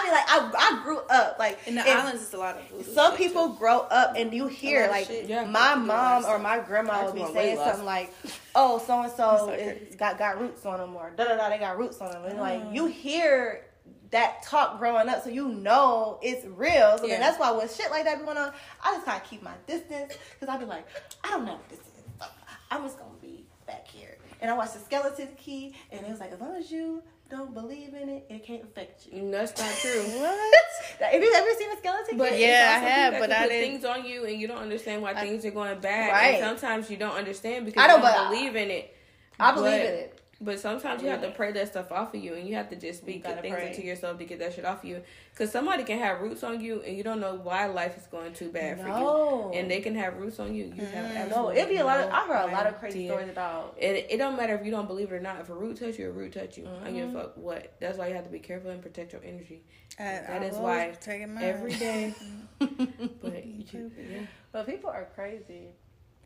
That's 0.02 0.28
what 0.28 0.30
I 0.30 0.46
be 0.48 0.54
like. 0.54 0.56
I 0.56 0.80
I 0.80 0.84
grew 0.84 1.00
up 1.00 1.40
like 1.40 1.60
in 1.68 1.76
the 1.76 1.88
islands, 1.90 2.24
it's 2.24 2.34
a 2.34 2.38
lot 2.38 2.58
of 2.58 2.68
voodoo 2.70 2.94
some 2.94 3.16
people 3.16 3.50
too. 3.50 3.58
grow 3.58 3.80
up 3.80 4.16
and 4.18 4.34
you 4.34 4.48
hear 4.48 4.88
like. 4.90 5.10
Yeah. 5.10 5.46
my 5.46 5.74
People 5.74 5.86
do 5.86 5.92
a 5.92 5.94
lot 5.94 6.22
mom 6.24 6.26
or 6.26 6.40
my 6.40 6.60
grandma 6.60 7.02
That's 7.02 7.14
would 7.14 7.28
be 7.28 7.34
saying 7.34 7.58
something 7.58 7.86
like, 7.86 8.14
"Oh, 8.56 8.80
so 8.80 9.02
and 9.02 9.12
so 9.12 9.56
so 9.58 9.98
got 9.98 10.18
got 10.18 10.40
roots 10.40 10.66
on 10.66 10.80
them," 10.80 10.96
or 10.96 11.12
da 11.16 11.26
da 11.26 11.36
da, 11.36 11.50
they 11.50 11.58
got 11.58 11.78
roots 11.78 12.00
on 12.02 12.12
them, 12.12 12.26
and 12.26 12.40
like 12.40 12.62
ah. 12.66 12.72
you 12.72 12.86
hear 12.88 13.66
that 14.12 14.44
talk 14.44 14.78
growing 14.78 15.08
up, 15.08 15.24
so 15.24 15.30
you 15.30 15.48
know 15.48 16.20
it's 16.22 16.46
real. 16.46 16.98
So 16.98 17.06
Yeah. 17.06 17.14
then 17.14 17.22
that's 17.22 17.40
why 17.40 17.52
when 17.52 17.68
shit 17.70 17.90
like 17.92 18.04
that 18.06 18.20
be 18.20 18.26
going 18.26 18.38
on, 18.38 18.52
I 18.84 18.94
just 18.94 19.06
kind 19.06 19.22
of 19.22 19.30
keep 19.30 19.42
my 19.42 19.54
distance 19.68 20.14
because 20.40 20.54
I 20.54 20.58
be 20.58 20.66
like, 20.66 20.86
I 21.24 21.30
don't 21.30 21.46
know 21.46 21.54
what 21.54 21.70
this 21.70 21.80
is. 21.80 21.86
So 22.20 22.26
I'm 22.70 22.84
just 22.84 22.98
gonna 22.98 23.12
be 23.22 23.46
back 23.66 23.88
here, 23.88 24.18
and 24.42 24.52
I 24.52 24.54
watched 24.54 24.74
the 24.74 24.80
Skeleton 24.80 25.30
Key, 25.38 25.76
and 25.92 26.06
it 26.06 26.10
was 26.10 26.20
like, 26.20 26.32
as 26.34 26.42
long 26.42 26.56
as 26.56 26.72
you 26.72 27.02
don't 27.32 27.54
believe 27.54 27.94
in 27.94 28.10
it, 28.10 28.26
it 28.30 28.46
can't 28.46 28.64
affect 28.64 29.08
you. 29.08 29.22
Mm, 29.24 29.32
that's 29.32 29.58
not 29.60 29.72
true. 29.82 30.04
What? 30.22 31.12
Have 31.12 31.24
you 31.24 31.34
ever 31.34 31.50
seen 31.58 31.72
a 31.72 31.78
skeleton? 31.78 32.18
But 32.18 32.38
Yeah, 32.38 32.76
I 32.76 32.80
have, 32.88 33.14
people 33.14 33.28
that 33.28 33.30
but 33.30 33.30
can 33.30 33.44
I 33.44 33.44
put 33.46 33.50
didn't- 33.50 33.72
things 33.82 33.86
on 33.86 34.06
you 34.06 34.26
and 34.26 34.40
you 34.40 34.48
don't 34.48 34.58
understand 34.60 35.02
why 35.02 35.14
things 35.16 35.44
are 35.46 35.52
going 35.52 35.80
bad. 35.80 36.12
Right. 36.12 36.36
And 36.44 36.60
sometimes 36.60 36.92
you 36.92 36.98
don't 36.98 37.16
understand 37.16 37.66
because 37.66 37.82
I 37.84 37.88
know, 37.88 37.96
you 37.96 38.02
don't 38.04 38.12
but 38.12 38.20
I- 38.20 38.30
believe 38.30 38.56
in 38.56 38.70
it. 38.70 38.96
I 39.40 39.52
believe 39.54 39.72
But- 39.72 39.80
in 39.82 39.94
it. 39.96 40.21
But 40.44 40.60
sometimes 40.60 41.04
you 41.04 41.10
have 41.10 41.22
to 41.22 41.30
pray 41.30 41.52
that 41.52 41.68
stuff 41.68 41.92
off 41.92 42.16
of 42.16 42.24
you, 42.24 42.34
and 42.34 42.48
you 42.48 42.56
have 42.56 42.68
to 42.70 42.76
just 42.76 43.02
speak 43.02 43.24
good 43.24 43.40
things 43.42 43.54
pray. 43.56 43.68
into 43.70 43.84
yourself 43.86 44.18
to 44.18 44.26
get 44.26 44.40
that 44.40 44.54
shit 44.56 44.66
off 44.66 44.80
of 44.84 44.90
you. 44.90 45.04
Because 45.32 45.52
somebody 45.52 45.84
can 45.84 46.00
have 46.00 46.20
roots 46.20 46.44
on 46.44 46.60
you, 46.60 46.82
and 46.82 46.98
you 46.98 47.04
don't 47.04 47.20
know 47.20 47.36
why 47.36 47.68
life 47.68 47.96
is 47.96 48.08
going 48.08 48.34
too 48.34 48.50
bad 48.50 48.82
for 48.82 48.88
you, 48.88 49.52
and 49.54 49.70
they 49.70 49.82
can 49.82 49.94
have 49.94 50.18
roots 50.18 50.40
on 50.40 50.56
you. 50.56 50.66
You 50.76 50.84
have 50.86 51.30
No, 51.30 51.52
it'd 51.52 51.70
be 51.70 51.78
a 51.78 51.86
lot 51.86 52.00
of. 52.00 52.10
I 52.10 52.26
heard 52.26 52.50
a 52.50 52.52
lot 52.52 52.66
of 52.66 52.80
crazy 52.80 53.00
idea. 53.02 53.10
stories 53.12 53.30
about. 53.30 53.76
It, 53.78 54.08
it 54.10 54.18
don't 54.18 54.36
matter 54.36 54.56
if 54.56 54.66
you 54.66 54.72
don't 54.72 54.88
believe 54.88 55.12
it 55.12 55.16
or 55.16 55.20
not. 55.20 55.40
If 55.42 55.50
a 55.50 55.54
root 55.54 55.78
touch 55.80 56.00
you, 56.00 56.10
a 56.10 56.12
root 56.12 56.34
touch 56.34 56.58
you. 56.58 56.68
I 56.68 56.86
don't 56.86 56.94
give 56.96 57.08
Mm-hmm. 57.10 57.18
a 57.18 57.22
fuck 57.22 57.38
what. 57.38 57.74
That's 57.80 57.98
why 58.00 58.08
you 58.08 58.16
have 58.16 58.24
to 58.26 58.32
be 58.32 58.40
careful 58.40 58.72
and 58.72 58.82
protect 58.82 59.14
your 59.14 59.22
energy. 59.24 59.62
I- 60.00 60.04
That 60.04 60.42
I 60.42 60.46
is 60.46 60.56
why. 60.56 60.96
Every 61.40 61.74
day. 61.74 62.16
but 62.60 63.46
yeah. 63.46 64.26
But 64.52 64.66
people 64.66 64.90
are 64.90 65.08
crazy. 65.16 65.70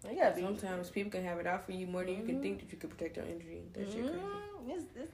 You. 0.04 0.32
Sometimes 0.40 0.90
people 0.90 1.12
can 1.12 1.24
have 1.24 1.40
it 1.40 1.48
out 1.48 1.66
for 1.66 1.72
you 1.72 1.88
more 1.88 2.04
than 2.04 2.18
you 2.18 2.24
can 2.24 2.42
think 2.42 2.60
that 2.60 2.72
you 2.72 2.78
can 2.78 2.90
protect 2.90 3.18
your 3.18 3.26
energy. 3.26 3.64
That 3.74 3.92
shit 3.92 4.04
crazy. 4.04 4.20
Mm, 4.20 4.68
this, 4.68 4.84
this, 4.96 5.10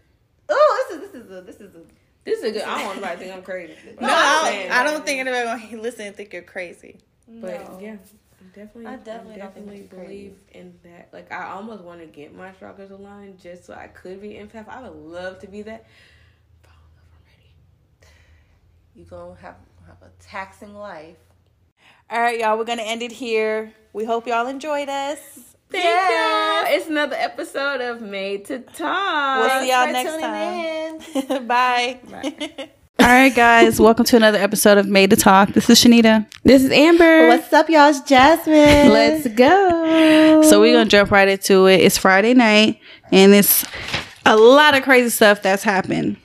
oh, 0.50 0.86
this 0.90 0.98
is 0.98 1.12
this 1.12 1.24
is 1.24 1.32
a 1.32 1.42
this 1.42 1.56
is 1.58 1.76
a. 1.76 1.80
This 2.24 2.40
is 2.40 2.44
a 2.44 2.52
good. 2.52 2.62
I 2.64 2.78
don't 2.78 2.86
want 2.86 3.02
nobody 3.02 3.16
to 3.16 3.24
think 3.24 3.36
I'm 3.36 3.44
crazy. 3.44 3.74
But 3.96 4.02
No, 4.02 4.10
I'm 4.10 4.46
I 4.46 4.52
don't, 4.52 4.72
I 4.72 4.84
don't 4.84 5.06
think 5.06 5.20
anybody 5.20 5.70
gonna 5.70 5.82
listen 5.82 6.08
and 6.08 6.16
think 6.16 6.34
you're 6.34 6.42
crazy. 6.44 7.00
But 7.28 7.82
yeah, 7.82 7.96
definitely. 8.54 8.88
I 8.88 8.96
definitely 8.98 9.36
I 9.36 9.38
don't 9.38 9.54
think 9.54 9.66
definitely 9.68 9.88
crazy. 9.88 10.04
believe 10.04 10.36
in 10.52 10.74
that. 10.84 11.10
Like 11.14 11.32
I 11.32 11.52
almost 11.52 11.84
want 11.84 12.02
to 12.02 12.06
get 12.06 12.36
my 12.36 12.52
chakras 12.52 12.92
aligned 12.92 13.40
just 13.40 13.66
so 13.66 13.74
I 13.74 13.88
could 13.88 14.22
be 14.22 14.32
empath. 14.32 14.68
I 14.68 14.82
would 14.82 14.96
love 14.96 15.40
to 15.40 15.48
be 15.48 15.62
that. 15.64 15.86
But 16.62 16.70
I 16.70 16.76
don't 16.76 16.92
know 16.96 17.02
if 17.08 17.14
I'm 17.16 17.24
ready. 17.32 18.14
You 18.96 19.06
gonna 19.06 19.40
have 19.42 19.56
have 19.88 19.98
a 20.04 20.12
taxing 20.22 20.76
life. 20.76 21.18
All 22.12 22.20
right, 22.20 22.38
y'all. 22.38 22.58
We're 22.58 22.66
gonna 22.66 22.82
end 22.82 23.02
it 23.02 23.14
here. 23.14 23.72
We 23.94 24.04
hope 24.04 24.28
y'all 24.28 24.46
enjoyed 24.48 24.90
us. 24.90 25.18
Thank 25.70 25.86
you. 25.86 26.76
It's 26.76 26.90
another 26.90 27.16
episode 27.16 27.80
of 27.80 28.02
Made 28.02 28.44
to 28.48 28.60
Talk. 28.60 29.40
We'll 29.40 29.62
see 29.62 29.70
y'all 29.72 29.88
next 29.94 30.12
tuning 30.12 31.30
time. 31.30 31.48
Bye. 31.48 32.02
Bye. 32.12 32.70
All 33.00 33.08
right, 33.08 33.34
guys. 33.34 33.80
Welcome 33.80 34.04
to 34.08 34.18
another 34.18 34.40
episode 34.40 34.78
of 34.78 34.88
Made 34.88 35.12
to 35.12 35.16
Talk. 35.16 35.54
This 35.54 35.70
is 35.70 35.82
Shanita. 35.82 36.30
This 36.44 36.66
is 36.66 36.72
Amber. 36.72 37.30
What's 37.30 37.54
up, 37.54 37.70
y'all? 37.70 37.88
It's 37.88 38.02
Jasmine. 38.02 38.56
Let's 38.92 39.30
go. 39.30 40.42
So 40.44 40.60
we're 40.60 40.74
gonna 40.74 40.90
jump 40.90 41.12
right 41.12 41.30
into 41.30 41.68
it. 41.68 41.80
It's 41.80 41.98
Friday 41.98 42.34
night, 42.34 42.78
and 43.14 43.32
it's 43.32 43.64
a 44.26 44.36
lot 44.36 44.76
of 44.76 44.84
crazy 44.84 45.12
stuff 45.12 45.42
that's 45.42 45.64
happened. 45.64 46.18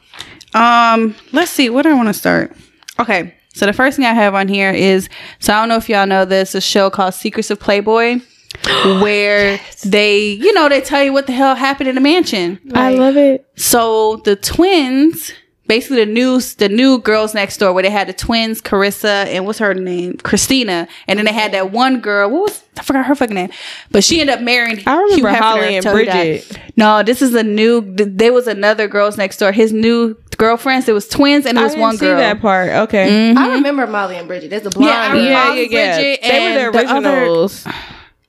Um, 0.52 1.14
let's 1.30 1.52
see, 1.52 1.70
where 1.70 1.84
do 1.84 1.90
I 1.90 1.94
want 1.94 2.08
to 2.08 2.14
start? 2.14 2.56
Okay, 2.98 3.36
so 3.56 3.66
the 3.66 3.72
first 3.72 3.96
thing 3.96 4.06
I 4.06 4.12
have 4.14 4.34
on 4.34 4.48
here 4.48 4.70
is 4.70 5.08
so 5.40 5.52
I 5.54 5.60
don't 5.60 5.68
know 5.68 5.76
if 5.76 5.88
y'all 5.88 6.06
know 6.06 6.24
this 6.24 6.54
a 6.54 6.60
show 6.60 6.90
called 6.90 7.14
Secrets 7.14 7.50
of 7.50 7.58
Playboy, 7.58 8.20
where 9.00 9.58
they, 9.84 10.28
you 10.32 10.52
know, 10.54 10.68
they 10.68 10.80
tell 10.80 11.02
you 11.02 11.12
what 11.12 11.26
the 11.26 11.32
hell 11.32 11.54
happened 11.54 11.88
in 11.88 11.94
the 11.94 12.00
mansion. 12.00 12.60
I 12.74 12.90
love 12.94 13.16
it. 13.16 13.46
So 13.56 14.16
the 14.24 14.36
twins, 14.36 15.32
basically 15.66 16.04
the 16.04 16.12
new 16.12 16.40
the 16.40 16.68
new 16.68 16.98
girls 16.98 17.34
next 17.34 17.56
door, 17.58 17.72
where 17.72 17.82
they 17.82 17.90
had 17.90 18.08
the 18.08 18.12
twins, 18.12 18.60
Karissa 18.62 19.26
and 19.26 19.46
what's 19.46 19.58
her 19.58 19.74
name, 19.74 20.14
Kristina, 20.14 20.88
and 21.08 21.18
then 21.18 21.26
they 21.26 21.32
had 21.32 21.52
that 21.52 21.72
one 21.72 22.00
girl. 22.00 22.30
What 22.30 22.42
was 22.42 22.62
I 22.78 22.82
forgot 22.82 23.06
her 23.06 23.14
fucking 23.14 23.34
name, 23.34 23.50
but 23.90 24.04
she 24.04 24.20
ended 24.20 24.36
up 24.36 24.42
marrying. 24.42 24.82
I 24.86 24.96
remember 25.00 25.28
Hugh 25.30 25.36
Hefner 25.36 25.38
Holly 25.40 25.76
and. 25.76 25.84
Bridget. 25.84 26.60
No, 26.76 27.02
this 27.02 27.22
is 27.22 27.34
a 27.34 27.42
new. 27.42 27.80
th- 27.96 28.10
There 28.12 28.32
was 28.34 28.46
another 28.46 28.86
girls 28.86 29.16
next 29.16 29.38
door. 29.38 29.50
His 29.52 29.72
new 29.72 30.14
girlfriends. 30.36 30.88
It 30.88 30.92
was 30.92 31.08
twins, 31.08 31.46
and 31.46 31.58
it 31.58 31.60
I 31.60 31.64
was 31.64 31.72
didn't 31.72 31.82
one 31.82 31.96
see 31.96 32.06
girl. 32.06 32.18
that 32.18 32.40
part. 32.40 32.70
Okay. 32.70 33.34
I 33.34 33.54
remember 33.54 33.86
Molly 33.86 34.16
and 34.16 34.28
Bridget. 34.28 34.50
There's 34.50 34.66
a 34.66 34.70
blonde. 34.70 34.88
Yeah, 34.88 35.08
girl. 35.12 35.20
Yeah, 35.22 35.28
yeah, 35.30 35.44
Molly, 35.48 35.68
yeah. 35.70 35.96
Bridget, 35.96 36.22
They 36.22 36.28
were 36.66 36.72
the 36.72 36.78
and 36.78 36.88
the 36.88 36.94
other- 37.10 37.18
originals. 37.20 37.66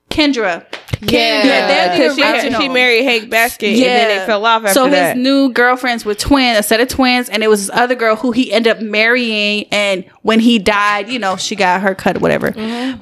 Kendra. 0.10 0.66
Yeah. 1.02 1.44
Yeah, 1.44 1.68
they're 1.68 2.08
the 2.10 2.16
because 2.16 2.44
she, 2.44 2.62
she 2.64 2.70
married 2.70 3.04
Hank 3.04 3.30
Baskett, 3.30 3.70
and 3.74 3.82
then 3.84 4.18
they 4.20 4.26
fell 4.26 4.44
off 4.46 4.64
after 4.64 4.74
so 4.74 4.90
that. 4.90 5.16
his 5.16 5.24
new 5.24 5.52
girlfriends 5.52 6.06
were 6.06 6.16
twins, 6.16 6.58
a 6.58 6.64
set 6.64 6.80
of 6.80 6.88
twins, 6.88 7.30
and 7.30 7.44
it 7.44 7.50
was 7.50 7.68
this 7.68 7.76
other 7.78 7.94
girl 7.94 8.16
who 8.16 8.32
he 8.32 8.52
ended 8.52 8.78
up 8.78 8.82
marrying. 8.82 9.66
And 9.72 10.06
when 10.24 10.40
he 10.40 10.58
died, 10.58 11.10
you 11.10 11.20
know, 11.20 11.36
she 11.36 11.56
got 11.56 11.82
her 11.82 11.94
cut, 11.94 12.20
whatever. 12.20 12.52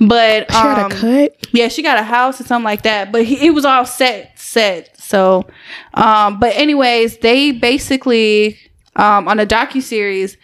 But 0.01 0.51
she 0.51 0.58
um, 0.58 0.91
cut. 0.91 1.36
yeah, 1.53 1.70
she 1.70 1.84
got 1.84 1.97
a 1.99 2.03
house 2.03 2.41
or 2.41 2.43
something 2.43 2.66
like 2.66 2.82
that. 2.82 3.14
But 3.14 3.24
he, 3.24 3.47
it 3.47 3.51
was 3.51 3.64
all 3.64 3.86
set, 3.86 4.38
set. 4.38 4.99
So, 4.99 5.45
um, 5.93 6.38
but 6.39 6.53
anyways, 6.58 7.20
they 7.20 7.51
basically 7.51 8.58
um, 8.96 9.28
on 9.28 9.39
a 9.39 9.46
docu 9.46 9.82
series. 9.82 10.38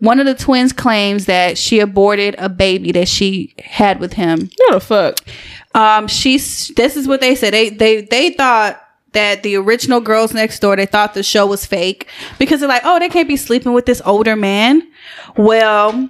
One 0.00 0.20
of 0.20 0.26
the 0.26 0.34
twins 0.34 0.72
claims 0.72 1.26
that 1.26 1.58
she 1.58 1.80
aborted 1.80 2.36
a 2.38 2.48
baby 2.48 2.92
that 2.92 3.08
she 3.08 3.54
had 3.58 3.98
with 3.98 4.12
him 4.12 4.48
No 4.68 4.74
the 4.74 4.80
fuck. 4.80 5.16
um 5.74 6.06
she's 6.06 6.68
this 6.76 6.96
is 6.96 7.08
what 7.08 7.20
they 7.20 7.34
said 7.34 7.52
they 7.52 7.70
they 7.70 8.02
they 8.02 8.30
thought 8.30 8.80
that 9.12 9.42
the 9.42 9.56
original 9.56 10.00
girls 10.00 10.32
next 10.32 10.60
door 10.60 10.76
they 10.76 10.86
thought 10.86 11.14
the 11.14 11.24
show 11.24 11.46
was 11.46 11.66
fake 11.66 12.06
because 12.38 12.60
they're 12.60 12.68
like 12.68 12.82
oh 12.84 13.00
they 13.00 13.08
can't 13.08 13.26
be 13.26 13.36
sleeping 13.36 13.72
with 13.72 13.86
this 13.86 14.00
older 14.04 14.36
man 14.36 14.82
well 15.36 16.08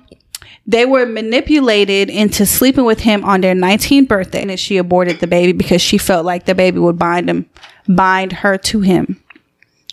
they 0.66 0.84
were 0.84 1.06
manipulated 1.06 2.10
into 2.10 2.44
sleeping 2.44 2.84
with 2.84 3.00
him 3.00 3.24
on 3.24 3.40
their 3.40 3.54
19th 3.54 4.06
birthday 4.06 4.42
and 4.42 4.60
she 4.60 4.76
aborted 4.76 5.20
the 5.20 5.26
baby 5.26 5.52
because 5.52 5.80
she 5.80 5.96
felt 5.96 6.26
like 6.26 6.44
the 6.44 6.54
baby 6.54 6.78
would 6.78 6.98
bind 6.98 7.30
him 7.30 7.48
bind 7.88 8.32
her 8.32 8.58
to 8.58 8.80
him 8.82 9.17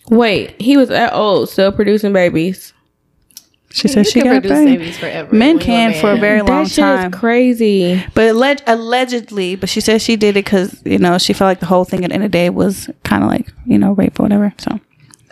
Wait, 0.10 0.60
he 0.62 0.78
was 0.78 0.90
that 0.90 1.14
old, 1.14 1.50
still 1.50 1.72
producing 1.72 2.14
babies. 2.14 2.74
she 3.72 3.88
said 3.88 4.06
she 4.08 4.22
can 4.22 4.26
got 4.26 4.32
produce 4.42 4.52
pregnant. 4.52 4.80
babies 4.80 4.98
forever. 4.98 5.36
men 5.36 5.58
when 5.58 5.58
you're 5.58 5.66
can 5.66 5.94
for 6.02 6.12
a 6.12 6.18
very 6.18 6.40
long 6.42 6.48
time. 6.48 6.64
that 6.66 6.70
shit 6.70 6.84
time 6.84 7.14
is 7.14 7.20
crazy. 7.20 8.06
But 8.14 8.34
alleg- 8.36 8.62
allegedly, 8.68 9.56
but 9.56 9.68
she 9.70 9.82
said 9.82 10.02
she 10.02 10.16
did 10.16 10.30
it 10.38 10.46
because 10.46 10.80
you 10.86 11.00
know 11.00 11.18
she 11.18 11.34
felt 11.34 11.48
like 11.50 11.60
the 11.60 11.66
whole 11.66 11.86
thing 11.86 12.04
at 12.04 12.10
the 12.10 12.14
end 12.14 12.24
of 12.24 12.32
the 12.32 12.38
day 12.38 12.50
was 12.50 12.90
kind 13.04 13.24
of 13.24 13.30
like 13.30 13.52
you 13.66 13.78
know 13.78 13.94
rape 13.94 14.20
or 14.20 14.24
whatever. 14.24 14.54
So 14.60 14.80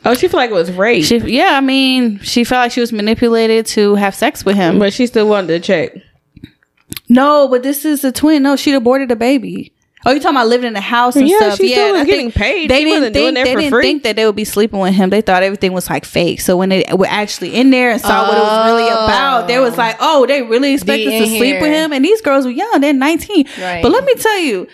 Oh, 0.06 0.14
she 0.16 0.28
felt 0.28 0.40
like 0.40 0.50
it 0.50 0.54
was 0.54 0.70
rape, 0.72 1.06
she, 1.06 1.18
yeah, 1.20 1.52
I 1.54 1.62
mean, 1.62 2.20
she 2.20 2.44
felt 2.44 2.66
like 2.66 2.72
she 2.74 2.82
was 2.82 2.92
manipulated 2.92 3.66
to 3.68 3.96
have 3.96 4.14
sex 4.14 4.44
with 4.44 4.56
him. 4.58 4.78
but 4.80 4.92
she 4.92 5.08
still 5.08 5.30
wanted 5.30 5.48
to 5.48 5.60
check. 5.62 5.94
no, 7.10 7.48
but 7.48 7.64
this 7.64 7.86
is 7.86 8.04
a 8.04 8.12
twin. 8.12 8.44
No, 8.44 8.56
she 8.56 8.74
aborted 8.74 9.12
a 9.12 9.16
baby. 9.16 9.73
Oh, 10.06 10.12
you 10.12 10.20
talking 10.20 10.36
about 10.36 10.48
living 10.48 10.68
in 10.68 10.74
the 10.74 10.82
house 10.82 11.16
and 11.16 11.28
Yeah, 11.28 11.38
stuff? 11.38 11.58
she 11.58 11.72
still 11.72 11.94
was 11.94 12.06
getting 12.06 12.32
paid. 12.32 12.70
They 12.70 12.80
She 12.80 12.86
didn't 12.86 13.14
think 13.14 13.36
they 13.36 13.44
didn't 13.44 13.72
free. 13.72 13.84
think 13.84 14.04
that 14.04 14.16
they 14.16 14.26
would 14.26 14.36
be 14.36 14.44
sleeping 14.46 14.80
with 14.80 14.94
him. 14.94 15.10
They 15.10 15.22
thought 15.22 15.44
everything 15.44 15.72
was 15.74 15.90
like 15.90 16.04
fake. 16.06 16.42
So 16.42 16.58
when 16.58 16.70
they 16.70 16.84
were 16.94 17.08
actually 17.10 17.56
in 17.56 17.70
there 17.72 17.92
and 17.92 18.02
saw 18.02 18.28
what 18.28 18.38
it 18.38 18.42
was 18.42 18.66
really 18.68 18.90
Oh. 18.92 19.06
about, 19.06 19.48
they 19.48 19.60
was 19.60 19.78
like, 19.78 19.96
"Oh, 20.00 20.24
oh 20.24 20.26
they 20.26 20.42
really 20.42 20.74
expect 20.74 21.02
us 21.04 21.12
to 21.12 21.24
in 21.24 21.38
sleep 21.38 21.62
with 21.62 21.72
him." 21.72 21.94
And 21.94 22.04
these 22.04 22.22
girls 22.22 22.46
were 22.46 22.52
young; 22.52 22.82
they're 22.82 22.94
nineteen. 22.94 23.46
Right. 23.62 23.82
But 23.82 23.92
let 23.92 24.04
me 24.04 24.14
tell 24.16 24.40
you, 24.40 24.68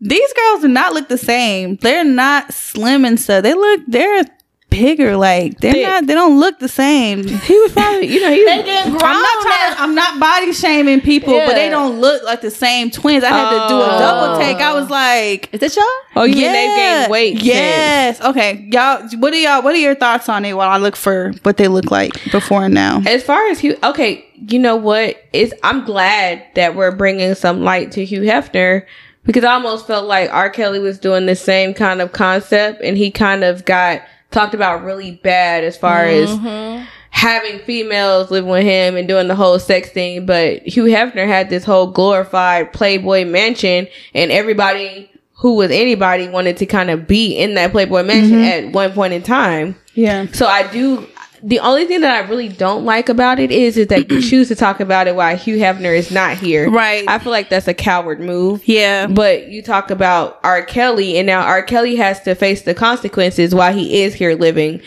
these 0.00 0.32
girls 0.32 0.62
do 0.62 0.68
not 0.68 0.94
look 0.94 1.08
the 1.08 1.18
same. 1.18 1.76
They're 1.76 2.04
not 2.04 2.52
slim 2.54 3.04
and 3.04 3.20
stuff. 3.20 3.42
They 3.42 3.52
look 3.54 3.80
they're 3.86 4.24
bigger. 4.70 5.16
Like 5.16 5.58
they're 5.60 5.72
Thick. 5.72 5.86
not. 5.86 6.06
They 6.06 6.14
don't 6.14 6.38
look 6.40 6.58
the 6.58 6.68
same. 6.68 7.24
He 7.50 7.58
was 7.58 7.72
probably, 7.72 8.06
you 8.06 8.20
know, 8.20 8.32
he 8.32 8.44
was. 8.44 9.02
I'm 9.02 9.22
not 9.22 9.42
trying. 9.42 9.74
I'm 9.78 9.94
not 9.94 10.20
body 10.20 10.52
shaming 10.52 11.00
people, 11.00 11.34
but 11.34 11.54
they 11.54 11.68
don't 11.68 12.00
look 12.00 12.22
like 12.22 12.40
the 12.40 12.50
same 12.50 12.90
twins. 12.90 13.24
I 13.24 13.28
had 13.28 13.50
to 13.50 13.68
do 13.68 13.74
a 13.80 13.84
Oh. 13.84 13.98
double 13.98 14.38
take. 14.38 14.58
I 14.58 14.72
was 14.72 14.88
like, 14.88 15.48
Is 15.52 15.60
this 15.60 15.76
y'all? 15.76 15.84
Oh, 16.16 16.24
you 16.24 16.36
mean 16.36 16.52
they've 16.52 16.76
gained 16.76 17.10
weight? 17.10 17.34
since? 17.36 17.44
Yes. 17.46 18.20
Okay, 18.20 18.68
y'all. 18.70 19.02
What 19.18 19.32
are 19.32 19.36
y'all? 19.36 19.62
What 19.62 19.74
are 19.74 19.78
your 19.78 19.94
thoughts 19.96 20.28
on 20.28 20.44
it? 20.44 20.54
While 20.54 20.70
I 20.70 20.76
look 20.78 20.96
for 20.96 21.32
what 21.42 21.56
they 21.56 21.68
look 21.68 21.90
like 21.90 22.12
before 22.30 22.64
and 22.66 22.74
now. 22.74 23.02
As 23.06 23.22
far 23.22 23.46
as 23.48 23.58
Hugh, 23.58 23.76
okay, 23.82 24.24
you 24.48 24.58
know 24.58 24.76
what? 24.76 25.16
Is 25.32 25.52
I'm 25.62 25.84
glad 25.84 26.42
that 26.54 26.76
we're 26.76 26.94
bringing 26.94 27.34
some 27.34 27.62
light 27.62 27.92
to 27.92 28.04
Hugh 28.04 28.22
Hefner 28.22 28.84
because 29.24 29.44
I 29.44 29.52
almost 29.54 29.86
felt 29.86 30.06
like 30.06 30.32
R. 30.32 30.48
Kelly 30.50 30.78
was 30.78 30.98
doing 30.98 31.26
the 31.26 31.36
same 31.36 31.74
kind 31.74 32.00
of 32.00 32.12
concept, 32.12 32.80
and 32.82 32.96
he 32.96 33.10
kind 33.10 33.44
of 33.44 33.64
got 33.64 34.02
talked 34.30 34.54
about 34.54 34.84
really 34.84 35.12
bad 35.12 35.64
as 35.64 35.76
far 35.76 36.04
as 36.04 36.30
mm-hmm. 36.30 36.84
having 37.10 37.58
females 37.60 38.30
living 38.30 38.50
with 38.50 38.64
him 38.64 38.96
and 38.96 39.08
doing 39.08 39.28
the 39.28 39.34
whole 39.34 39.58
sex 39.58 39.90
thing. 39.90 40.26
But 40.26 40.62
Hugh 40.62 40.84
Hefner 40.84 41.26
had 41.26 41.50
this 41.50 41.64
whole 41.64 41.88
glorified 41.88 42.72
Playboy 42.72 43.24
mansion, 43.24 43.88
and 44.14 44.30
everybody 44.30 45.10
who 45.34 45.54
was 45.54 45.70
anybody 45.70 46.28
wanted 46.28 46.58
to 46.58 46.66
kind 46.66 46.90
of 46.90 47.06
be 47.06 47.34
in 47.34 47.54
that 47.54 47.72
Playboy 47.72 48.02
mansion 48.02 48.38
mm-hmm. 48.38 48.68
at 48.68 48.72
one 48.72 48.92
point 48.92 49.12
in 49.12 49.22
time. 49.22 49.76
Yeah. 49.94 50.26
So 50.32 50.46
I 50.46 50.70
do. 50.70 51.06
The 51.42 51.58
only 51.60 51.86
thing 51.86 52.00
that 52.02 52.24
I 52.24 52.28
really 52.28 52.48
don't 52.48 52.84
like 52.84 53.08
about 53.08 53.38
it 53.38 53.50
is 53.50 53.76
is 53.76 53.86
that 53.88 54.10
you 54.10 54.20
choose 54.30 54.48
to 54.48 54.54
talk 54.54 54.80
about 54.80 55.06
it 55.06 55.14
while 55.14 55.36
Hugh 55.36 55.56
Hefner 55.56 55.96
is 55.96 56.10
not 56.10 56.36
here. 56.36 56.70
Right. 56.70 57.04
I 57.08 57.18
feel 57.18 57.32
like 57.32 57.48
that's 57.48 57.68
a 57.68 57.74
coward 57.74 58.20
move. 58.20 58.66
Yeah. 58.66 59.06
But 59.06 59.48
you 59.48 59.62
talk 59.62 59.90
about 59.90 60.38
R. 60.44 60.62
Kelly, 60.62 61.16
and 61.18 61.26
now 61.26 61.42
R. 61.42 61.62
Kelly 61.62 61.96
has 61.96 62.20
to 62.22 62.34
face 62.34 62.62
the 62.62 62.74
consequences 62.74 63.54
while 63.54 63.72
he 63.72 64.02
is 64.02 64.14
here 64.14 64.34
living. 64.34 64.82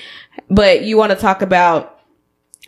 But 0.50 0.84
you 0.84 0.98
want 0.98 1.12
to 1.12 1.18
talk 1.18 1.42
about. 1.42 1.93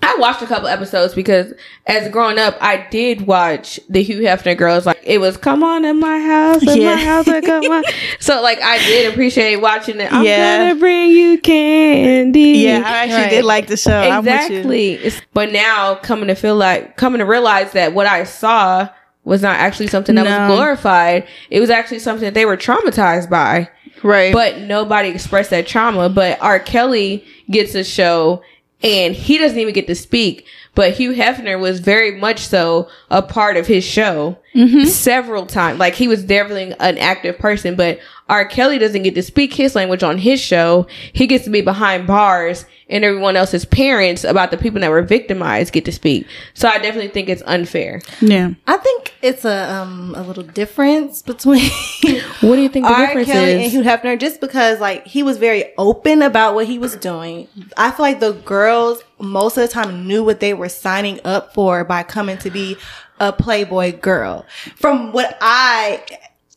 I 0.01 0.15
watched 0.17 0.41
a 0.41 0.45
couple 0.45 0.67
episodes 0.67 1.13
because 1.15 1.53
as 1.87 2.09
growing 2.11 2.37
up, 2.37 2.55
I 2.61 2.85
did 2.91 3.25
watch 3.25 3.79
the 3.89 4.03
Hugh 4.03 4.19
Hefner 4.21 4.55
girls. 4.57 4.85
Like 4.85 4.99
it 5.03 5.19
was, 5.19 5.37
come 5.37 5.63
on 5.63 5.83
in 5.85 5.99
my 5.99 6.19
house, 6.19 6.61
in 6.63 6.81
Yeah. 6.81 6.95
my 6.95 7.01
house, 7.03 7.27
and 7.27 7.45
come 7.45 7.63
on. 7.71 7.83
so 8.19 8.41
like 8.41 8.61
I 8.61 8.77
did 8.79 9.11
appreciate 9.11 9.55
watching 9.57 9.99
it. 9.99 10.11
I'm 10.11 10.23
Yeah. 10.23 10.67
gonna 10.67 10.79
bring 10.79 11.09
you 11.11 11.39
candy. 11.39 12.41
Yeah, 12.59 12.83
I 12.85 13.03
actually 13.03 13.15
Right. 13.21 13.29
did 13.29 13.45
like 13.45 13.67
the 13.67 13.77
show. 13.77 13.97
I'm 13.97 14.23
with 14.25 14.49
you. 14.49 14.57
Exactly. 14.57 15.11
But 15.33 15.51
now 15.51 15.95
coming 15.95 16.27
to 16.27 16.35
feel 16.35 16.55
like 16.55 16.97
coming 16.97 17.19
to 17.19 17.25
realize 17.25 17.71
that 17.71 17.93
what 17.93 18.05
I 18.05 18.25
saw 18.25 18.89
was 19.23 19.41
not 19.41 19.57
actually 19.57 19.87
something 19.87 20.13
that 20.15 20.25
No. 20.25 20.49
was 20.49 20.55
glorified. 20.57 21.23
It 21.49 21.59
was 21.59 21.69
actually 21.69 21.99
something 21.99 22.25
that 22.25 22.33
they 22.35 22.45
were 22.45 22.57
traumatized 22.57 23.29
by. 23.29 23.69
Right. 24.03 24.31
But 24.33 24.59
nobody 24.59 25.09
expressed 25.09 25.49
that 25.49 25.65
trauma. 25.65 26.09
But 26.09 26.37
R. 26.41 26.59
Kelly 26.59 27.23
gets 27.49 27.73
a 27.73 27.83
show 27.83 28.41
and 28.85 29.15
he 29.15 29.39
doesn't 29.39 29.57
even 29.57 29.73
get 29.73 29.87
to 29.87 29.95
speak. 29.95 30.45
But 30.75 30.93
Hugh 30.93 31.13
Hefner 31.13 31.59
was 31.59 31.79
very 31.79 32.11
much 32.19 32.39
so 32.39 32.87
a 33.09 33.21
part 33.21 33.57
of 33.57 33.65
his 33.65 33.83
show 33.83 34.37
mm-hmm. 34.53 34.85
several 34.85 35.47
times. 35.47 35.79
Like 35.79 35.95
he 35.95 36.07
was 36.07 36.23
definitely 36.23 36.75
an 36.79 36.97
active 36.99 37.39
person, 37.39 37.75
but 37.75 37.99
R. 38.27 38.45
Kelly 38.45 38.79
doesn't 38.79 39.03
get 39.03 39.13
to 39.15 39.21
speak 39.23 39.53
his 39.53 39.75
language 39.75 40.01
on 40.01 40.17
his 40.17 40.39
show. 40.39 40.87
He 41.13 41.27
gets 41.27 41.43
to 41.45 41.51
be 41.51 41.61
behind 41.61 42.07
bars 42.07 42.65
and 42.89 43.03
everyone 43.03 43.35
else's 43.35 43.65
parents 43.65 44.23
about 44.23 44.51
the 44.51 44.57
people 44.57 44.79
that 44.81 44.89
were 44.89 45.01
victimized 45.01 45.73
get 45.73 45.85
to 45.85 45.91
speak. 45.91 46.25
So 46.53 46.67
I 46.67 46.77
definitely 46.79 47.09
think 47.09 47.29
it's 47.29 47.43
unfair. 47.45 48.01
yeah. 48.21 48.51
I 48.67 48.77
think 48.77 49.13
it's 49.21 49.45
a 49.45 49.71
um 49.71 50.13
a 50.15 50.23
little 50.23 50.43
difference 50.43 51.21
between 51.21 51.69
What 52.41 52.55
do 52.55 52.61
you 52.61 52.69
think 52.69 52.85
the 52.85 52.93
R. 52.93 53.07
difference 53.07 53.27
Kelly 53.27 53.53
and 53.53 53.61
is? 53.61 53.71
Hugh 53.71 53.81
Hefner, 53.83 54.19
just 54.19 54.41
because 54.41 54.79
like 54.79 55.05
he 55.05 55.21
was 55.23 55.37
very 55.37 55.73
open 55.77 56.21
about 56.21 56.55
what 56.55 56.65
he 56.67 56.79
was 56.79 56.95
doing. 56.95 57.47
I 57.77 57.91
feel 57.91 58.05
like 58.05 58.19
the 58.19 58.33
girls 58.33 59.03
most 59.19 59.57
of 59.57 59.61
the 59.61 59.67
time 59.67 60.07
knew 60.07 60.23
what 60.23 60.39
they 60.39 60.53
were 60.53 60.69
signing 60.69 61.19
up 61.25 61.53
for 61.53 61.83
by 61.83 62.03
coming 62.03 62.37
to 62.39 62.49
be 62.49 62.75
a 63.19 63.31
Playboy 63.31 63.99
girl. 63.99 64.45
From 64.75 65.11
what 65.11 65.37
I 65.41 66.03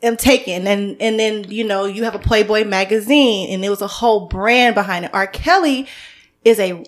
am 0.03 0.17
taking, 0.17 0.67
and 0.67 0.97
and 1.01 1.19
then 1.19 1.45
you 1.49 1.65
know 1.65 1.85
you 1.85 2.05
have 2.05 2.15
a 2.15 2.21
Playboy 2.21 2.65
magazine, 2.65 3.51
and 3.51 3.63
there 3.63 3.71
was 3.71 3.83
a 3.83 3.87
whole 3.87 4.27
brand 4.27 4.75
behind 4.75 5.05
it. 5.05 5.15
R. 5.15 5.27
Kelly 5.27 5.87
is 6.45 6.59
a 6.59 6.85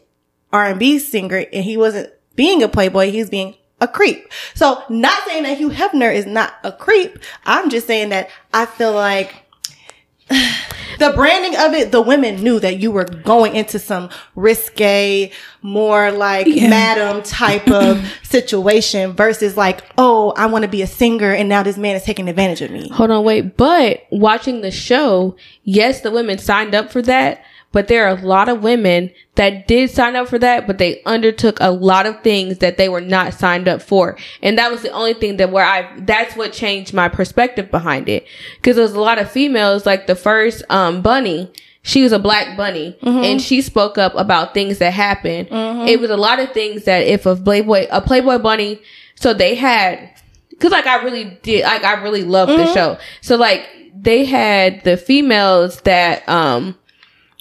R 0.52 0.66
and 0.66 0.78
B 0.78 0.98
singer, 0.98 1.44
and 1.52 1.64
he 1.64 1.76
wasn't 1.76 2.12
being 2.36 2.62
a 2.62 2.68
Playboy; 2.68 3.10
he 3.10 3.18
was 3.18 3.30
being 3.30 3.54
a 3.80 3.88
creep. 3.88 4.30
So, 4.54 4.82
not 4.88 5.24
saying 5.24 5.44
that 5.44 5.58
Hugh 5.58 5.70
Hefner 5.70 6.14
is 6.14 6.26
not 6.26 6.54
a 6.64 6.72
creep. 6.72 7.18
I'm 7.46 7.70
just 7.70 7.86
saying 7.86 8.10
that 8.10 8.30
I 8.52 8.66
feel 8.66 8.92
like 8.92 9.46
the 10.98 11.12
branding 11.14 11.58
of 11.58 11.72
it, 11.72 11.92
the 11.92 12.02
women 12.02 12.42
knew 12.42 12.60
that 12.60 12.78
you 12.78 12.90
were 12.90 13.04
going 13.04 13.56
into 13.56 13.78
some 13.78 14.10
risque, 14.34 15.32
more 15.62 16.10
like 16.10 16.46
madam 16.46 17.22
type 17.22 17.68
of 17.68 18.04
situation 18.22 19.12
versus 19.12 19.56
like, 19.56 19.84
oh, 19.98 20.32
I 20.36 20.46
want 20.46 20.62
to 20.62 20.68
be 20.68 20.82
a 20.82 20.86
singer 20.86 21.32
and 21.32 21.48
now 21.48 21.62
this 21.62 21.76
man 21.76 21.96
is 21.96 22.02
taking 22.02 22.28
advantage 22.28 22.62
of 22.62 22.70
me. 22.70 22.88
Hold 22.90 23.10
on, 23.10 23.24
wait. 23.24 23.56
But 23.56 24.06
watching 24.10 24.60
the 24.60 24.70
show, 24.70 25.36
yes, 25.64 26.00
the 26.00 26.10
women 26.10 26.38
signed 26.38 26.74
up 26.74 26.90
for 26.90 27.02
that, 27.02 27.44
but 27.72 27.88
there 27.88 28.06
are 28.06 28.16
a 28.16 28.20
lot 28.20 28.48
of 28.48 28.62
women 28.62 29.10
that 29.36 29.68
did 29.68 29.90
sign 29.90 30.16
up 30.16 30.28
for 30.28 30.38
that, 30.38 30.66
but 30.66 30.78
they 30.78 31.02
undertook 31.04 31.58
a 31.60 31.70
lot 31.70 32.04
of 32.06 32.20
things 32.22 32.58
that 32.58 32.76
they 32.76 32.88
were 32.88 33.00
not 33.00 33.32
signed 33.34 33.68
up 33.68 33.80
for. 33.80 34.16
And 34.42 34.58
that 34.58 34.70
was 34.70 34.82
the 34.82 34.90
only 34.90 35.14
thing 35.14 35.36
that 35.36 35.50
where 35.52 35.64
I, 35.64 35.88
that's 36.00 36.34
what 36.36 36.52
changed 36.52 36.92
my 36.92 37.08
perspective 37.08 37.70
behind 37.70 38.08
it. 38.08 38.26
Cause 38.62 38.76
there 38.76 38.82
was 38.82 38.94
a 38.94 39.00
lot 39.00 39.18
of 39.18 39.30
females, 39.30 39.86
like 39.86 40.06
the 40.06 40.16
first, 40.16 40.62
um, 40.68 41.00
bunny, 41.00 41.50
she 41.82 42.02
was 42.02 42.12
a 42.12 42.18
black 42.18 42.56
bunny 42.56 42.98
and 43.24 43.40
she 43.40 43.62
spoke 43.62 43.96
up 43.98 44.14
about 44.16 44.52
things 44.52 44.78
that 44.78 44.92
happened. 44.92 45.48
It 45.88 46.00
was 46.00 46.10
a 46.10 46.16
lot 46.16 46.38
of 46.40 46.52
things 46.52 46.84
that 46.84 47.06
if 47.06 47.24
a 47.24 47.36
Playboy, 47.36 47.86
a 47.90 48.00
Playboy 48.02 48.38
bunny, 48.38 48.80
so 49.14 49.32
they 49.32 49.54
had 49.54 50.10
Cause 50.58 50.72
like 50.72 50.86
I 50.86 51.02
really 51.02 51.38
did, 51.42 51.64
like 51.64 51.84
I 51.84 52.02
really 52.02 52.22
loved 52.22 52.52
the 52.52 52.74
show. 52.74 52.98
So 53.22 53.36
like 53.36 53.66
they 53.94 54.26
had 54.26 54.84
the 54.84 54.98
females 54.98 55.80
that, 55.82 56.28
um, 56.28 56.76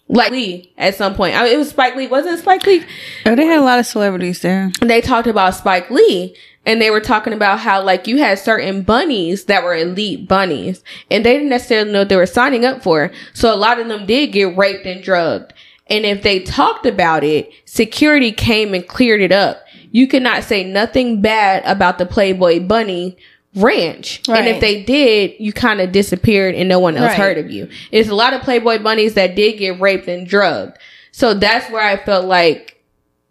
like 0.09 0.31
Lee 0.31 0.73
at 0.77 0.95
some 0.95 1.15
point. 1.15 1.35
I 1.35 1.43
mean, 1.43 1.53
it 1.53 1.57
was 1.57 1.69
Spike 1.69 1.95
Lee, 1.95 2.07
wasn't 2.07 2.35
it 2.35 2.41
Spike 2.41 2.65
Lee? 2.65 2.83
Oh, 3.25 3.35
they 3.35 3.45
had 3.45 3.59
a 3.59 3.63
lot 3.63 3.79
of 3.79 3.85
celebrities 3.85 4.41
there. 4.41 4.71
they 4.81 5.01
talked 5.01 5.27
about 5.27 5.55
Spike 5.55 5.89
Lee 5.89 6.35
and 6.65 6.81
they 6.81 6.89
were 6.89 6.99
talking 6.99 7.31
about 7.31 7.59
how 7.59 7.81
like 7.81 8.07
you 8.07 8.17
had 8.17 8.39
certain 8.39 8.81
bunnies 8.81 9.45
that 9.45 9.63
were 9.63 9.75
elite 9.75 10.27
bunnies 10.27 10.83
and 11.09 11.23
they 11.23 11.33
didn't 11.33 11.49
necessarily 11.49 11.91
know 11.91 11.99
what 11.99 12.09
they 12.09 12.15
were 12.15 12.25
signing 12.25 12.65
up 12.65 12.83
for. 12.83 13.11
So 13.33 13.53
a 13.53 13.55
lot 13.55 13.79
of 13.79 13.87
them 13.87 14.05
did 14.05 14.31
get 14.31 14.57
raped 14.57 14.85
and 14.85 15.03
drugged. 15.03 15.53
And 15.87 16.05
if 16.05 16.21
they 16.21 16.39
talked 16.39 16.85
about 16.85 17.23
it, 17.23 17.51
security 17.65 18.31
came 18.31 18.73
and 18.73 18.87
cleared 18.87 19.21
it 19.21 19.31
up. 19.31 19.63
You 19.91 20.07
cannot 20.07 20.43
say 20.43 20.63
nothing 20.63 21.21
bad 21.21 21.63
about 21.65 21.97
the 21.97 22.05
Playboy 22.05 22.61
Bunny 22.61 23.17
ranch. 23.55 24.21
And 24.29 24.47
if 24.47 24.61
they 24.61 24.83
did, 24.83 25.33
you 25.39 25.51
kind 25.53 25.81
of 25.81 25.91
disappeared 25.91 26.55
and 26.55 26.69
no 26.69 26.79
one 26.79 26.95
else 26.95 27.07
Right. 27.09 27.17
heard 27.17 27.37
of 27.37 27.49
you. 27.49 27.67
It's 27.91 28.09
a 28.09 28.15
lot 28.15 28.33
of 28.33 28.41
Playboy 28.41 28.79
bunnies 28.79 29.15
that 29.15 29.35
did 29.35 29.57
get 29.57 29.79
raped 29.79 30.07
and 30.07 30.27
drugged. 30.27 30.77
So 31.11 31.33
that's 31.33 31.69
where 31.71 31.81
I 31.83 31.97
felt 31.97 32.25
like 32.25 32.81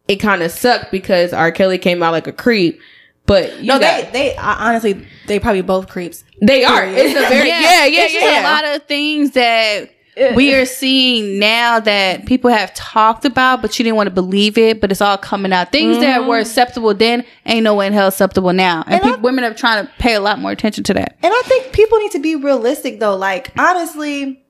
it 0.08 0.16
kind 0.16 0.42
of 0.42 0.50
sucked 0.50 0.90
because 0.90 1.32
R. 1.32 1.52
Kelly 1.52 1.78
came 1.78 2.02
out 2.02 2.12
like 2.12 2.26
a 2.26 2.32
creep. 2.32 2.80
But 3.26 3.58
you 3.60 3.66
No, 3.66 3.78
got- 3.78 4.12
they 4.12 4.30
they 4.30 4.36
uh, 4.36 4.54
honestly 4.58 5.06
they 5.26 5.38
probably 5.38 5.60
both 5.62 5.88
creeps. 5.88 6.24
they 6.40 6.64
are. 6.64 6.84
It's 6.86 7.14
a 7.14 7.28
very 7.28 7.48
yeah 7.48 7.84
yeah 7.84 8.04
it's 8.04 8.12
just 8.14 8.24
yeah. 8.24 8.40
a 8.40 8.44
lot 8.50 8.64
of 8.64 8.86
things 8.86 9.32
that 9.32 9.90
we 10.34 10.54
are 10.54 10.64
seeing 10.64 11.38
now 11.38 11.80
that 11.80 12.26
people 12.26 12.50
have 12.50 12.74
talked 12.74 13.24
about, 13.24 13.62
but 13.62 13.78
you 13.78 13.84
didn't 13.84 13.96
want 13.96 14.06
to 14.08 14.14
believe 14.14 14.58
it. 14.58 14.80
But 14.80 14.90
it's 14.90 15.00
all 15.00 15.18
coming 15.18 15.52
out. 15.52 15.72
Things 15.72 15.98
that 15.98 16.20
mm-hmm. 16.20 16.28
were 16.28 16.38
acceptable 16.38 16.94
then 16.94 17.24
ain't 17.46 17.64
no 17.64 17.74
way 17.74 17.86
in 17.86 17.92
hell 17.92 18.08
acceptable 18.08 18.52
now, 18.52 18.84
and, 18.86 19.02
And 19.02 19.14
I- 19.14 19.16
women 19.16 19.44
are 19.44 19.54
trying 19.54 19.86
to 19.86 19.92
pay 19.98 20.14
a 20.14 20.20
lot 20.20 20.38
more 20.38 20.50
attention 20.50 20.84
to 20.84 20.94
that. 20.94 21.16
And 21.22 21.32
I 21.34 21.42
think 21.44 21.72
people 21.72 21.98
need 21.98 22.12
to 22.12 22.20
be 22.20 22.36
realistic 22.36 23.00
though. 23.00 23.16
Like 23.16 23.52
honestly, 23.58 24.42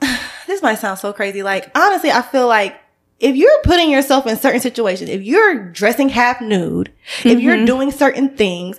this 0.46 0.62
might 0.62 0.78
sound 0.78 0.98
so 0.98 1.12
crazy. 1.12 1.42
Like 1.42 1.70
honestly, 1.76 2.10
I 2.10 2.22
feel 2.22 2.48
like 2.48 2.76
if 3.18 3.34
you're 3.36 3.62
putting 3.62 3.90
yourself 3.90 4.26
in 4.26 4.36
certain 4.36 4.60
situations, 4.60 5.10
if 5.10 5.22
you're 5.22 5.70
dressing 5.70 6.08
half 6.08 6.40
nude, 6.40 6.92
if 7.24 7.40
you're 7.40 7.56
mm-hmm. 7.56 7.64
doing 7.64 7.90
certain 7.90 8.36
things, 8.36 8.78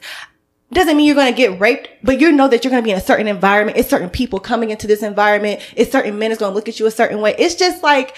doesn't 0.72 0.98
mean 0.98 1.06
you're 1.06 1.16
going 1.16 1.32
to 1.34 1.38
get 1.38 1.60
raped, 1.60 1.88
but 2.04 2.20
you 2.20 2.32
know 2.32 2.48
that 2.50 2.64
you're 2.64 2.72
going 2.72 2.84
to 2.84 2.86
be 2.86 2.92
in 2.92 2.98
a 2.98 3.02
certain 3.02 3.28
environment. 3.28 3.78
It's 3.78 3.90
certain 3.90 4.10
people 4.10 4.40
coming 4.40 4.70
into 4.70 4.86
this 4.88 5.02
environment. 5.02 5.62
It's 5.76 5.92
certain 5.92 6.20
men 6.20 6.32
is 6.32 6.38
going 6.38 6.52
to 6.52 6.56
look 6.56 6.68
at 6.68 6.80
you 6.80 6.86
a 6.88 6.92
certain 6.92 7.22
way. 7.22 7.36
It's 7.40 7.56
just 7.56 7.84
like, 7.84 8.16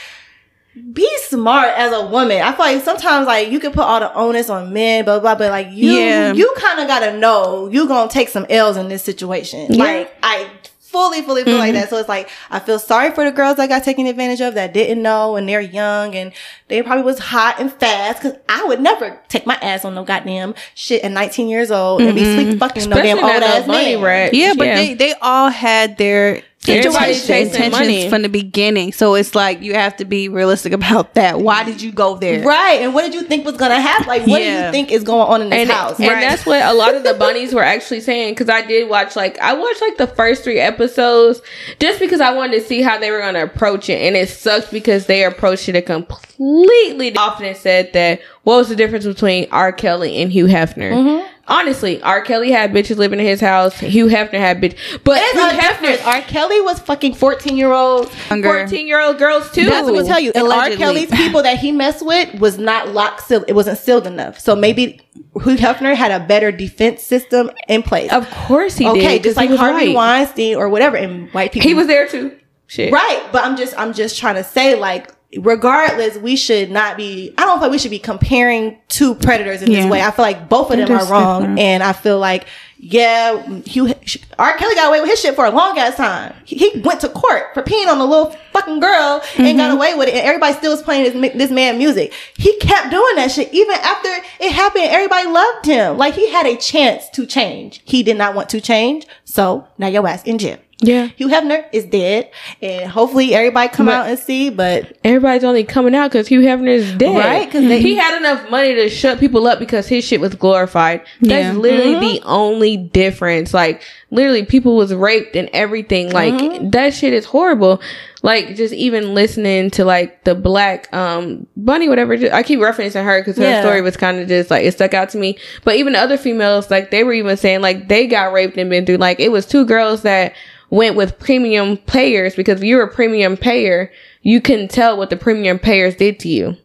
be 0.93 1.09
smart 1.27 1.69
as 1.77 1.91
a 1.91 2.05
woman. 2.07 2.41
I 2.41 2.51
feel 2.53 2.59
like 2.65 2.83
sometimes 2.83 3.27
like 3.27 3.49
you 3.49 3.59
can 3.59 3.71
put 3.71 3.81
all 3.83 3.99
the 3.99 4.13
onus 4.13 4.49
on 4.49 4.71
men, 4.71 5.03
blah 5.03 5.19
blah, 5.19 5.35
but 5.35 5.49
like 5.51 5.67
you, 5.71 5.91
Yeah. 5.91 6.31
you 6.33 6.53
kind 6.57 6.79
of 6.79 6.87
gotta 6.87 7.17
know 7.17 7.67
you 7.69 7.87
gonna 7.87 8.09
take 8.09 8.29
some 8.29 8.45
L's 8.49 8.77
in 8.77 8.87
this 8.87 9.03
situation. 9.03 9.67
Like 9.77 10.13
I 10.23 10.47
fully, 10.89 11.21
fully 11.21 11.43
feel 11.43 11.57
like 11.57 11.73
mm-hmm. 11.73 11.81
that. 11.81 11.89
So 11.89 11.97
it's 11.97 12.09
like 12.09 12.29
I 12.49 12.59
feel 12.59 12.79
sorry 12.79 13.11
for 13.11 13.23
the 13.23 13.31
girls 13.31 13.57
that 13.57 13.69
got 13.69 13.83
taken 13.83 14.07
advantage 14.07 14.41
of 14.41 14.55
that 14.55 14.73
didn't 14.73 15.01
know 15.01 15.35
and 15.35 15.47
they're 15.47 15.61
young 15.61 16.15
and 16.15 16.33
they 16.67 16.81
probably 16.81 17.03
was 17.03 17.19
hot 17.19 17.59
and 17.59 17.71
fast. 17.71 18.21
Cause 18.21 18.33
I 18.47 18.65
would 18.65 18.81
never 18.81 19.19
take 19.27 19.45
my 19.45 19.55
ass 19.55 19.85
on 19.85 19.95
no 19.95 20.03
goddamn 20.03 20.55
shit 20.73 21.03
at 21.03 21.11
19 21.11 21.47
years 21.47 21.71
old 21.71 22.01
and 22.01 22.15
be 22.15 22.21
sweet 22.21 22.47
mm-hmm. 22.47 22.57
fucking 22.57 22.89
no 22.89 22.95
damn 22.95 23.17
old 23.19 23.27
not 23.27 23.39
no 23.41 23.45
ass 23.45 23.67
bunny 23.67 23.95
man. 23.95 24.03
rat. 24.03 24.33
Yeah, 24.33 24.53
but 24.57 24.65
they 24.65 24.93
they 24.95 25.13
all 25.21 25.49
had 25.49 25.97
their 25.97 26.43
Everybody's 26.67 27.25
chasing 27.25 27.71
money. 27.71 28.09
from 28.09 28.21
the 28.21 28.29
beginning. 28.29 28.91
So 28.91 29.15
it's 29.15 29.33
like 29.33 29.61
you 29.61 29.73
have 29.75 29.95
to 29.97 30.05
be 30.05 30.27
realistic 30.27 30.73
about 30.73 31.13
that. 31.15 31.39
Why 31.39 31.63
did 31.63 31.81
you 31.81 31.91
go 31.91 32.17
there? 32.17 32.43
Right. 32.45 32.81
And 32.81 32.93
what 32.93 33.03
did 33.03 33.13
you 33.13 33.21
think 33.21 33.45
was 33.45 33.55
gonna 33.57 33.79
happen? 33.79 34.07
Like 34.07 34.27
what 34.27 34.39
do 34.39 34.43
you 34.43 34.71
think 34.71 34.91
is 34.91 35.03
going 35.03 35.27
on 35.27 35.41
in 35.41 35.49
this 35.49 35.59
and, 35.59 35.69
house? 35.69 35.99
and 35.99 36.09
that's 36.21 36.45
what 36.45 36.61
a 36.63 36.73
lot 36.73 36.95
of 36.95 37.03
the 37.03 37.13
bunnies 37.13 37.53
were 37.53 37.63
actually 37.63 38.01
saying 38.01 38.33
because 38.33 38.49
I 38.49 38.65
did 38.65 38.89
watch 38.89 39.15
like 39.15 39.39
I 39.39 39.53
watched 39.53 39.81
like 39.81 39.97
the 39.97 40.07
first 40.07 40.43
three 40.43 40.59
episodes 40.59 41.41
just 41.79 41.99
because 41.99 42.19
I 42.19 42.33
wanted 42.33 42.59
to 42.59 42.67
see 42.67 42.81
how 42.81 42.99
they 42.99 43.11
were 43.11 43.19
going 43.19 43.35
to 43.35 43.43
approach 43.43 43.89
it 43.89 44.01
and 44.01 44.15
it 44.15 44.27
sucked 44.29 44.71
because 44.71 45.05
they 45.05 45.23
approached 45.23 45.69
it 45.69 45.75
a 45.75 45.81
completely 45.81 47.15
often 47.15 47.55
said 47.55 47.93
that 47.93 48.21
what 48.43 48.57
was 48.57 48.69
the 48.69 48.75
difference 48.75 49.05
between 49.05 49.47
R. 49.51 49.71
Kelly 49.71 50.21
and 50.21 50.31
Hugh 50.31 50.45
Hefner? 50.45 50.91
Mm-hmm. 50.91 51.27
Honestly, 51.49 52.01
R. 52.01 52.21
Kelly 52.21 52.51
had 52.51 52.71
bitches 52.71 52.97
living 52.97 53.19
in 53.19 53.25
his 53.25 53.41
house. 53.41 53.77
Hugh 53.79 54.05
Hefner 54.05 54.39
had 54.39 54.61
bitch, 54.61 54.77
but 55.03 55.15
There's 55.15 55.33
Hugh. 55.33 55.59
Hefner, 55.59 56.05
R. 56.05 56.21
Kelly 56.21 56.61
was 56.61 56.79
fucking 56.79 57.15
fourteen 57.15 57.57
year 57.57 57.71
olds, 57.71 58.13
fourteen 58.27 58.87
year 58.87 59.01
old 59.01 59.17
girls 59.17 59.51
too. 59.51 59.65
That's 59.65 59.89
what 59.89 59.99
I'm 59.99 60.05
tell 60.05 60.19
you. 60.19 60.31
And 60.35 60.47
R. 60.47 60.69
Kelly's 60.71 61.09
people 61.09 61.43
that 61.43 61.57
he 61.57 61.71
messed 61.71 62.05
with 62.05 62.39
was 62.39 62.57
not 62.57 62.89
locked 62.89 63.21
sealed. 63.21 63.45
It 63.47 63.53
wasn't 63.53 63.79
sealed 63.79 64.05
enough. 64.07 64.39
So 64.39 64.55
maybe 64.55 65.01
Hugh 65.33 65.57
Hefner 65.57 65.95
had 65.95 66.11
a 66.11 66.25
better 66.25 66.51
defense 66.51 67.03
system 67.03 67.51
in 67.67 67.83
place. 67.83 68.11
Of 68.11 68.29
course 68.29 68.77
he 68.77 68.85
did. 68.85 68.97
okay, 68.97 69.19
just 69.19 69.37
like 69.37 69.49
he 69.49 69.55
Harvey 69.55 69.87
white. 69.87 69.95
Weinstein 69.95 70.55
or 70.55 70.69
whatever. 70.69 70.97
And 70.97 71.29
white 71.31 71.51
people. 71.51 71.67
He 71.67 71.73
was 71.73 71.87
there 71.87 72.07
too. 72.07 72.37
Shit. 72.67 72.93
right. 72.93 73.27
But 73.31 73.43
I'm 73.43 73.57
just, 73.57 73.77
I'm 73.79 73.93
just 73.93 74.19
trying 74.19 74.35
to 74.35 74.43
say, 74.43 74.75
like, 74.75 75.09
regardless, 75.37 76.17
we 76.17 76.35
should 76.35 76.71
not 76.71 76.97
be. 76.97 77.33
I 77.37 77.45
don't 77.45 77.57
feel 77.59 77.63
like 77.67 77.71
we 77.71 77.77
should 77.79 77.91
be 77.91 77.99
comparing 77.99 78.77
two 78.87 79.15
predators 79.15 79.61
in 79.61 79.71
Yeah. 79.71 79.81
this 79.83 79.91
way. 79.91 80.01
I 80.01 80.11
feel 80.11 80.23
like 80.23 80.49
both 80.49 80.71
of 80.71 80.77
them 80.77 80.87
They're 80.87 81.05
wrong, 81.05 81.41
different. 81.41 81.59
and 81.59 81.83
I 81.83 81.93
feel 81.93 82.19
like. 82.19 82.45
Yeah, 82.81 83.45
Hugh, 83.65 83.93
R. 84.39 84.55
Kelly 84.57 84.73
got 84.73 84.87
away 84.87 85.01
with 85.01 85.09
his 85.09 85.19
shit 85.19 85.35
for 85.35 85.43
a 85.43 85.51
long 85.51 85.77
ass 85.77 85.97
time. 85.97 86.33
He, 86.45 86.55
he 86.55 86.79
went 86.79 87.01
to 87.01 87.09
court 87.09 87.47
for 87.53 87.61
peeing 87.61 87.87
on 87.87 87.97
a 87.99 88.05
little 88.05 88.31
fucking 88.53 88.79
girl 88.79 89.21
and 89.37 89.45
Mm-hmm. 89.47 89.57
got 89.57 89.71
away 89.75 89.95
with 89.95 90.07
it, 90.07 90.13
and 90.13 90.25
everybody 90.25 90.53
still 90.53 90.71
was 90.71 90.81
playing 90.81 91.03
this, 91.21 91.33
this 91.33 91.51
man 91.51 91.77
music. 91.77 92.13
He 92.37 92.57
kept 92.59 92.89
doing 92.89 93.15
that 93.17 93.31
shit 93.31 93.53
even 93.53 93.75
after 93.75 94.07
it 94.39 94.53
happened. 94.53 94.85
Everybody 94.85 95.27
loved 95.27 95.65
him. 95.65 95.97
Like 95.97 96.13
he 96.13 96.29
had 96.31 96.45
a 96.45 96.55
chance 96.55 97.09
to 97.09 97.25
change. 97.25 97.81
He 97.83 98.01
did 98.01 98.15
not 98.17 98.33
want 98.33 98.47
to 98.51 98.61
change, 98.61 99.05
so 99.25 99.67
now 99.77 99.87
your 99.87 100.07
ass 100.07 100.23
in 100.23 100.37
jail. 100.37 100.57
Yeah. 100.81 101.09
Hugh 101.17 101.27
Hefner 101.27 101.65
is 101.73 101.85
dead, 101.85 102.29
and 102.61 102.89
hopefully 102.89 103.33
everybody 103.33 103.67
come 103.69 103.87
But- 103.87 103.95
out 103.95 104.07
and 104.07 104.17
see. 104.17 104.49
But 104.49 104.97
Everybody's 105.03 105.43
only 105.43 105.63
coming 105.65 105.93
out 105.95 106.11
because 106.11 106.27
Hugh 106.27 106.41
Hefner 106.41 106.69
is 106.69 106.91
dead. 106.93 107.17
Right, 107.17 107.51
'cause 107.51 107.63
they- 107.63 107.81
he 107.81 107.95
had 107.95 108.17
enough 108.17 108.49
money 108.49 108.75
to 108.75 108.89
shut 108.89 109.19
people 109.19 109.45
up 109.47 109.59
because 109.59 109.87
his 109.87 110.05
shit 110.05 110.21
was 110.21 110.35
glorified. 110.35 111.01
That's 111.21 111.53
Yeah. 111.55 111.59
literally 111.59 111.93
the 111.95 112.19
mm-hmm. 112.19 112.29
only 112.29 112.77
difference. 112.77 113.53
Like, 113.53 113.81
literally, 114.11 114.43
people 114.45 114.75
was 114.75 114.93
raped 114.93 115.35
and 115.35 115.49
everything. 115.53 116.11
Like, 116.11 116.71
that 116.71 116.93
shit 116.93 117.13
is 117.13 117.25
horrible. 117.25 117.81
Like, 118.21 118.55
just 118.55 118.73
even 118.73 119.13
listening 119.13 119.69
to 119.71 119.85
like 119.85 120.23
the 120.23 120.35
black 120.35 120.91
um 120.93 121.47
bunny, 121.55 121.87
whatever. 121.87 122.17
Just, 122.17 122.33
I 122.33 122.43
keep 122.43 122.59
referencing 122.59 123.03
her 123.03 123.21
because 123.21 123.37
her 123.37 123.43
Yeah. 123.43 123.61
story 123.61 123.81
was 123.81 123.95
kind 123.97 124.19
of 124.19 124.27
just 124.27 124.49
like 124.51 124.65
it 124.65 124.73
stuck 124.73 124.93
out 124.93 125.09
to 125.09 125.17
me. 125.17 125.37
But 125.63 125.75
even 125.77 125.93
the 125.93 125.99
other 125.99 126.17
females, 126.17 126.69
like 126.69 126.91
they 126.91 127.03
were 127.03 127.13
even 127.13 127.37
saying 127.37 127.61
like 127.61 127.87
they 127.87 128.07
got 128.07 128.33
raped 128.33 128.57
and 128.57 128.69
been 128.69 128.85
through. 128.85 128.97
Like, 128.97 129.19
it 129.19 129.31
was 129.31 129.45
two 129.45 129.65
girls 129.65 130.01
that 130.01 130.33
went 130.69 130.95
with 130.95 131.17
premium 131.17 131.77
payers 131.77 132.35
because 132.35 132.59
if 132.59 132.63
you're 132.65 132.83
a 132.83 132.93
premium 132.93 133.37
payer, 133.37 133.91
you 134.21 134.41
can 134.41 134.67
tell 134.67 134.97
what 134.97 135.09
the 135.09 135.17
premium 135.17 135.57
payers 135.59 135.95
did 135.95 136.19
to 136.19 136.27
you. 136.29 136.57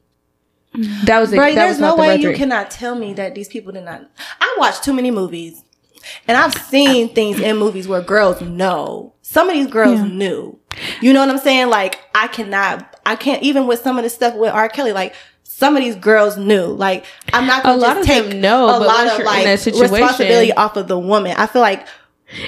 That 1.05 1.21
was 1.21 1.33
it. 1.33 1.39
right, 1.39 1.55
that 1.55 1.67
there's 1.67 1.79
no 1.79 1.95
the 1.95 2.03
way 2.03 2.17
you 2.17 2.33
cannot 2.35 2.69
tell 2.69 2.97
me 2.97 3.13
that 3.15 3.37
these 3.37 3.47
people 3.47 3.71
did 3.73 3.85
not. 3.85 4.11
I 4.41 4.57
watched 4.59 4.83
too 4.83 4.93
many 4.93 5.13
movies, 5.13 5.63
and 6.27 6.37
I've 6.37 6.55
seen 6.55 7.15
things 7.15 7.41
in 7.41 7.57
movies 7.57 7.89
where 7.89 8.01
girls 8.01 8.41
know. 8.41 9.15
Some 9.23 9.49
of 9.49 9.55
these 9.55 9.67
girls 9.67 10.01
knew. 10.01 10.59
You 11.01 11.13
know 11.13 11.21
what 11.21 11.31
I'm 11.31 11.39
saying? 11.39 11.69
Like 11.71 12.01
I 12.15 12.29
cannot. 12.29 12.99
I 13.07 13.17
can't 13.17 13.43
even 13.43 13.67
with 13.67 13.81
some 13.81 13.97
of 13.99 14.05
the 14.05 14.11
stuff 14.11 14.35
with 14.35 14.53
R. 14.53 14.69
Kelly. 14.69 14.93
Like 14.93 15.15
some 15.43 15.77
of 15.77 15.83
these 15.83 15.97
girls 15.97 16.37
knew. 16.37 16.67
Like 16.67 17.05
I'm 17.33 17.47
not 17.47 17.63
going 17.63 17.79
to 17.79 17.87
just 17.87 18.07
take 18.07 18.29
them 18.29 18.41
know, 18.41 18.65
a 18.65 18.79
lot 18.79 19.07
of 19.07 19.25
like 19.25 19.47
responsibility 19.47 20.53
off 20.53 20.77
of 20.77 20.89
the 20.89 20.99
woman. 20.99 21.37
I 21.37 21.47
feel 21.47 21.63
like 21.63 21.87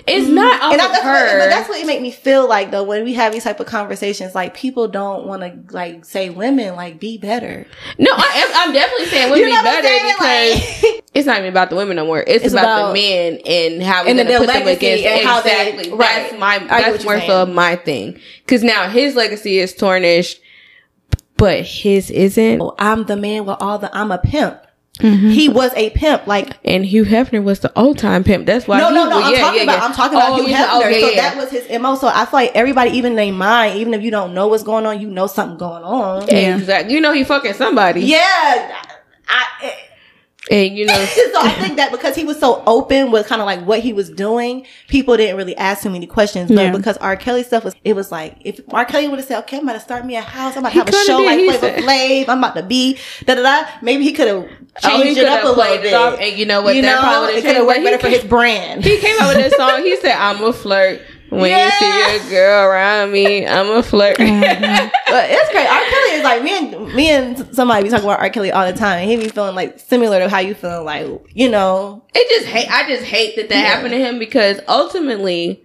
It's 0.06 0.26
mm-hmm. 0.26 0.34
not 0.34 0.62
off 0.62 0.72
and 0.72 0.80
I, 0.80 0.88
that's 0.88 1.04
what, 1.04 1.38
but 1.38 1.48
that's 1.50 1.68
what 1.68 1.78
it 1.78 1.86
make 1.86 2.00
me 2.00 2.10
feel 2.10 2.48
like 2.48 2.70
though 2.70 2.82
when 2.82 3.04
we 3.04 3.12
have 3.14 3.32
these 3.32 3.44
type 3.44 3.60
of 3.60 3.66
conversations 3.66 4.34
like 4.34 4.54
people 4.54 4.88
don't 4.88 5.26
want 5.26 5.42
to 5.42 5.74
like 5.74 6.04
say 6.04 6.30
women 6.30 6.74
like 6.74 6.98
be 6.98 7.18
better 7.18 7.66
no, 7.98 8.10
I 8.10 8.32
am, 8.36 8.68
I'm 8.68 8.72
definitely 8.72 9.06
saying 9.06 9.30
women 9.30 9.48
You 9.48 9.54
know 9.54 9.60
be 9.60 9.64
better 9.64 10.06
because 10.06 10.82
Like- 10.82 11.04
it's 11.14 11.26
not 11.26 11.38
even 11.38 11.50
about 11.50 11.70
the 11.70 11.76
women 11.76 11.96
no 11.96 12.06
more. 12.06 12.20
It's, 12.20 12.44
It's 12.44 12.54
about, 12.54 12.64
about- 12.64 12.88
the 12.88 13.00
men 13.00 13.40
and 13.46 13.82
how 13.82 14.02
we're 14.02 14.10
And 14.10 14.18
gonna 14.18 14.28
their 14.28 14.38
put 14.38 14.48
them 14.48 14.66
against 14.66 15.24
how 15.24 15.40
they- 15.42 15.90
right. 15.90 15.98
That's 15.98 16.38
my 16.38 16.54
I 16.54 16.58
get 16.58 16.68
what 16.70 16.92
that's 16.92 17.04
more 17.04 17.20
so 17.20 17.46
my 17.46 17.76
thing 17.76 18.18
because 18.44 18.62
now 18.62 18.88
his 18.88 19.14
legacy 19.14 19.58
is 19.58 19.74
tarnished, 19.74 20.40
but 21.36 21.64
his 21.64 22.10
isn't. 22.10 22.60
Oh, 22.60 22.74
I'm 22.78 23.04
the 23.04 23.16
man 23.16 23.44
with 23.46 23.58
all 23.60 23.78
the 23.78 23.94
I'm 23.96 24.10
a 24.10 24.18
pimp. 24.18 24.65
Mm-hmm. 24.98 25.30
He 25.30 25.48
was 25.48 25.72
a 25.74 25.90
pimp. 25.90 26.26
Like 26.26 26.56
And 26.64 26.84
Hugh 26.84 27.04
Hefner 27.04 27.42
was 27.42 27.60
the 27.60 27.72
old 27.78 27.98
time 27.98 28.24
pimp. 28.24 28.46
That's 28.46 28.66
why. 28.66 28.78
no, 28.78 28.90
no, 28.90 29.08
no. 29.08 29.16
was- 29.16 29.24
I'm 29.26 29.32
yeah, 29.32 29.38
talking 29.40 29.56
yeah, 29.58 29.62
about 29.64 29.78
yeah. 29.78 29.84
I'm 29.84 29.92
talking 29.92 30.16
about 30.18 30.30
Oh, 30.32 30.36
Hugh 30.36 30.48
you 30.48 30.54
oh, 30.56 30.80
Hefner. 30.82 30.86
okay, 30.86 31.00
so 31.00 31.14
that 31.16 31.36
was 31.36 31.50
his 31.50 31.80
mo. 31.80 31.94
So 31.96 32.08
I 32.08 32.24
feel 32.24 32.30
like 32.32 32.52
everybody, 32.54 32.90
even 32.92 33.14
they 33.14 33.30
mind, 33.30 33.78
even 33.78 33.94
if 33.94 34.02
you 34.02 34.10
don't 34.10 34.34
know 34.34 34.48
what's 34.48 34.62
going 34.62 34.86
on, 34.86 35.00
you 35.00 35.08
know 35.08 35.26
something 35.26 35.58
going 35.58 35.82
on. 35.84 36.26
Yeah. 36.28 36.56
Exactly. 36.56 36.94
You 36.94 37.00
know 37.00 37.12
he 37.12 37.24
fucking 37.24 37.54
somebody. 37.54 38.02
Yeah. 38.02 38.82
I, 39.28 39.74
And 40.50 40.76
you 40.78 40.86
know 40.86 40.94
so 41.04 41.40
I 41.40 41.50
think 41.60 41.76
that 41.76 41.90
because 41.90 42.14
he 42.14 42.24
was 42.24 42.38
so 42.38 42.62
open 42.66 43.10
with 43.10 43.26
kind 43.26 43.40
of 43.42 43.46
like 43.46 43.60
what 43.66 43.80
he 43.80 43.92
was 43.92 44.08
doing, 44.10 44.64
people 44.88 45.16
didn't 45.16 45.36
really 45.36 45.56
ask 45.56 45.82
him 45.84 45.94
any 45.94 46.06
questions. 46.06 46.48
But 46.50 46.62
Yeah. 46.62 46.70
because 46.72 46.96
R. 46.98 47.16
Kelly 47.16 47.42
stuff 47.42 47.64
was, 47.64 47.74
it 47.84 47.94
was 47.96 48.12
like 48.12 48.36
if 48.44 48.60
R. 48.70 48.84
Kelly 48.84 49.08
would 49.08 49.18
have 49.18 49.26
said, 49.26 49.38
"Okay, 49.40 49.56
I'm 49.58 49.64
about 49.64 49.72
to 49.74 49.80
start 49.80 50.06
me 50.06 50.14
a 50.16 50.20
house. 50.20 50.54
I'm 50.56 50.60
about 50.64 50.72
to 50.72 50.78
have 50.78 50.88
a 50.88 50.92
show 51.04 51.18
like 51.18 51.38
Flavor 51.58 51.80
Flav. 51.82 52.28
I'm 52.28 52.38
about 52.38 52.54
to 52.54 52.62
be 52.62 52.98
da 53.24 53.34
da 53.34 53.42
da." 53.42 53.68
Maybe 53.82 54.04
he 54.04 54.12
could 54.12 54.28
have 54.28 54.48
Oh, 54.84 55.02
changed 55.02 55.18
it 55.18 55.26
up 55.26 55.42
a 55.42 55.48
little 55.48 55.78
bit. 55.82 56.20
and 56.20 56.38
you 56.38 56.44
know 56.46 56.60
what, 56.62 56.76
You 56.76 56.82
that 56.82 56.94
know, 56.96 57.00
probably 57.00 57.40
could 57.42 57.56
have 57.56 57.66
worked 57.66 57.82
better 57.82 57.98
for 57.98 58.08
his 58.08 58.22
brand. 58.24 58.84
he 58.84 58.98
came 58.98 59.16
out 59.20 59.34
with 59.34 59.44
this 59.44 59.54
song. 59.56 59.82
He 59.82 59.96
said, 59.96 60.14
"I'm 60.16 60.42
a 60.44 60.52
flirt, 60.52 61.00
When 61.30 61.50
you 61.50 61.70
see 61.70 62.16
a 62.16 62.30
girl 62.30 62.64
around 62.68 63.12
me, 63.12 63.46
I'm 63.46 63.68
a 63.70 63.82
flirt. 63.82 64.16
Mm-hmm. 64.18 64.88
But 65.08 65.30
it's 65.30 65.50
great. 65.52 65.66
R. 65.66 65.80
Kelly 65.84 66.10
is 66.18 66.24
like 66.24 66.42
me 66.42 66.58
and 66.58 66.94
me 66.94 67.10
and 67.10 67.54
somebody 67.54 67.84
be 67.84 67.88
talking 67.90 68.04
about 68.04 68.18
R. 68.20 68.28
Kelly 68.30 68.50
all 68.50 68.66
the 68.66 68.76
time. 68.76 69.00
and 69.02 69.10
He 69.10 69.16
be 69.16 69.28
feeling 69.28 69.54
like 69.54 69.78
similar 69.78 70.18
to 70.18 70.28
how 70.28 70.40
you 70.40 70.54
feeling 70.54 70.84
like 70.84 71.06
you 71.32 71.48
know. 71.48 72.04
it 72.14 72.28
just 72.28 72.46
hate. 72.46 72.68
I 72.70 72.88
just 72.88 73.04
hate 73.04 73.36
that 73.36 73.48
that 73.48 73.54
happened 73.54 73.92
to 73.92 73.98
him 73.98 74.18
because 74.18 74.60
ultimately, 74.68 75.62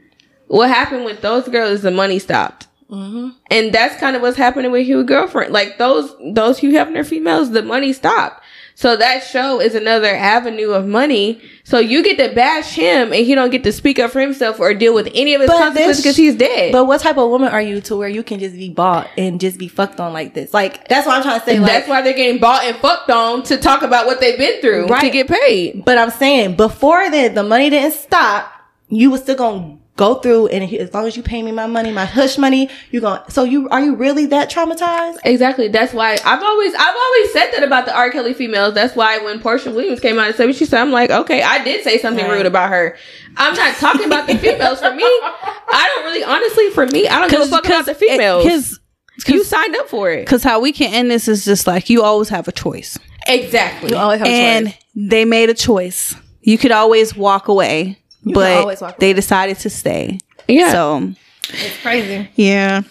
what 0.47 0.69
happened 0.69 1.05
with 1.05 1.21
those 1.21 1.47
girls 1.47 1.71
is 1.71 1.81
the 1.81 1.91
money 1.91 2.19
stopped. 2.19 2.67
Mm-hmm. 2.91 3.29
And 3.49 3.73
that's 3.73 3.99
kind 3.99 4.15
of 4.15 4.21
what's 4.21 4.37
happening 4.37 4.71
with 4.71 4.85
Hugh 4.85 5.03
girlfriend. 5.03 5.53
Like 5.53 5.77
those 5.77 6.13
those 6.33 6.59
Hugh 6.59 6.71
Hefner 6.71 7.05
females, 7.05 7.51
the 7.51 7.63
money 7.63 7.93
stopped. 7.93 8.40
So 8.81 8.97
that 8.97 9.23
show 9.23 9.61
is 9.61 9.75
another 9.75 10.07
avenue 10.07 10.71
of 10.71 10.87
money. 10.87 11.39
So 11.63 11.77
you 11.77 12.03
get 12.03 12.17
to 12.17 12.33
bash 12.33 12.73
him, 12.73 13.13
and 13.13 13.23
he 13.23 13.35
don't 13.35 13.51
get 13.51 13.63
to 13.65 13.71
speak 13.71 13.99
up 13.99 14.09
for 14.09 14.19
himself 14.19 14.59
or 14.59 14.73
deal 14.73 14.95
with 14.95 15.07
any 15.13 15.35
of 15.35 15.41
his 15.41 15.51
But 15.51 15.59
consequences 15.59 16.03
because 16.03 16.17
he's 16.17 16.35
dead. 16.35 16.71
But 16.71 16.85
what 16.85 16.99
type 16.99 17.17
of 17.17 17.29
woman 17.29 17.49
are 17.49 17.61
you 17.61 17.79
to 17.81 17.95
where 17.95 18.09
you 18.09 18.23
can 18.23 18.39
just 18.39 18.55
be 18.55 18.71
bought 18.71 19.07
and 19.19 19.39
just 19.39 19.59
be 19.59 19.67
fucked 19.67 19.99
on 19.99 20.13
like 20.13 20.33
this? 20.33 20.51
Like 20.51 20.87
that's 20.87 21.05
what 21.05 21.15
I'm 21.15 21.21
trying 21.21 21.39
to 21.41 21.45
say. 21.45 21.59
Like, 21.59 21.71
that's 21.71 21.87
why 21.87 22.01
they're 22.01 22.15
getting 22.15 22.41
bought 22.41 22.63
and 22.63 22.75
fucked 22.77 23.11
on 23.11 23.43
to 23.43 23.57
talk 23.57 23.83
about 23.83 24.07
what 24.07 24.19
they've 24.19 24.39
been 24.39 24.61
through 24.61 24.87
right. 24.87 25.01
to 25.01 25.11
get 25.11 25.27
paid. 25.27 25.85
But 25.85 25.99
I'm 25.99 26.09
saying 26.09 26.55
before 26.55 27.07
then, 27.11 27.35
the 27.35 27.43
money 27.43 27.69
didn't 27.69 27.93
stop. 27.93 28.51
You 28.89 29.11
was 29.11 29.21
still 29.21 29.35
gonna 29.35 29.77
go 30.01 30.15
through, 30.15 30.47
and 30.47 30.63
as 30.73 30.91
long 30.93 31.05
as 31.05 31.15
you 31.15 31.21
pay 31.21 31.43
me 31.43 31.51
my 31.51 31.67
money, 31.67 31.91
my 31.91 32.05
hush 32.05 32.37
money, 32.39 32.69
you're 32.89 33.01
going. 33.01 33.21
So 33.29 33.43
you 33.43 33.69
are 33.69 33.79
you 33.81 33.95
really 33.95 34.25
that 34.27 34.49
traumatized? 34.49 35.17
Exactly. 35.23 35.67
That's 35.67 35.93
why 35.93 36.17
I've 36.25 36.41
always 36.41 36.73
I've 36.73 36.95
always 37.05 37.33
said 37.33 37.51
that 37.51 37.63
about 37.63 37.85
the 37.85 37.95
R. 37.95 38.09
Kelly 38.09 38.33
females. 38.33 38.73
That's 38.73 38.95
why 38.95 39.19
when 39.19 39.39
Portia 39.39 39.69
Williams 39.71 39.99
came 39.99 40.17
out 40.17 40.27
and 40.27 40.35
said 40.35 40.47
what 40.47 40.55
she 40.55 40.65
said, 40.65 40.81
I'm 40.81 40.91
like, 40.91 41.11
okay, 41.11 41.43
I 41.43 41.63
did 41.63 41.83
say 41.83 41.99
something 41.99 42.25
Right. 42.25 42.37
rude 42.37 42.45
about 42.47 42.69
her. 42.71 42.97
I'm 43.37 43.53
not 43.53 43.75
talking 43.75 44.05
about 44.05 44.25
the 44.27 44.37
females. 44.37 44.79
For 44.79 44.93
me, 44.93 45.03
I 45.03 45.91
don't 45.95 46.05
really 46.05 46.23
honestly 46.23 46.69
for 46.71 46.87
me, 46.87 47.07
I 47.07 47.19
don't 47.19 47.29
give 47.29 47.41
a 47.41 47.45
fuck 47.47 47.65
about 47.65 47.85
the 47.85 47.93
females. 47.95 48.43
Because 48.43 48.79
eh, 49.27 49.33
you 49.33 49.43
signed 49.43 49.75
up 49.75 49.87
for 49.87 50.09
it. 50.09 50.25
because 50.25 50.43
how 50.43 50.59
we 50.59 50.71
can 50.71 50.93
end 50.93 51.11
this 51.11 51.27
is 51.27 51.45
just 51.45 51.67
like 51.67 51.89
you 51.91 52.01
always 52.01 52.29
have 52.29 52.47
a 52.47 52.51
choice, 52.51 52.97
Exactly. 53.27 53.91
You 53.91 53.97
always 53.97 54.17
have 54.19 54.27
a 54.27 54.31
and 54.31 54.77
they 54.95 55.25
made 55.25 55.49
a 55.49 55.53
choice. 55.53 56.15
You 56.41 56.57
could 56.57 56.71
always 56.71 57.15
walk 57.15 57.47
away, 57.47 58.00
can 58.23 58.33
but 58.33 58.99
they 58.99 59.13
decided 59.13 59.57
to 59.59 59.69
stay. 59.69 60.19
Yeah. 60.47 60.71
So 60.71 61.11
It's 61.49 61.81
crazy. 61.81 62.29
yeah. 62.35 62.81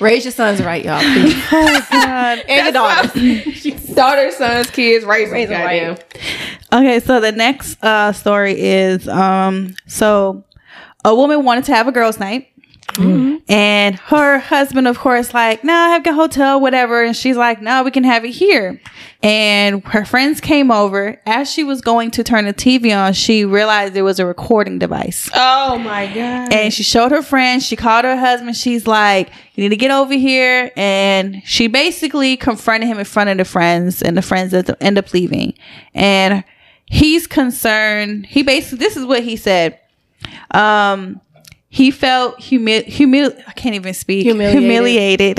Raise 0.00 0.24
your 0.24 0.32
sons 0.32 0.60
right, 0.62 0.84
y'all. 0.84 0.98
Please. 1.14 1.42
and 1.92 2.42
your 2.48 2.72
daughters. 2.72 3.84
Daughters, 3.94 4.36
sons, 4.36 4.68
kids, 4.70 5.04
raise 5.04 5.28
them. 5.28 5.34
Raise 5.34 5.48
them 5.48 5.64
right. 5.64 6.04
Okay, 6.72 6.98
so 7.00 7.20
the 7.20 7.30
next 7.32 7.82
uh, 7.84 8.12
story 8.12 8.60
is 8.60 9.06
um, 9.08 9.76
so 9.86 10.44
a 11.04 11.14
woman 11.14 11.44
wanted 11.44 11.64
to 11.66 11.74
have 11.74 11.86
a 11.86 11.92
girls' 11.92 12.18
night. 12.18 12.48
And 13.48 13.98
her 13.98 14.38
husband, 14.38 14.88
of 14.88 14.98
course, 14.98 15.32
like, 15.34 15.62
no, 15.62 15.72
I 15.72 15.88
have 15.90 16.06
a 16.06 16.12
hotel, 16.12 16.60
whatever. 16.60 17.02
And 17.04 17.14
she's 17.16 17.36
like, 17.36 17.60
no, 17.62 17.82
we 17.82 17.90
can 17.90 18.04
have 18.04 18.24
it 18.24 18.30
here. 18.30 18.80
And 19.22 19.84
her 19.86 20.04
friends 20.04 20.40
came 20.40 20.70
over. 20.70 21.20
As 21.26 21.50
she 21.50 21.64
was 21.64 21.80
going 21.80 22.10
to 22.12 22.24
turn 22.24 22.44
the 22.44 22.54
TV 22.54 22.96
on, 22.96 23.12
she 23.12 23.44
realized 23.44 23.96
it 23.96 24.02
was 24.02 24.18
a 24.18 24.26
recording 24.26 24.78
device. 24.78 25.30
Oh 25.34 25.78
my 25.78 26.06
god. 26.06 26.52
And 26.52 26.72
she 26.72 26.82
showed 26.82 27.10
her 27.12 27.22
friend. 27.22 27.62
She 27.62 27.76
called 27.76 28.04
her 28.04 28.16
husband. 28.16 28.56
She's 28.56 28.86
like, 28.86 29.30
"You 29.54 29.62
need 29.62 29.70
to 29.70 29.76
get 29.76 29.90
over 29.90 30.14
here." 30.14 30.70
And 30.76 31.42
she 31.44 31.66
basically 31.66 32.36
confronted 32.36 32.88
him 32.88 32.98
in 32.98 33.04
front 33.04 33.30
of 33.30 33.38
the 33.38 33.44
friends, 33.44 34.02
and 34.02 34.16
the 34.16 34.22
friends 34.22 34.52
end 34.54 34.70
up- 34.70 34.76
end 34.80 34.98
up 34.98 35.12
leaving. 35.12 35.54
And 35.94 36.44
he's 36.86 37.26
concerned. 37.26 38.26
He 38.26 38.42
basically, 38.42 38.78
this 38.78 38.96
is 38.96 39.04
what 39.06 39.22
he 39.22 39.36
said. 39.36 39.78
Um, 40.52 41.20
he 41.68 41.90
felt 41.90 42.40
humi- 42.40 42.84
humil. 42.84 43.36
I 43.46 43.52
can't 43.52 43.74
even 43.74 43.94
speak. 43.94 44.24
Humiliated. 44.24 45.38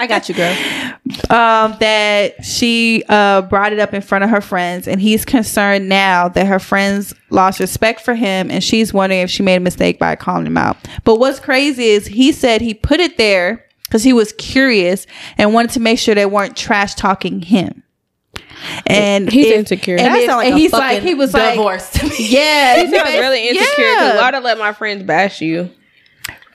I 0.00 0.06
got 0.06 0.28
you, 0.28 0.34
girl. 0.34 0.52
um, 1.30 1.76
that 1.80 2.44
she 2.44 3.02
uh, 3.08 3.42
brought 3.42 3.72
it 3.72 3.78
up 3.78 3.94
in 3.94 4.02
front 4.02 4.24
of 4.24 4.30
her 4.30 4.40
friends, 4.40 4.86
and 4.86 5.00
he's 5.00 5.24
concerned 5.24 5.88
now 5.88 6.28
that 6.28 6.46
her 6.46 6.58
friends 6.58 7.14
lost 7.30 7.60
respect 7.60 8.02
for 8.02 8.14
him, 8.14 8.50
and 8.50 8.62
she's 8.62 8.92
wondering 8.92 9.22
if 9.22 9.30
she 9.30 9.42
made 9.42 9.56
a 9.56 9.60
mistake 9.60 9.98
by 9.98 10.16
calling 10.16 10.46
him 10.46 10.56
out. 10.56 10.76
But 11.04 11.16
what's 11.16 11.40
crazy 11.40 11.84
is 11.84 12.06
he 12.06 12.32
said 12.32 12.60
he 12.60 12.74
put 12.74 13.00
it 13.00 13.16
there 13.16 13.64
because 13.84 14.04
he 14.04 14.12
was 14.12 14.32
curious 14.34 15.06
and 15.38 15.54
wanted 15.54 15.70
to 15.72 15.80
make 15.80 15.98
sure 15.98 16.14
they 16.14 16.26
weren't 16.26 16.56
trash 16.56 16.94
talking 16.94 17.40
him. 17.40 17.82
And 18.86 19.30
He's 19.30 19.46
if- 19.46 19.58
insecure. 19.58 19.96
And, 19.96 20.06
That 20.14 20.18
if- 20.20 20.28
like 20.28 20.46
and 20.46 20.54
a 20.54 20.58
he's 20.58 20.72
like, 20.72 20.82
fucking 20.96 21.06
he 21.08 21.14
was 21.14 21.34
like, 21.34 21.54
divorce 21.54 21.90
to 21.90 22.06
me. 22.06 22.14
yeah, 22.18 22.76
He 22.84 22.90
sounds 22.90 23.10
really 23.10 23.48
insecure. 23.48 23.84
Yeah. 23.84 24.20
Why 24.20 24.30
to 24.32 24.40
let 24.40 24.58
my 24.58 24.72
friends 24.72 25.02
bash 25.04 25.40
you? 25.40 25.70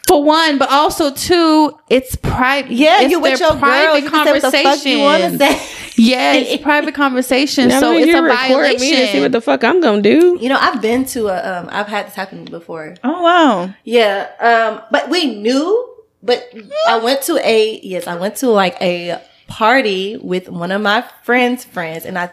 For 0.07 0.21
one, 0.21 0.57
but 0.57 0.69
also 0.69 1.13
two, 1.13 1.77
it's 1.89 2.15
private. 2.17 2.71
Yeah, 2.71 3.01
it's 3.01 3.11
you 3.11 3.21
with 3.21 3.39
their 3.39 3.49
your 3.51 3.57
girl. 3.59 3.97
You 3.97 4.09
can 4.09 4.25
say 4.25 4.31
what 4.33 4.41
the 4.41 4.51
fuck 4.51 4.85
you 4.85 4.99
want 4.99 5.23
to 5.23 5.37
say. 5.37 5.61
Yeah, 5.95 6.33
it's 6.33 6.61
private 6.61 6.93
conversation, 6.93 7.71
I 7.71 7.79
so 7.79 7.91
mean, 7.91 8.01
it's 8.01 8.07
you're 8.07 8.27
a 8.27 8.29
recording 8.29 8.79
me 8.81 8.91
to 8.97 9.07
see 9.07 9.21
what 9.21 9.31
the 9.31 9.39
fuck 9.39 9.63
I'm 9.63 9.79
gonna 9.79 10.01
do. 10.01 10.37
You 10.41 10.49
know, 10.49 10.57
I've 10.59 10.81
been 10.81 11.05
to 11.05 11.27
a. 11.27 11.59
Um, 11.59 11.69
I've 11.71 11.87
had 11.87 12.07
this 12.07 12.15
happen 12.15 12.43
before. 12.45 12.95
oh 13.03 13.21
wow! 13.21 13.73
Yeah, 13.85 14.27
um, 14.41 14.81
but 14.91 15.09
we 15.09 15.35
knew. 15.35 15.89
But 16.21 16.53
I 16.87 16.97
went 16.99 17.21
to 17.23 17.37
a 17.37 17.79
yes, 17.81 18.05
I 18.07 18.15
went 18.15 18.35
to 18.37 18.49
like 18.49 18.75
a 18.81 19.21
party 19.53 20.17
with 20.17 20.49
one 20.49 20.71
of 20.71 20.81
my 20.81 21.05
friends' 21.21 21.63
friends, 21.63 22.05
and 22.05 22.17
I, 22.17 22.25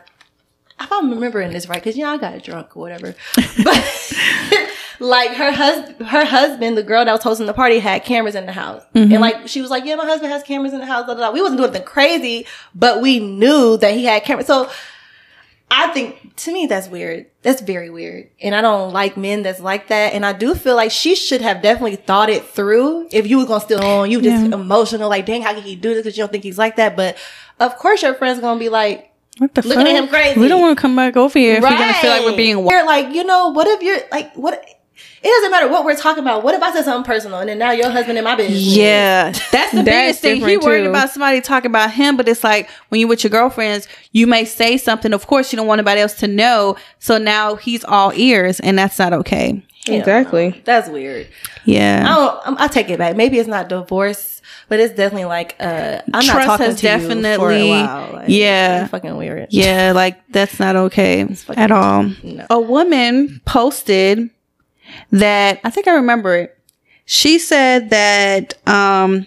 if 0.80 0.90
I'm 0.90 1.10
remembering 1.10 1.52
this 1.52 1.68
right, 1.68 1.78
because 1.78 1.96
you 1.96 2.04
know 2.04 2.12
I 2.12 2.16
got 2.16 2.42
drunk 2.42 2.74
or 2.76 2.80
whatever, 2.80 3.14
but 3.62 4.16
like 5.00 5.32
her 5.32 5.52
husband, 5.52 6.08
her 6.08 6.24
husband, 6.24 6.78
the 6.78 6.82
girl 6.82 7.04
that 7.04 7.12
was 7.12 7.22
hosting 7.22 7.46
the 7.46 7.52
party, 7.52 7.78
had 7.78 8.04
cameras 8.04 8.34
in 8.34 8.46
the 8.46 8.52
house, 8.52 8.82
and 8.94 9.10
mm-hmm. 9.10 9.20
like 9.20 9.48
she 9.48 9.60
was 9.60 9.70
like, 9.70 9.84
"Yeah, 9.84 9.96
my 9.96 10.06
husband 10.06 10.32
has 10.32 10.42
cameras 10.42 10.72
in 10.72 10.80
the 10.80 10.86
house." 10.86 11.04
Blah, 11.04 11.14
blah, 11.14 11.28
blah. 11.28 11.34
We 11.34 11.42
wasn't 11.42 11.58
doing 11.58 11.70
anything 11.70 11.86
crazy, 11.86 12.46
but 12.74 13.02
we 13.02 13.20
knew 13.20 13.76
that 13.76 13.92
he 13.92 14.04
had 14.04 14.24
cameras, 14.24 14.46
so. 14.46 14.70
I 15.70 15.88
think 15.92 16.34
to 16.36 16.52
me 16.52 16.66
that's 16.66 16.88
weird. 16.88 17.26
That's 17.42 17.60
very 17.60 17.90
weird. 17.90 18.28
And 18.42 18.54
I 18.54 18.60
don't 18.60 18.92
like 18.92 19.16
men 19.16 19.42
that's 19.42 19.60
like 19.60 19.88
that. 19.88 20.14
And 20.14 20.26
I 20.26 20.32
do 20.32 20.54
feel 20.54 20.74
like 20.74 20.90
she 20.90 21.14
should 21.14 21.40
have 21.40 21.62
definitely 21.62 21.96
thought 21.96 22.28
it 22.28 22.44
through. 22.44 23.08
If 23.12 23.28
you 23.28 23.38
were 23.38 23.46
gonna 23.46 23.60
still 23.60 23.82
on, 23.84 24.10
you 24.10 24.20
just 24.20 24.52
emotional, 24.52 25.08
like, 25.08 25.26
dang, 25.26 25.42
how 25.42 25.54
can 25.54 25.62
he 25.62 25.76
do 25.76 25.94
this? 25.94 26.04
Cause 26.04 26.16
you 26.16 26.22
don't 26.22 26.32
think 26.32 26.44
he's 26.44 26.58
like 26.58 26.76
that. 26.76 26.96
But 26.96 27.16
of 27.60 27.76
course 27.76 28.02
your 28.02 28.14
friend's 28.14 28.40
gonna 28.40 28.58
be 28.58 28.68
like, 28.68 29.12
What 29.38 29.54
the 29.54 29.66
Looking 29.66 29.86
at 29.86 29.94
him 29.94 30.08
crazy. 30.08 30.40
We 30.40 30.48
don't 30.48 30.60
want 30.60 30.76
to 30.76 30.80
come 30.80 30.96
back 30.96 31.16
over 31.16 31.38
here 31.38 31.56
if 31.56 31.62
we're 31.62 31.70
gonna 31.70 31.94
feel 31.94 32.10
like 32.10 32.24
we're 32.24 32.36
being. 32.36 32.58
You're 32.58 32.86
like, 32.86 33.14
you 33.14 33.24
know, 33.24 33.50
what 33.50 33.68
if 33.68 33.82
you're 33.82 34.00
like, 34.10 34.34
what? 34.34 34.64
It 35.22 35.28
doesn't 35.28 35.50
matter 35.50 35.68
what 35.68 35.84
we're 35.84 35.96
talking 35.96 36.22
about. 36.22 36.42
What 36.42 36.54
if 36.54 36.62
I 36.62 36.72
said 36.72 36.84
something 36.84 37.04
personal 37.06 37.40
and 37.40 37.48
then 37.50 37.58
now 37.58 37.72
your 37.72 37.90
husband 37.90 38.16
in 38.16 38.24
my 38.24 38.36
business? 38.36 38.58
Yeah, 38.58 39.32
that's 39.52 39.70
the 39.72 39.82
That's 39.82 39.84
biggest 39.84 40.20
thing. 40.20 40.34
He 40.36 40.40
different, 40.40 40.64
worried 40.64 40.82
too. 40.84 40.88
about 40.90 41.10
somebody 41.10 41.40
talking 41.42 41.70
about 41.70 41.90
him, 41.92 42.16
but 42.16 42.26
it's 42.26 42.42
like 42.42 42.70
when 42.88 43.00
you're 43.00 43.08
with 43.08 43.22
your 43.22 43.30
girlfriends, 43.30 43.86
you 44.12 44.26
may 44.26 44.46
say 44.46 44.78
something. 44.78 45.12
Of 45.12 45.26
course, 45.26 45.52
you 45.52 45.56
don't 45.58 45.66
want 45.66 45.78
anybody 45.80 46.00
else 46.00 46.14
to 46.20 46.26
know. 46.26 46.76
So 47.00 47.18
now 47.18 47.56
he's 47.56 47.84
all 47.84 48.12
ears, 48.14 48.60
and 48.60 48.78
that's 48.78 48.98
not 48.98 49.12
okay. 49.12 49.62
Hell 49.86 49.96
Exactly. 49.96 50.50
no. 50.50 50.56
That's 50.64 50.88
weird. 50.88 51.26
I 51.26 51.60
Yeah, 51.64 52.02
don't. 52.04 52.46
I'm- 52.46 52.56
I 52.58 52.68
take 52.68 52.88
it 52.90 52.98
back. 52.98 53.16
Maybe 53.16 53.38
it's 53.38 53.48
not 53.48 53.68
divorce, 53.68 54.40
but 54.68 54.78
it's 54.80 54.94
definitely 54.94 55.24
like 55.26 55.54
uh, 55.60 56.00
I'm 56.14 56.24
not 56.26 56.32
Trust 56.34 56.46
talking 56.46 56.66
has 56.66 56.80
to 56.80 56.86
you 56.86 56.92
for 56.98 56.98
definitely- 57.14 57.68
a 57.68 57.84
while. 57.84 58.10
Like, 58.14 58.24
yeah. 58.28 58.86
fucking 58.86 59.16
weird. 59.16 59.48
yeah, 59.50 59.92
like 59.94 60.18
that's 60.30 60.58
not 60.60 60.76
okay 60.76 61.26
at 61.56 61.70
all. 61.70 62.04
no. 62.22 62.46
A 62.50 62.60
woman 62.60 63.40
posted 63.46 64.30
that 65.10 65.60
I 65.64 65.70
think 65.70 65.88
I 65.88 65.94
remember 65.94 66.36
it. 66.36 66.56
She 67.04 67.38
said 67.38 67.90
that 67.90 68.54
um, 68.68 69.26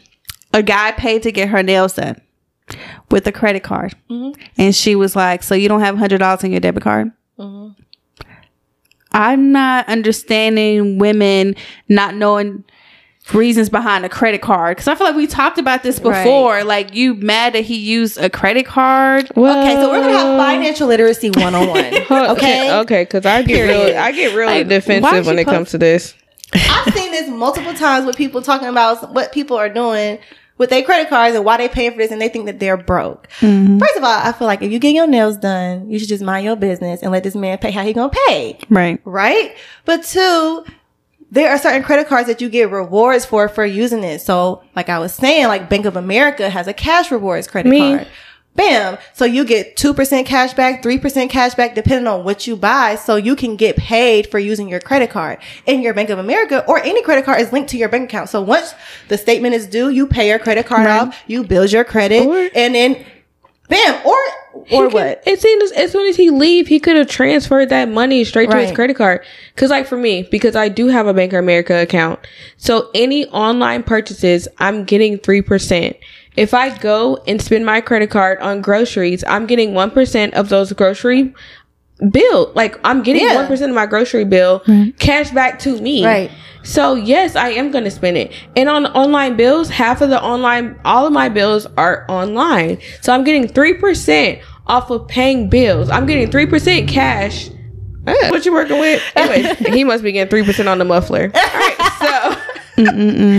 a 0.53 0.63
guy 0.63 0.91
paid 0.93 1.23
to 1.23 1.31
get 1.31 1.49
her 1.49 1.61
nails 1.63 1.93
done 1.95 2.21
with 3.11 3.27
a 3.27 3.31
credit 3.31 3.63
card, 3.63 3.93
and 4.57 4.73
she 4.75 4.95
was 4.95 5.15
like, 5.15 5.43
"So 5.43 5.53
you 5.55 5.67
don't 5.67 5.81
have 5.81 5.97
hundred 5.97 6.19
dollars 6.19 6.43
in 6.43 6.51
your 6.51 6.61
debit 6.61 6.83
card?" 6.83 7.11
I'm 9.11 9.51
not 9.51 9.87
understanding 9.89 10.97
women 10.97 11.55
not 11.89 12.15
knowing 12.15 12.63
reasons 13.33 13.69
behind 13.69 14.03
a 14.05 14.09
credit 14.09 14.41
card 14.41 14.75
because 14.75 14.87
I 14.87 14.95
feel 14.95 15.07
like 15.07 15.15
we 15.15 15.27
talked 15.27 15.57
about 15.57 15.81
this 15.83 15.99
Right. 15.99 16.23
before. 16.23 16.63
Like, 16.63 16.93
you 16.93 17.13
mad 17.15 17.53
that 17.53 17.63
he 17.63 17.75
used 17.75 18.17
a 18.17 18.29
credit 18.29 18.65
card? 18.65 19.31
Okay, 19.31 19.73
so 19.75 19.89
we're 19.89 20.01
gonna 20.01 20.11
have 20.13 20.37
financial 20.37 20.87
literacy 20.87 21.29
101. 21.29 22.01
Huh, 22.07 22.27
Okay. 22.37 22.71
Okay, 22.79 23.03
because 23.03 23.25
I 23.25 23.41
get 23.43 23.55
Period. 23.55 23.67
really, 23.69 23.95
I 23.95 24.11
get 24.11 24.35
really 24.35 24.59
Like, 24.59 24.67
defensive 24.67 25.25
when 25.25 25.39
it 25.39 25.45
post- 25.45 25.55
comes 25.55 25.69
to 25.71 25.77
this. 25.77 26.15
I've 26.53 26.93
seen 26.93 27.11
this 27.11 27.29
multiple 27.29 27.73
times 27.73 28.05
with 28.05 28.15
people 28.17 28.41
talking 28.41 28.67
about 28.67 29.13
what 29.13 29.31
people 29.31 29.57
are 29.57 29.69
doing 29.69 30.19
with 30.59 30.69
their 30.69 30.83
credit 30.83 31.09
cards 31.09 31.35
and 31.35 31.43
why 31.43 31.57
they 31.57 31.67
paying 31.67 31.91
for 31.93 31.97
this 31.97 32.11
and 32.11 32.21
they 32.21 32.29
think 32.29 32.45
that 32.45 32.59
they're 32.59 32.77
broke. 32.77 33.27
Mm-hmm. 33.39 33.79
First 33.79 33.95
of 33.97 34.03
all, 34.03 34.19
I 34.19 34.31
feel 34.33 34.45
like 34.47 34.61
if 34.61 34.71
you 34.71 34.77
get 34.77 34.93
your 34.93 35.07
nails 35.07 35.37
done, 35.37 35.89
you 35.89 35.97
should 35.97 36.09
just 36.09 36.23
mind 36.23 36.45
your 36.45 36.55
business 36.55 37.01
and 37.01 37.11
let 37.11 37.23
this 37.23 37.33
man 37.35 37.57
pay 37.57 37.71
how 37.71 37.83
he 37.83 37.91
gonna 37.93 38.11
pay. 38.27 38.59
Right. 38.69 38.99
right? 39.05 39.55
But 39.85 40.03
two, 40.03 40.63
there 41.33 41.49
are 41.49 41.57
certain 41.57 41.83
credit 41.83 42.07
cards 42.07 42.27
that 42.27 42.39
you 42.41 42.47
get 42.49 42.69
rewards 42.71 43.25
for 43.25 43.49
for 43.49 43.65
using 43.65 44.03
it. 44.03 44.21
So, 44.21 44.61
like 44.75 44.87
I 44.87 44.99
was 44.99 45.13
saying, 45.13 45.47
like 45.47 45.69
Bank 45.69 45.85
of 45.85 45.95
America 45.97 46.49
has 46.49 46.67
a 46.67 46.73
cash 46.73 47.11
rewards 47.11 47.47
credit 47.47 47.69
Me. 47.69 47.79
card. 47.79 48.07
Bam. 48.55 48.99
So 49.13 49.25
you 49.25 49.45
get 49.45 49.75
2% 49.77 50.27
cash 50.27 50.53
back, 50.53 50.83
3% 50.83 51.27
cash 51.31 51.55
back, 51.55 51.73
depending 51.73 52.05
on 52.05 52.23
what 52.23 52.45
you 52.45 52.55
buy. 52.55 52.93
So 52.97 53.15
you 53.15 53.35
can 53.35 53.55
get 53.55 53.75
paid 53.77 54.27
for 54.29 54.37
using 54.37 54.69
your 54.69 54.79
credit 54.79 55.09
card. 55.09 55.39
And 55.65 55.81
your 55.81 55.95
Bank 55.95 56.11
of 56.11 56.19
America 56.19 56.63
or 56.67 56.77
any 56.83 57.01
credit 57.01 57.25
card 57.25 57.41
is 57.41 57.51
linked 57.51 57.71
to 57.71 57.77
your 57.77 57.89
bank 57.89 58.09
account. 58.09 58.29
So 58.29 58.43
once 58.43 58.75
the 59.07 59.17
statement 59.17 59.55
is 59.55 59.65
due, 59.65 59.89
you 59.89 60.05
pay 60.05 60.29
your 60.29 60.37
credit 60.37 60.67
card 60.67 60.85
off, 60.85 61.19
you 61.25 61.43
build 61.43 61.71
your 61.71 61.83
credit, 61.83 62.27
Or- 62.27 62.49
and 62.53 62.75
then 62.75 63.03
bam. 63.69 64.05
Or, 64.05 64.17
or 64.53 64.89
He 64.89 64.93
what? 64.93 65.23
It 65.25 65.41
seems 65.41 65.71
as 65.71 65.91
soon 65.91 66.07
as 66.07 66.15
he 66.15 66.29
leave, 66.29 66.67
he 66.67 66.79
could 66.79 66.95
have 66.95 67.07
transferred 67.07 67.69
that 67.69 67.89
money 67.89 68.23
straight 68.23 68.49
to 68.51 68.57
his 68.57 68.71
credit 68.71 68.95
card. 68.95 69.25
Cause 69.55 69.69
like 69.69 69.87
for 69.87 69.97
me, 69.97 70.27
because 70.29 70.55
I 70.55 70.69
do 70.69 70.87
have 70.87 71.07
a 71.07 71.13
Bank 71.13 71.33
of 71.33 71.39
America 71.39 71.81
account, 71.81 72.19
so 72.57 72.89
any 72.93 73.27
online 73.27 73.83
purchases, 73.83 74.47
I'm 74.59 74.83
getting 74.83 75.17
three 75.17 75.41
percent. 75.41 75.97
If 76.35 76.53
I 76.53 76.75
go 76.77 77.17
and 77.27 77.41
spend 77.41 77.65
my 77.65 77.79
credit 77.79 78.09
card 78.09 78.39
on 78.39 78.61
groceries, 78.61 79.23
I'm 79.27 79.45
getting 79.45 79.73
one 79.73 79.91
percent 79.91 80.33
of 80.33 80.49
those 80.49 80.73
grocery 80.73 81.33
bill. 82.11 82.51
Like 82.55 82.79
I'm 82.83 83.03
getting 83.03 83.23
Yeah. 83.23 83.35
one 83.35 83.47
percent 83.47 83.69
of 83.71 83.75
my 83.75 83.85
grocery 83.85 84.25
bill 84.25 84.61
cash 84.99 85.31
back 85.31 85.59
to 85.59 85.79
me. 85.81 86.05
Right. 86.05 86.31
So 86.63 86.95
yes, 86.95 87.35
I 87.35 87.49
am 87.49 87.71
gonna 87.71 87.91
spend 87.91 88.17
it. 88.17 88.31
And 88.55 88.69
on 88.69 88.85
online 88.87 89.35
bills, 89.35 89.69
half 89.69 90.01
of 90.01 90.09
the 90.09 90.21
online, 90.21 90.79
all 90.85 91.05
of 91.05 91.11
my 91.13 91.27
bills 91.29 91.67
are 91.77 92.05
online. 92.09 92.77
So 93.01 93.13
I'm 93.13 93.23
getting 93.23 93.47
three 93.47 93.73
percent 93.73 94.39
off 94.67 94.89
of 94.89 95.07
paying 95.07 95.49
bills. 95.49 95.89
I'm 95.89 96.05
getting 96.05 96.31
three 96.31 96.45
percent 96.45 96.87
cash. 96.87 97.49
Uh, 98.05 98.13
what 98.29 98.45
you 98.45 98.51
working 98.53 98.79
with? 98.79 99.01
Anyway, 99.15 99.53
he 99.71 99.83
must 99.83 100.03
be 100.03 100.11
getting 100.11 100.29
three 100.29 100.43
percent 100.43 100.67
on 100.69 100.77
the 100.77 100.85
muffler. 100.85 101.31
All 101.33 101.41
right, 101.41 102.37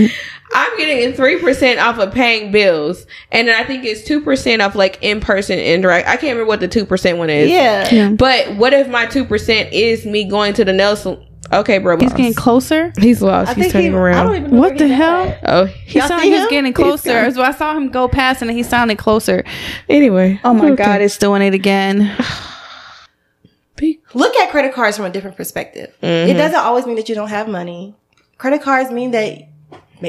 so 0.09 0.15
I'm 0.55 0.77
getting 0.79 1.13
three 1.15 1.41
percent 1.41 1.81
off 1.81 1.99
of 1.99 2.13
paying 2.15 2.53
bills, 2.53 3.07
and 3.33 3.49
then 3.49 3.61
I 3.61 3.67
think 3.67 3.85
it's 3.85 4.05
two 4.05 4.21
percent 4.21 4.63
off 4.63 4.75
like 4.75 4.99
in 5.03 5.21
person 5.21 5.59
indirect. 5.59 6.07
I 6.09 6.13
can't 6.13 6.35
remember 6.35 6.47
what 6.47 6.61
the 6.61 6.69
two 6.69 6.87
percent 6.87 7.19
one 7.19 7.29
is. 7.29 7.51
Yeah. 7.51 8.11
But 8.11 8.57
what 8.57 8.73
if 8.73 8.89
my 8.89 9.07
two 9.07 9.25
percent 9.25 9.73
is 9.73 10.07
me 10.07 10.25
going 10.25 10.55
to 10.55 10.65
the 10.65 10.73
Nelson? 10.73 11.23
Okay, 11.53 11.79
bro. 11.79 11.99
He's 11.99 12.11
boss. 12.11 12.17
getting 12.17 12.35
closer. 12.35 12.93
He's 12.99 13.21
lost. 13.21 13.51
I 13.51 13.55
he's 13.55 13.73
turning 13.73 13.91
he, 13.93 13.97
around. 13.97 14.17
I 14.17 14.23
don't 14.23 14.37
even 14.37 14.51
know 14.53 14.61
What 14.61 14.79
the 14.79 14.89
hell? 14.89 15.25
at. 15.29 15.41
oh, 15.47 15.65
He 15.67 15.99
Y'all 15.99 16.09
sound 16.09 16.23
see 16.23 16.31
he's 16.31 16.43
him? 16.45 16.49
getting 16.49 16.73
closer. 16.73 17.31
So 17.33 17.43
I 17.43 17.51
saw 17.53 17.77
him 17.77 17.91
go 17.91 18.09
past 18.09 18.41
and 18.41 18.51
he 18.51 18.63
sounded 18.63 18.97
closer. 18.97 19.45
anyway. 19.89 20.41
Oh 20.43 20.55
my 20.55 20.71
god, 20.71 21.03
it's 21.03 21.19
doing 21.19 21.43
it 21.43 21.53
again. 21.53 22.17
Look 24.15 24.37
at 24.37 24.51
credit 24.51 24.73
cards 24.73 24.97
from 24.97 25.07
a 25.07 25.11
different 25.11 25.37
perspective. 25.37 25.95
Mm-hmm. 26.03 26.31
It 26.31 26.35
doesn't 26.35 26.59
always 26.59 26.87
mean 26.87 26.97
that 26.97 27.09
you 27.09 27.15
don't 27.15 27.29
have 27.29 27.49
money. 27.49 27.95
Credit 28.39 28.63
cards 28.63 28.91
mean 28.91 29.11
that 29.11 29.49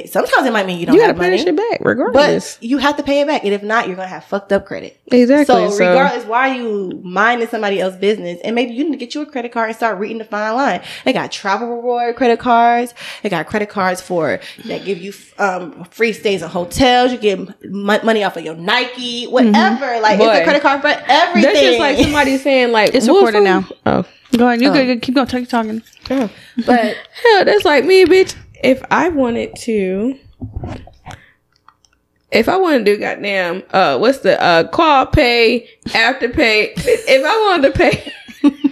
sometimes 0.08 0.46
it 0.48 0.52
might 0.54 0.66
mean 0.66 0.80
you 0.80 0.86
don't 0.86 0.96
You 0.96 1.02
gotta 1.02 1.14
pay 1.14 1.20
money. 1.20 1.38
that 1.38 1.44
shit 1.44 1.56
back, 1.56 1.80
regardless. 1.82 2.56
But 2.58 2.64
you 2.64 2.78
have 2.80 2.98
to 2.98 3.04
pay 3.04 3.22
it 3.22 3.28
back. 3.28 3.44
And 3.44 3.54
if 3.54 3.64
not, 3.64 3.88
you're 3.88 3.96
gonna 3.96 4.08
have 4.08 4.24
fucked 4.26 4.52
up 4.52 4.66
credit. 4.66 5.00
exactly. 5.12 5.46
So, 5.46 5.70
So, 5.70 5.88
regardless, 5.88 6.26
why 6.26 6.50
are 6.50 6.56
you 6.56 7.00
minding 7.04 7.48
somebody 7.48 7.80
else's 7.80 8.00
business? 8.00 8.40
And 8.44 8.56
maybe 8.56 8.74
you 8.74 8.84
need 8.84 8.92
to 8.92 8.98
get 8.98 9.16
you 9.16 9.22
a 9.22 9.26
credit 9.26 9.52
card 9.52 9.70
and 9.70 9.76
start 9.78 9.98
reading 10.00 10.18
the 10.18 10.26
fine 10.26 10.54
line. 10.56 10.82
They 11.06 11.14
got 11.14 11.32
travel 11.32 11.68
reward 11.70 12.16
credit 12.16 12.40
cards. 12.40 12.94
They 13.24 13.30
got 13.30 13.46
credit 13.48 13.70
cards 13.70 14.02
for 14.02 14.40
that 14.66 14.86
give 14.86 14.98
you 15.00 15.14
um, 15.40 15.86
free 15.86 16.14
stays 16.14 16.42
in 16.42 16.50
hotels. 16.50 17.12
You 17.12 17.18
get 17.18 17.40
m- 17.40 17.52
money 17.84 18.24
off 18.24 18.38
of 18.38 18.44
your 18.44 18.56
Nike, 18.56 19.26
whatever. 19.26 20.00
Like 20.02 20.20
it's 20.20 20.40
a 20.40 20.44
credit 20.44 20.62
card 20.62 20.82
for 20.82 20.88
everything. 21.08 21.54
that's 21.54 21.60
just 21.62 21.80
like 21.80 21.98
somebody 21.98 22.38
saying 22.46 22.72
like 22.72 22.94
It's 22.94 23.08
what 23.08 23.26
recorded 23.26 23.44
if 23.44 23.48
I'm- 23.48 23.68
Oh, 23.86 24.06
Go 24.38 24.48
ahead, 24.48 24.62
you 24.62 24.72
good. 24.74 25.02
Keep 25.02 25.16
going. 25.16 25.28
Keep 25.28 25.48
talking. 25.48 25.82
oh. 26.10 26.30
but 26.66 26.80
hell, 27.24 27.46
that's 27.46 27.64
like 27.64 27.86
me, 27.86 28.04
bitch. 28.06 28.36
If 28.64 28.84
I 28.90 29.10
wanted 29.10 29.56
to, 29.58 30.18
if 32.32 32.50
I 32.50 32.58
wanted 32.58 32.80
to 32.80 32.96
do 32.96 32.98
goddamn, 33.00 33.64
uh, 33.72 33.98
what's 33.98 34.20
the 34.20 34.42
uh 34.42 34.68
call 34.70 35.06
pay 35.08 35.70
after 35.94 36.30
pay? 36.30 36.74
If 36.78 37.26
I 37.26 37.50
wanted 37.50 37.74
to 37.74 37.78
pay, 37.78 38.14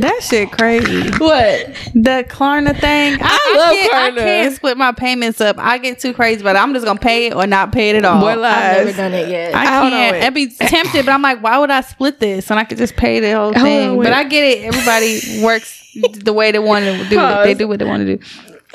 That 0.00 0.22
shit 0.22 0.50
crazy. 0.52 1.02
what? 1.18 1.66
The 1.94 2.24
Klarna 2.28 2.78
thing. 2.78 3.18
I, 3.20 3.54
love 3.56 3.72
can't, 3.72 3.94
I 3.94 4.10
can't 4.20 4.54
split 4.54 4.76
my 4.76 4.92
payments 4.92 5.40
up. 5.40 5.56
I 5.58 5.78
get 5.78 5.98
too 6.00 6.12
crazy, 6.12 6.42
but 6.42 6.56
I'm 6.56 6.74
just 6.74 6.84
gonna 6.84 6.98
pay 6.98 7.26
it 7.26 7.34
or 7.34 7.46
not 7.46 7.72
pay 7.72 7.90
it 7.90 7.96
at 7.96 8.04
all. 8.04 8.20
Boy, 8.20 8.30
I've 8.42 8.84
never 8.84 8.92
done 8.96 9.12
it 9.14 9.28
yet. 9.28 9.54
I 9.54 9.60
I 9.62 9.82
don't 9.82 9.90
know 9.90 9.96
can't. 9.96 10.24
I'd 10.24 10.34
be 10.34 10.48
tempted, 10.48 11.06
but 11.06 11.12
I'm 11.12 11.22
like, 11.22 11.42
why 11.42 11.58
would 11.58 11.70
I 11.70 11.80
split 11.80 12.18
this? 12.20 12.50
And 12.50 12.58
I 12.58 12.64
could 12.64 12.78
just 12.78 12.96
pay 12.96 13.20
the 13.20 13.32
whole 13.32 13.44
Hold 13.52 13.56
on, 13.56 13.62
thing. 13.62 14.02
But 14.02 14.12
I 14.12 14.24
get 14.24 14.42
it. 14.44 14.64
Everybody 14.64 15.42
works 15.44 15.80
the 16.24 16.32
way 16.32 16.50
they 16.52 16.58
want 16.58 16.84
to 16.84 17.08
do. 17.08 17.18
it. 17.20 17.44
They 17.44 17.54
do 17.54 17.68
what 17.68 17.78
they 17.78 17.84
want 17.84 18.04
to 18.06 18.16
do. 18.16 18.24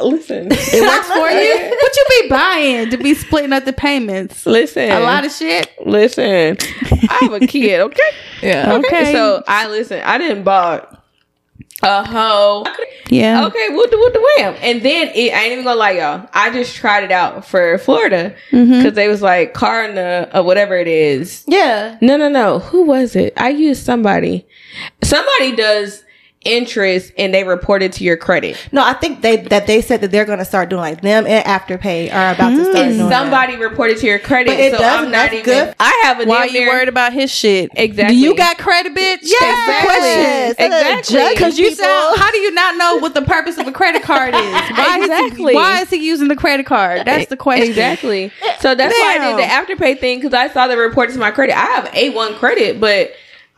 Listen, 0.02 0.48
It 0.52 0.82
works 0.82 1.08
for 1.08 1.30
you. 1.30 1.78
What 1.78 1.96
you 1.98 2.06
be 2.22 2.30
buying 2.30 2.90
to 2.92 2.98
be 2.98 3.14
splitting 3.14 3.54
up 3.54 3.66
the 3.66 3.74
payments? 3.74 4.46
listen, 4.46 4.90
A 4.92 5.00
lot 5.00 5.26
of 5.26 5.32
shit. 5.32 5.70
Listen, 5.86 6.58
I 7.10 7.18
have 7.22 7.34
a 7.34 7.46
kid. 7.48 7.82
Okay. 7.82 8.10
Yeah. 8.42 8.74
Okay. 8.76 9.14
So 9.14 9.44
I 9.48 9.68
listen. 9.70 10.02
I 10.04 10.18
didn't 10.18 10.44
bought 10.44 10.96
a 11.82 12.04
hoe. 12.06 12.66
yeah. 13.10 13.46
Okay, 13.46 13.70
what 13.70 13.90
the 13.90 13.98
what 13.98 14.12
the 14.14 14.20
wham? 14.38 14.56
And 14.62 14.82
then 14.82 15.10
it, 15.16 15.34
I 15.34 15.44
ain't 15.44 15.54
even 15.54 15.64
gonna 15.64 15.80
lie, 15.80 15.92
y'all. 15.92 16.28
I 16.34 16.52
just 16.52 16.76
tried 16.76 17.06
it 17.06 17.12
out 17.12 17.46
for 17.46 17.78
Florida 17.78 18.36
Mm-hmm. 18.52 18.72
because 18.80 18.94
they 18.94 19.08
was 19.08 19.22
like 19.22 19.54
Klarna 19.54 20.30
or 20.36 20.44
whatever 20.44 20.76
it 20.78 20.88
is. 20.90 21.44
yeah. 21.48 21.98
No, 22.02 22.18
no, 22.18 22.28
no. 22.28 22.60
Who 22.60 22.84
was 22.84 23.16
it? 23.16 23.34
I 23.38 23.50
used 23.50 23.86
somebody. 23.86 24.46
Somebody 25.04 25.56
does 25.56 26.04
interest 26.46 27.12
and 27.18 27.34
they 27.34 27.44
report 27.44 27.84
it 27.84 27.92
to 27.94 28.04
your 28.04 28.16
credit. 28.16 28.56
No, 28.72 28.84
I 28.84 28.94
think 28.94 29.22
they 29.22 29.38
that 29.38 29.68
they 29.68 29.82
said 29.82 30.00
that 30.02 30.12
they're 30.12 30.24
going 30.26 30.40
to 30.40 30.46
start 30.46 30.70
doing 30.70 30.82
like 30.82 31.02
them 31.02 31.28
and 31.28 31.46
Afterpay 31.46 32.14
are 32.14 32.34
about 32.34 32.52
to 32.52 32.64
start 32.64 32.76
doing 32.88 32.98
that. 32.98 33.10
Somebody 33.10 33.58
reported 33.58 33.98
to 33.98 34.08
your 34.08 34.20
credit, 34.20 34.52
But 34.52 34.60
it 34.60 34.72
so 34.72 34.78
doesn't- 34.80 35.06
I'm 35.08 35.12
not 35.12 35.34
even. 35.34 35.44
good. 35.46 35.76
I 35.80 36.00
have 36.04 36.22
a 36.22 36.26
Why 36.26 36.48
damn 36.48 36.56
you 36.56 36.68
worried 36.70 36.88
about 36.88 37.12
his 37.12 37.30
shit? 37.30 37.72
Exactly. 37.76 38.16
Do 38.16 38.22
you 38.22 38.36
got 38.36 38.58
credit, 38.58 38.94
bitch? 38.96 39.20
Yes, 39.24 40.52
Exactly. 40.58 40.98
Exactly. 41.00 41.36
Because 41.36 41.60
you 41.60 41.74
sound. 41.76 42.20
How 42.20 42.32
do 42.32 42.38
you 42.38 42.52
not 42.52 42.78
know 42.78 42.98
what 43.00 43.14
the 43.14 43.22
purpose 43.22 43.58
of 43.58 43.68
a 43.68 43.72
credit 43.72 44.04
card 44.04 44.34
is? 44.34 44.42
Why 44.42 45.00
Exactly. 45.02 45.44
Is 45.44 45.50
he, 45.50 45.56
why 45.56 45.82
is 45.82 45.90
he 45.90 46.06
using 46.06 46.28
the 46.30 46.36
credit 46.36 46.66
card? 46.66 47.06
That's 47.06 47.28
the 47.30 47.38
question. 47.38 47.68
Exactly. 47.70 48.32
So 48.60 48.76
that's 48.76 48.94
why 48.94 49.18
I 49.20 49.30
did 49.30 49.38
the 49.38 49.76
afterpay 49.84 50.00
thing 50.00 50.20
because 50.20 50.34
I 50.34 50.50
saw 50.50 50.68
the 50.68 50.78
report 50.78 51.12
to 51.12 51.18
my 51.20 51.32
credit. 51.32 51.58
I 51.58 51.66
have 51.66 51.86
A1 51.92 52.38
credit, 52.38 52.80
but 52.80 53.12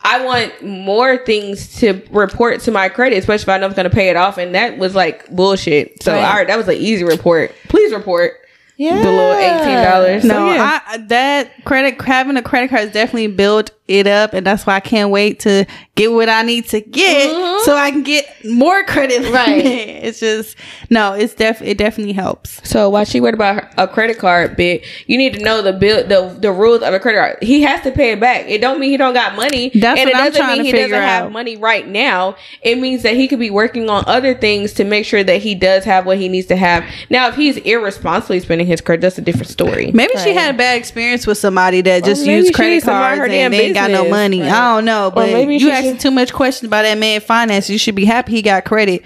I 0.04 0.24
want 0.24 0.62
more 0.64 1.16
things 1.16 1.78
to 1.80 2.02
report 2.10 2.60
to 2.62 2.70
my 2.72 2.88
credit, 2.88 3.18
especially 3.18 3.44
if 3.44 3.48
I 3.50 3.58
know 3.58 3.66
I'm 3.66 3.72
going 3.72 3.88
to 3.88 3.94
pay 3.94 4.08
it 4.10 4.16
off. 4.16 4.36
And 4.38 4.54
that 4.54 4.76
was 4.78 4.94
like 4.94 5.28
bullshit. 5.30 6.02
So, 6.02 6.12
Right. 6.12 6.24
all 6.24 6.34
right, 6.34 6.46
that 6.48 6.58
was 6.58 6.66
an 6.68 6.74
easy 6.74 7.04
report. 7.04 7.52
Please 7.68 7.92
report 7.92 8.40
Yeah. 8.78 8.96
the 9.02 9.10
little 9.10 9.34
$18. 9.34 10.24
No, 10.24 10.28
So, 10.34 10.46
yeah. 10.54 10.80
I, 10.86 10.96
that 11.08 11.64
credit 11.64 12.00
having 12.02 12.36
a 12.36 12.42
credit 12.42 12.70
card 12.70 12.80
has 12.82 12.92
definitely 12.92 13.28
built 13.28 13.70
it 13.88 14.06
up, 14.06 14.32
and 14.32 14.46
that's 14.46 14.64
why 14.66 14.76
I 14.76 14.80
can't 14.80 15.10
wait 15.10 15.40
to 15.40 15.66
get 15.96 16.10
what 16.10 16.28
I 16.28 16.42
need 16.42 16.66
to 16.68 16.80
get 16.80 17.30
Mm-hmm. 17.30 17.64
so 17.64 17.76
I 17.76 17.90
can 17.90 18.02
get 18.02 18.24
more 18.44 18.82
credit. 18.84 19.30
Right. 19.30 19.64
it's 19.64 20.20
just 20.20 20.56
no, 20.88 21.12
it's 21.12 21.34
def 21.34 21.60
it 21.62 21.76
definitely 21.78 22.14
helps. 22.14 22.66
So 22.68 22.88
while 22.88 23.04
she 23.04 23.20
worried 23.20 23.34
about 23.34 23.56
her- 23.62 23.70
a 23.76 23.86
credit 23.88 24.18
card 24.18 24.56
bit, 24.56 24.84
you 25.06 25.18
need 25.18 25.34
to 25.34 25.40
know 25.44 25.60
the 25.62 25.72
bill, 25.74 26.06
the 26.06 26.34
the 26.40 26.50
rules 26.52 26.80
of 26.82 26.94
a 26.94 27.00
credit 27.00 27.18
card. 27.18 27.38
He 27.42 27.62
has 27.62 27.82
to 27.82 27.90
pay 27.92 28.12
it 28.12 28.20
back. 28.20 28.46
It 28.48 28.60
don't 28.62 28.80
mean 28.80 28.90
he 28.90 28.96
don't 28.96 29.12
got 29.14 29.36
money. 29.36 29.70
That's 29.74 30.00
and 30.00 30.08
what 30.08 30.14
it 30.14 30.16
I'm 30.16 30.24
doesn't 30.26 30.40
trying 30.40 30.52
mean 30.58 30.58
to 30.60 30.64
he 30.64 30.72
figure 30.72 30.96
doesn't 30.96 31.08
have 31.08 31.24
out. 31.26 31.32
money 31.32 31.56
right 31.56 31.86
now. 31.86 32.36
It 32.62 32.78
means 32.78 33.02
that 33.02 33.14
he 33.14 33.28
could 33.28 33.40
be 33.40 33.50
working 33.50 33.90
on 33.90 34.04
other 34.06 34.34
things 34.34 34.72
to 34.74 34.84
make 34.84 35.04
sure 35.04 35.22
that 35.22 35.42
he 35.42 35.54
does 35.54 35.84
have 35.84 36.06
what 36.06 36.16
he 36.18 36.28
needs 36.28 36.46
to 36.48 36.56
have. 36.56 36.84
Now, 37.10 37.28
if 37.28 37.34
he's 37.34 37.58
irresponsibly 37.58 38.40
spending 38.40 38.66
his 38.72 38.80
credit, 38.80 39.02
that's 39.02 39.18
a 39.18 39.22
different 39.22 39.48
story. 39.48 39.92
Maybe 39.92 40.16
she 40.18 40.34
had 40.34 40.54
a 40.54 40.58
bad 40.58 40.76
experience 40.78 41.26
with 41.26 41.38
somebody 41.38 41.80
that 41.82 42.04
just 42.04 42.26
used 42.26 42.54
credit 42.54 42.70
needs 42.72 42.84
cards 42.84 43.18
her 43.18 43.24
and 43.24 43.32
damn 43.32 43.50
they 43.52 43.66
ain't 43.66 43.74
got 43.74 43.90
no 43.90 44.02
business. 44.02 44.10
money. 44.10 44.42
I 44.42 44.74
don't 44.74 44.84
know, 44.84 45.10
but 45.14 45.26
maybe 45.32 45.56
you 45.56 45.70
asking 45.70 45.92
should- 45.92 46.00
too 46.00 46.10
much 46.10 46.32
questions 46.32 46.66
about 46.68 46.82
that 46.82 46.98
man 46.98 47.20
finance. 47.20 47.70
You 47.70 47.78
should 47.78 47.94
be 47.94 48.04
happy 48.04 48.32
he 48.32 48.42
got 48.42 48.64
credit. 48.64 49.02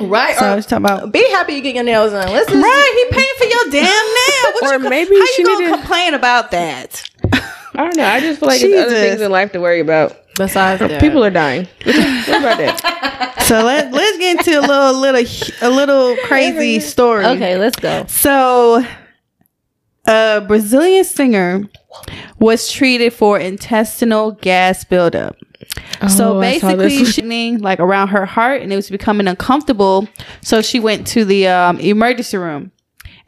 Right. 0.00 0.36
So 0.36 0.44
I 0.46 0.54
was 0.56 0.66
talking 0.66 0.84
about. 0.84 1.12
be 1.12 1.24
happy 1.30 1.52
you 1.54 1.60
get 1.60 1.74
your 1.76 1.84
nails 1.84 2.10
done. 2.12 2.28
Let's 2.28 2.50
Right, 2.52 3.06
he 3.10 3.16
paying 3.16 3.34
for 3.38 3.44
your 3.44 3.64
damn 3.70 3.84
nail. 3.84 4.52
What 4.60 4.64
Or 4.80 4.82
you, 4.82 4.90
maybe 4.90 5.14
how 5.18 5.26
she 5.26 5.42
you 5.42 5.46
gonna 5.48 5.58
need 5.66 5.70
to- 5.70 5.76
complain 5.78 6.14
about 6.14 6.50
that? 6.50 7.08
I 7.74 7.84
don't 7.84 7.96
know. 7.96 8.04
I 8.04 8.20
just 8.20 8.40
feel 8.40 8.48
like 8.48 8.60
there's 8.60 8.86
other 8.86 8.94
things 8.94 9.20
in 9.20 9.30
life 9.30 9.52
to 9.52 9.60
worry 9.60 9.80
about. 9.80 10.16
Besides 10.36 10.80
that. 10.80 11.00
People 11.00 11.22
are 11.24 11.30
dying. 11.30 11.68
what 11.84 12.28
about 12.28 12.58
that? 12.58 13.28
So 13.42 13.64
let 13.64 13.92
let's 13.92 14.18
get 14.18 14.38
into 14.38 14.58
a 14.58 14.62
little 14.62 15.00
little 15.00 15.24
a 15.60 15.70
little 15.70 16.16
crazy 16.26 16.80
story. 16.80 17.24
Okay, 17.24 17.58
let's 17.58 17.76
go. 17.76 18.06
So, 18.06 18.84
a 20.06 20.42
Brazilian 20.46 21.04
singer 21.04 21.62
was 22.38 22.70
treated 22.70 23.12
for 23.12 23.38
intestinal 23.38 24.32
gas 24.32 24.84
buildup. 24.84 25.36
so 26.00 26.02
Oh, 26.02 26.08
saw 26.08 26.40
basically, 26.40 27.04
she 27.04 27.56
like 27.58 27.80
around 27.80 28.08
her 28.08 28.26
heart, 28.26 28.62
and 28.62 28.72
it 28.72 28.76
was 28.76 28.90
becoming 28.90 29.28
uncomfortable. 29.28 30.08
So 30.40 30.62
she 30.62 30.80
went 30.80 31.06
to 31.08 31.24
the 31.24 31.48
um, 31.48 31.78
emergency 31.80 32.36
room, 32.36 32.72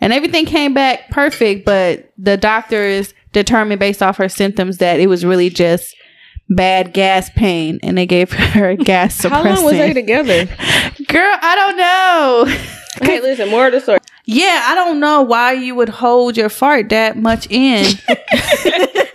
and 0.01 0.13
everything 0.13 0.47
came 0.47 0.75
back 0.75 1.11
perfect. 1.11 1.65
But 1.65 2.13
the 2.19 2.37
doctors 2.37 3.15
determined, 3.33 3.79
based 3.81 4.03
off 4.03 4.17
her 4.17 4.29
symptoms, 4.29 4.79
that 4.79 5.01
it 5.01 5.09
was 5.09 5.25
really 5.25 5.51
just 5.51 5.95
bad 6.49 6.93
gas 6.93 7.31
pain, 7.31 7.79
and 7.83 7.97
they 7.97 8.07
gave 8.07 8.33
her 8.55 8.71
a 8.71 8.77
gas 8.77 9.19
suppressant. 9.21 9.31
How 9.31 9.55
long 9.55 9.65
was 9.65 9.75
they 9.75 9.93
together? 9.93 10.45
Girl, 11.09 11.37
I 11.41 11.55
don't 11.57 11.77
know. 11.77 12.57
Hey, 13.03 13.21
listen, 13.21 13.51
more 13.51 13.67
of 13.67 13.73
the 13.73 13.81
story. 13.81 13.99
Yeah, 14.25 14.67
I 14.67 14.77
don't 14.77 15.01
know 15.01 15.21
why 15.23 15.51
you 15.55 15.75
would 15.75 15.89
hold 15.89 16.37
your 16.37 16.49
fart 16.49 16.91
that 16.91 17.17
much 17.17 17.49
in. 17.51 17.85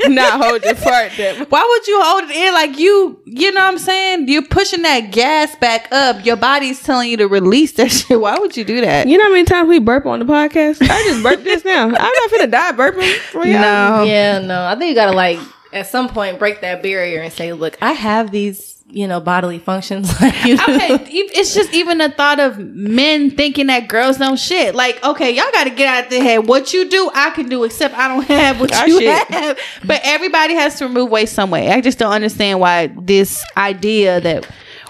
not 0.10 0.44
hold 0.44 0.64
your 0.64 0.76
fart 0.76 1.14
that 1.16 1.50
Why 1.50 1.66
would 1.66 1.88
you 1.88 2.02
hold 2.04 2.24
it 2.26 2.36
in 2.36 2.54
like 2.54 2.78
you? 2.78 3.22
You 3.26 3.54
know 3.54 3.62
what 3.62 3.72
I'm 3.72 3.78
saying? 3.80 4.28
You're 4.28 4.46
pushing 4.46 4.82
that 4.82 5.12
gas 5.12 5.56
back 5.56 5.88
up. 5.94 6.26
Your 6.26 6.36
body's 6.36 6.84
telling 6.84 7.10
you 7.10 7.16
to 7.18 7.28
release 7.28 7.72
that 7.74 7.90
shit. 7.90 8.20
Why 8.20 8.38
would 8.38 8.58
you 8.58 8.66
do 8.66 8.82
that? 8.82 9.08
You 9.08 9.18
know 9.18 9.24
how 9.24 9.32
many 9.32 9.46
times 9.46 9.70
we 9.70 9.80
burp 9.80 10.06
on 10.06 10.20
the 10.20 10.26
podcast? 10.26 10.82
I 10.82 11.04
just 11.04 11.24
burped 11.24 11.46
this 11.46 11.64
now. 11.64 11.86
I'm 11.86 11.92
not 11.92 12.32
finna 12.32 12.52
die 12.52 12.72
burping 12.74 13.16
for 13.32 13.46
y'all. 13.46 13.62
No. 13.62 14.04
Yeah, 14.04 14.40
no. 14.40 14.66
I 14.66 14.76
think 14.76 14.90
you 14.90 14.96
gotta 14.96 15.16
like 15.16 15.40
at 15.74 15.88
some 15.88 16.10
point 16.10 16.40
break 16.40 16.62
that 16.62 16.82
barrier 16.84 17.22
and 17.22 17.32
say, 17.32 17.54
look, 17.54 17.78
I 17.82 17.92
have 17.94 18.32
these, 18.32 18.82
you 18.90 19.08
know, 19.08 19.20
bodily 19.20 19.60
functions. 19.60 20.12
Like 20.22 20.46
you 20.46 20.56
Okay, 20.56 20.98
it's 21.12 21.54
just 21.54 21.74
even 21.74 22.00
the 22.00 22.10
thought 22.10 22.40
of 22.40 22.58
men 22.58 23.32
thinking 23.32 23.68
that 23.68 23.88
girls 23.88 24.18
don't 24.18 24.40
shit. 24.40 24.74
Like, 24.76 25.04
okay, 25.04 25.32
y'all 25.32 25.46
got 25.52 25.66
to 25.66 25.70
get 25.70 25.88
out 25.88 26.04
of 26.06 26.10
the 26.10 26.20
head. 26.22 26.48
What 26.48 26.74
you 26.74 26.90
do, 26.90 27.12
I 27.14 27.30
can 27.32 27.48
do, 27.50 27.64
except 27.64 27.94
I 27.96 28.08
don't 28.08 28.24
have 28.28 28.60
what 28.60 28.74
I 28.74 28.86
you 28.88 29.00
shit. 29.00 29.28
have. 29.30 29.60
But 29.86 30.02
everybody 30.04 30.56
has 30.56 30.80
to 30.80 30.86
remove 30.88 31.10
waste 31.10 31.34
some 31.34 31.52
way. 31.52 31.70
I 31.70 31.82
just 31.82 32.00
don't 32.00 32.12
understand 32.14 32.60
why 32.60 32.88
this 32.88 33.44
idea 33.56 34.20
that 34.22 34.46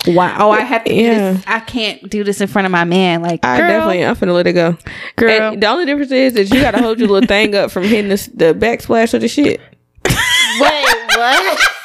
why 0.06 0.34
oh 0.40 0.50
I 0.52 0.62
have 0.62 0.86
to 0.86 0.90
do 0.90 0.96
Yeah. 0.96 1.34
this, 1.34 1.44
I 1.46 1.60
can't 1.60 2.10
do 2.10 2.24
this 2.24 2.40
in 2.40 2.48
front 2.48 2.66
of 2.66 2.72
my 2.72 2.86
man. 2.86 3.22
Like, 3.22 3.44
I 3.44 3.58
girl, 3.58 3.68
definitely, 3.68 4.06
I'm 4.06 4.16
finna 4.16 4.34
let 4.34 4.48
it 4.48 4.54
go. 4.54 4.78
Girl. 5.18 5.52
And 5.54 5.62
the 5.62 5.68
only 5.68 5.86
difference 5.86 6.12
is 6.12 6.34
that 6.36 6.50
you 6.56 6.62
gotta 6.62 6.80
hold 6.82 7.00
your 7.00 7.10
little 7.10 7.28
thing 7.28 7.54
up 7.54 7.70
from 7.70 7.84
hitting 7.84 8.08
the, 8.08 8.30
the 8.34 8.54
backsplash 8.58 9.14
of 9.14 9.20
the 9.20 9.28
shit. 9.28 9.60
Wait, 11.20 11.36
what? 11.36 11.79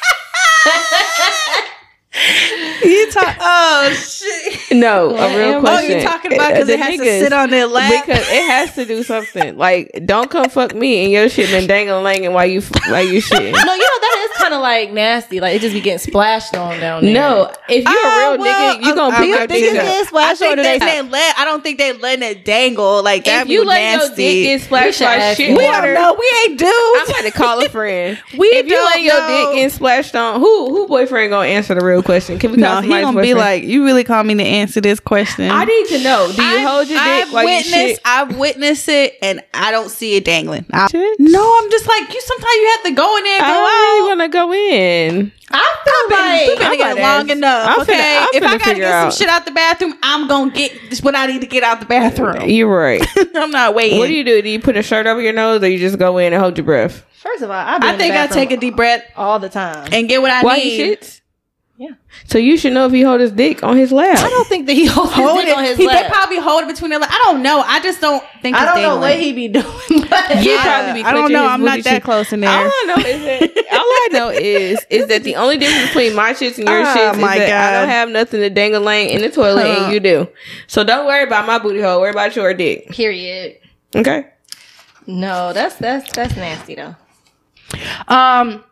You 2.85 3.11
talk. 3.11 3.37
Oh 3.39 3.89
shit. 3.93 4.77
No, 4.77 5.09
a 5.11 5.13
real 5.13 5.19
am- 5.19 5.55
Oh, 5.57 5.61
question. 5.61 5.97
you 5.99 6.01
talking 6.03 6.33
about 6.33 6.51
because 6.53 6.67
The 6.67 6.73
it 6.73 6.79
has 6.79 6.97
to 6.97 7.05
sit 7.05 7.33
on 7.33 7.49
their 7.49 7.67
lap? 7.67 8.05
Because 8.05 8.27
it 8.29 8.43
has 8.49 8.73
to 8.75 8.85
do 8.85 9.03
something. 9.03 9.57
Like, 9.57 9.91
don't 10.05 10.29
come 10.29 10.49
fuck 10.49 10.73
me 10.75 11.03
and 11.03 11.11
your 11.11 11.29
shit 11.29 11.49
been 11.49 11.67
dangling 11.67 12.33
while 12.33 12.45
you 12.45 12.61
while 12.89 13.03
you 13.03 13.21
shitting. 13.21 13.51
No, 13.53 13.73
you 13.73 13.79
know 13.79 13.99
that 14.01 14.29
is 14.31 14.37
kind 14.41 14.53
of 14.53 14.61
like 14.61 14.91
nasty. 14.91 15.39
Like 15.39 15.55
it 15.55 15.61
just 15.61 15.73
be 15.73 15.81
getting 15.81 15.99
splashed 15.99 16.55
on 16.55 16.79
down 16.79 17.03
there. 17.03 17.13
No, 17.13 17.51
if 17.69 17.83
you're 17.83 17.93
Oh, 17.95 18.31
a 18.31 18.31
real 18.35 18.41
well, 18.43 18.77
nigga, 18.79 18.85
you 18.85 18.95
gonna 18.95 19.15
pick 19.15 19.23
uh, 19.23 19.37
your 19.37 19.47
dick 19.47 19.49
think 19.49 19.77
up. 19.79 19.85
it's 19.85 20.01
I 20.01 20.03
splash 20.07 20.37
think 20.39 20.53
or 20.53 20.63
they, 20.63 20.79
they- 20.79 20.85
they 20.85 21.01
let. 21.01 21.37
I 21.37 21.45
don't 21.45 21.63
think 21.63 21.77
they 21.77 21.93
letting 21.93 22.23
it 22.23 22.45
dangle 22.45 23.03
like 23.03 23.23
that. 23.25 23.43
If 23.43 23.49
you 23.49 23.63
let 23.65 23.99
your 23.99 24.09
dick 24.15 24.17
get 24.45 24.61
splashed 24.61 24.97
should 24.97 25.05
by 25.05 25.33
shit 25.35 25.57
we 25.57 25.63
water, 25.65 25.93
don't 25.93 26.01
know. 26.01 26.13
We 26.19 26.37
ain't 26.43 26.61
I'm 26.61 26.67
dudes. 26.67 27.09
about 27.09 27.21
to 27.23 27.31
call 27.31 27.65
a 27.65 27.69
friend. 27.69 28.17
We 28.37 28.47
if 28.47 28.65
you 28.65 28.73
don't 28.73 28.85
let 28.85 29.01
your 29.01 29.27
dick 29.27 29.55
get 29.63 29.71
splashed 29.71 30.15
on, 30.15 30.39
who 30.39 30.69
who 30.69 30.87
boyfriend 30.87 31.29
gonna 31.31 31.47
answer 31.47 31.73
the 31.75 31.85
real 31.85 32.03
question? 32.03 32.37
Can 32.39 32.51
we 32.51 32.57
call 32.61 32.74
No, 32.81 32.95
he 32.95 33.01
gonna 33.01 33.21
be 33.21 33.33
like, 33.33 33.63
you 33.63 33.83
really 33.85 34.03
call 34.03 34.23
me 34.23 34.35
to 34.35 34.43
answer 34.43 34.81
this 34.81 34.99
question. 34.99 35.49
I 35.51 35.65
need 35.65 35.87
to 35.87 36.03
know. 36.03 36.31
Do 36.35 36.41
you 36.41 36.47
I've- 36.47 36.63
hold 36.63 36.87
your 36.87 36.99
dick 36.99 37.07
I've 37.27 37.33
while 37.33 37.43
you 37.43 37.49
witnessed, 37.49 37.69
shit? 37.73 37.99
I've 38.05 38.37
witnessed 38.37 38.89
it, 38.89 39.17
and 39.21 39.41
I 39.53 39.71
don't 39.71 39.89
see 39.89 40.15
it 40.15 40.25
dangling. 40.25 40.65
I- 40.73 40.87
no, 41.19 41.59
I'm 41.61 41.71
just 41.71 41.87
like 41.87 42.13
you. 42.13 42.21
Sometimes 42.21 42.55
you 42.55 42.69
have 42.75 42.83
to 42.83 42.91
go 42.91 43.17
in 43.17 43.23
there 43.23 43.35
and 43.37 43.45
I 43.45 43.49
go 43.49 43.53
don't 43.53 43.63
out. 43.63 43.81
really 43.81 44.07
want 44.09 44.21
to 44.21 44.27
go 44.37 44.53
in. 44.53 45.31
I 45.51 45.75
feel 45.85 45.93
We've 46.01 46.09
been 46.09 46.19
like 46.19 46.49
together 46.57 46.65
I'm 46.65 46.79
about 46.79 46.95
to 46.95 47.01
long 47.01 47.21
ask- 47.21 47.37
enough. 47.37 47.67
I'm 47.69 47.75
finna- 47.77 47.81
okay, 47.83 48.17
I'm 48.17 48.27
if 48.33 48.43
I 48.43 48.57
gotta 48.57 48.73
get 48.75 48.91
out. 48.91 49.13
some 49.13 49.19
shit 49.19 49.29
out 49.29 49.45
the 49.45 49.51
bathroom, 49.51 49.93
I'm 50.03 50.27
gonna 50.27 50.51
get 50.51 50.99
what 51.03 51.15
I 51.15 51.27
need 51.27 51.41
to 51.41 51.47
get 51.47 51.63
out 51.63 51.79
the 51.79 51.85
bathroom. 51.85 52.49
You're 52.49 52.67
right. 52.67 53.05
I'm 53.35 53.51
not 53.51 53.75
waiting. 53.75 53.99
what 53.99 54.07
do 54.07 54.13
you 54.13 54.23
do? 54.23 54.41
Do 54.41 54.49
you 54.49 54.59
put 54.59 54.75
a 54.75 54.81
shirt 54.83 55.05
over 55.05 55.21
your 55.21 55.33
nose, 55.33 55.61
or 55.63 55.67
you 55.69 55.77
just 55.77 55.99
go 55.99 56.17
in 56.17 56.33
and 56.33 56.41
hold 56.41 56.57
your 56.57 56.65
breath? 56.65 57.03
first 57.13 57.41
of 57.41 57.49
all, 57.49 57.55
I, 57.55 57.79
be 57.79 57.87
I 57.87 57.91
in 57.93 57.97
the 57.97 58.03
think 58.03 58.15
I 58.15 58.27
take 58.27 58.51
a 58.51 58.57
deep 58.57 58.75
breath 58.75 59.03
all 59.15 59.39
the 59.39 59.49
time. 59.49 59.89
and 59.91 60.07
get 60.07 60.21
what 60.21 60.29
I 60.31 60.41
While 60.43 60.55
he 60.59 60.77
need. 60.77 61.07
Shits. 61.79 61.87
Yeah. 61.89 61.89
So 62.25 62.37
you 62.37 62.57
should 62.57 62.73
know 62.73 62.85
if 62.85 62.93
he 62.93 63.01
hold 63.01 63.19
his 63.19 63.31
dick 63.31 63.63
on 63.63 63.75
his 63.77 63.91
lap. 63.91 64.17
I 64.19 64.29
don't 64.29 64.47
think 64.47 64.65
that 64.67 64.73
he 64.73 64.85
holds 64.85 65.11
Hold 65.13 65.35
his 65.37 65.45
dick 65.45 65.49
it. 65.53 65.57
on 65.57 65.63
his 65.65 65.77
he, 65.77 65.85
they 65.87 65.93
lap. 65.93 66.11
probably 66.11 66.39
hold 66.39 66.63
it 66.63 66.67
between 66.67 66.89
their 66.89 66.99
legs. 66.99 67.11
I 67.13 67.17
don't 67.25 67.43
know. 67.43 67.59
I 67.61 67.79
just 67.81 67.99
don't 68.01 68.23
think. 68.41 68.55
I 68.55 68.63
don't 68.65 68.81
know 68.81 68.97
what 68.97 69.09
dangling. 69.09 69.19
he 69.19 69.33
be 69.33 69.47
doing. 69.99 70.09
But 70.09 70.37
He 70.37 70.51
Yeah, 70.53 70.63
probably 70.63 71.01
be 71.01 71.05
I 71.07 71.11
don't 71.13 71.31
know. 71.31 71.45
I'm 71.45 71.63
not 71.63 71.83
that 71.83 71.95
cheek. 71.95 72.03
close 72.03 72.31
in 72.31 72.43
All 72.43 72.49
there. 72.49 72.69
I 72.71 72.83
know 72.87 72.95
is 72.97 73.23
that 73.25 73.65
all 73.73 73.79
I 73.81 74.07
know 74.11 74.29
is 74.29 74.85
is 74.89 75.07
that 75.07 75.23
the 75.23 75.35
only 75.35 75.57
difference 75.57 75.87
between 75.87 76.15
my 76.15 76.31
shits 76.33 76.57
and 76.57 76.67
your 76.67 76.81
Oh, 76.81 76.85
shits 76.85 77.13
is 77.15 77.19
my 77.21 77.37
that 77.39 77.73
I 77.73 77.79
don't 77.81 77.89
have 77.89 78.09
nothing 78.09 78.39
to 78.39 78.49
dangle 78.49 78.81
laying 78.81 79.09
in 79.09 79.21
the 79.21 79.29
toilet 79.29 79.65
Huh. 79.67 79.83
and 79.85 79.93
you 79.93 79.99
do. 79.99 80.27
So 80.67 80.83
don't 80.83 81.05
worry 81.05 81.23
about 81.23 81.45
my 81.45 81.59
booty 81.59 81.81
hole. 81.81 81.99
Worry 82.01 82.11
about 82.11 82.35
your 82.35 82.53
dick. 82.53 82.89
period. 82.89 83.57
Okay. 83.95 84.27
No, 85.07 85.53
that's 85.53 85.75
that's 85.75 86.11
that's 86.13 86.35
nasty 86.35 86.75
though. 86.75 86.95
Um. 88.07 88.63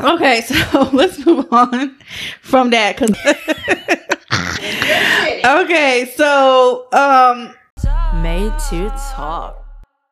Okay, 0.00 0.40
so 0.42 0.88
let's 0.92 1.24
move 1.24 1.46
on 1.52 1.96
from 2.40 2.70
that. 2.70 2.96
'cause- 2.96 3.10
okay, 5.64 6.12
so 6.16 6.86
um, 6.92 7.54
Made 8.22 8.52
to 8.70 8.88
talk. 9.14 9.61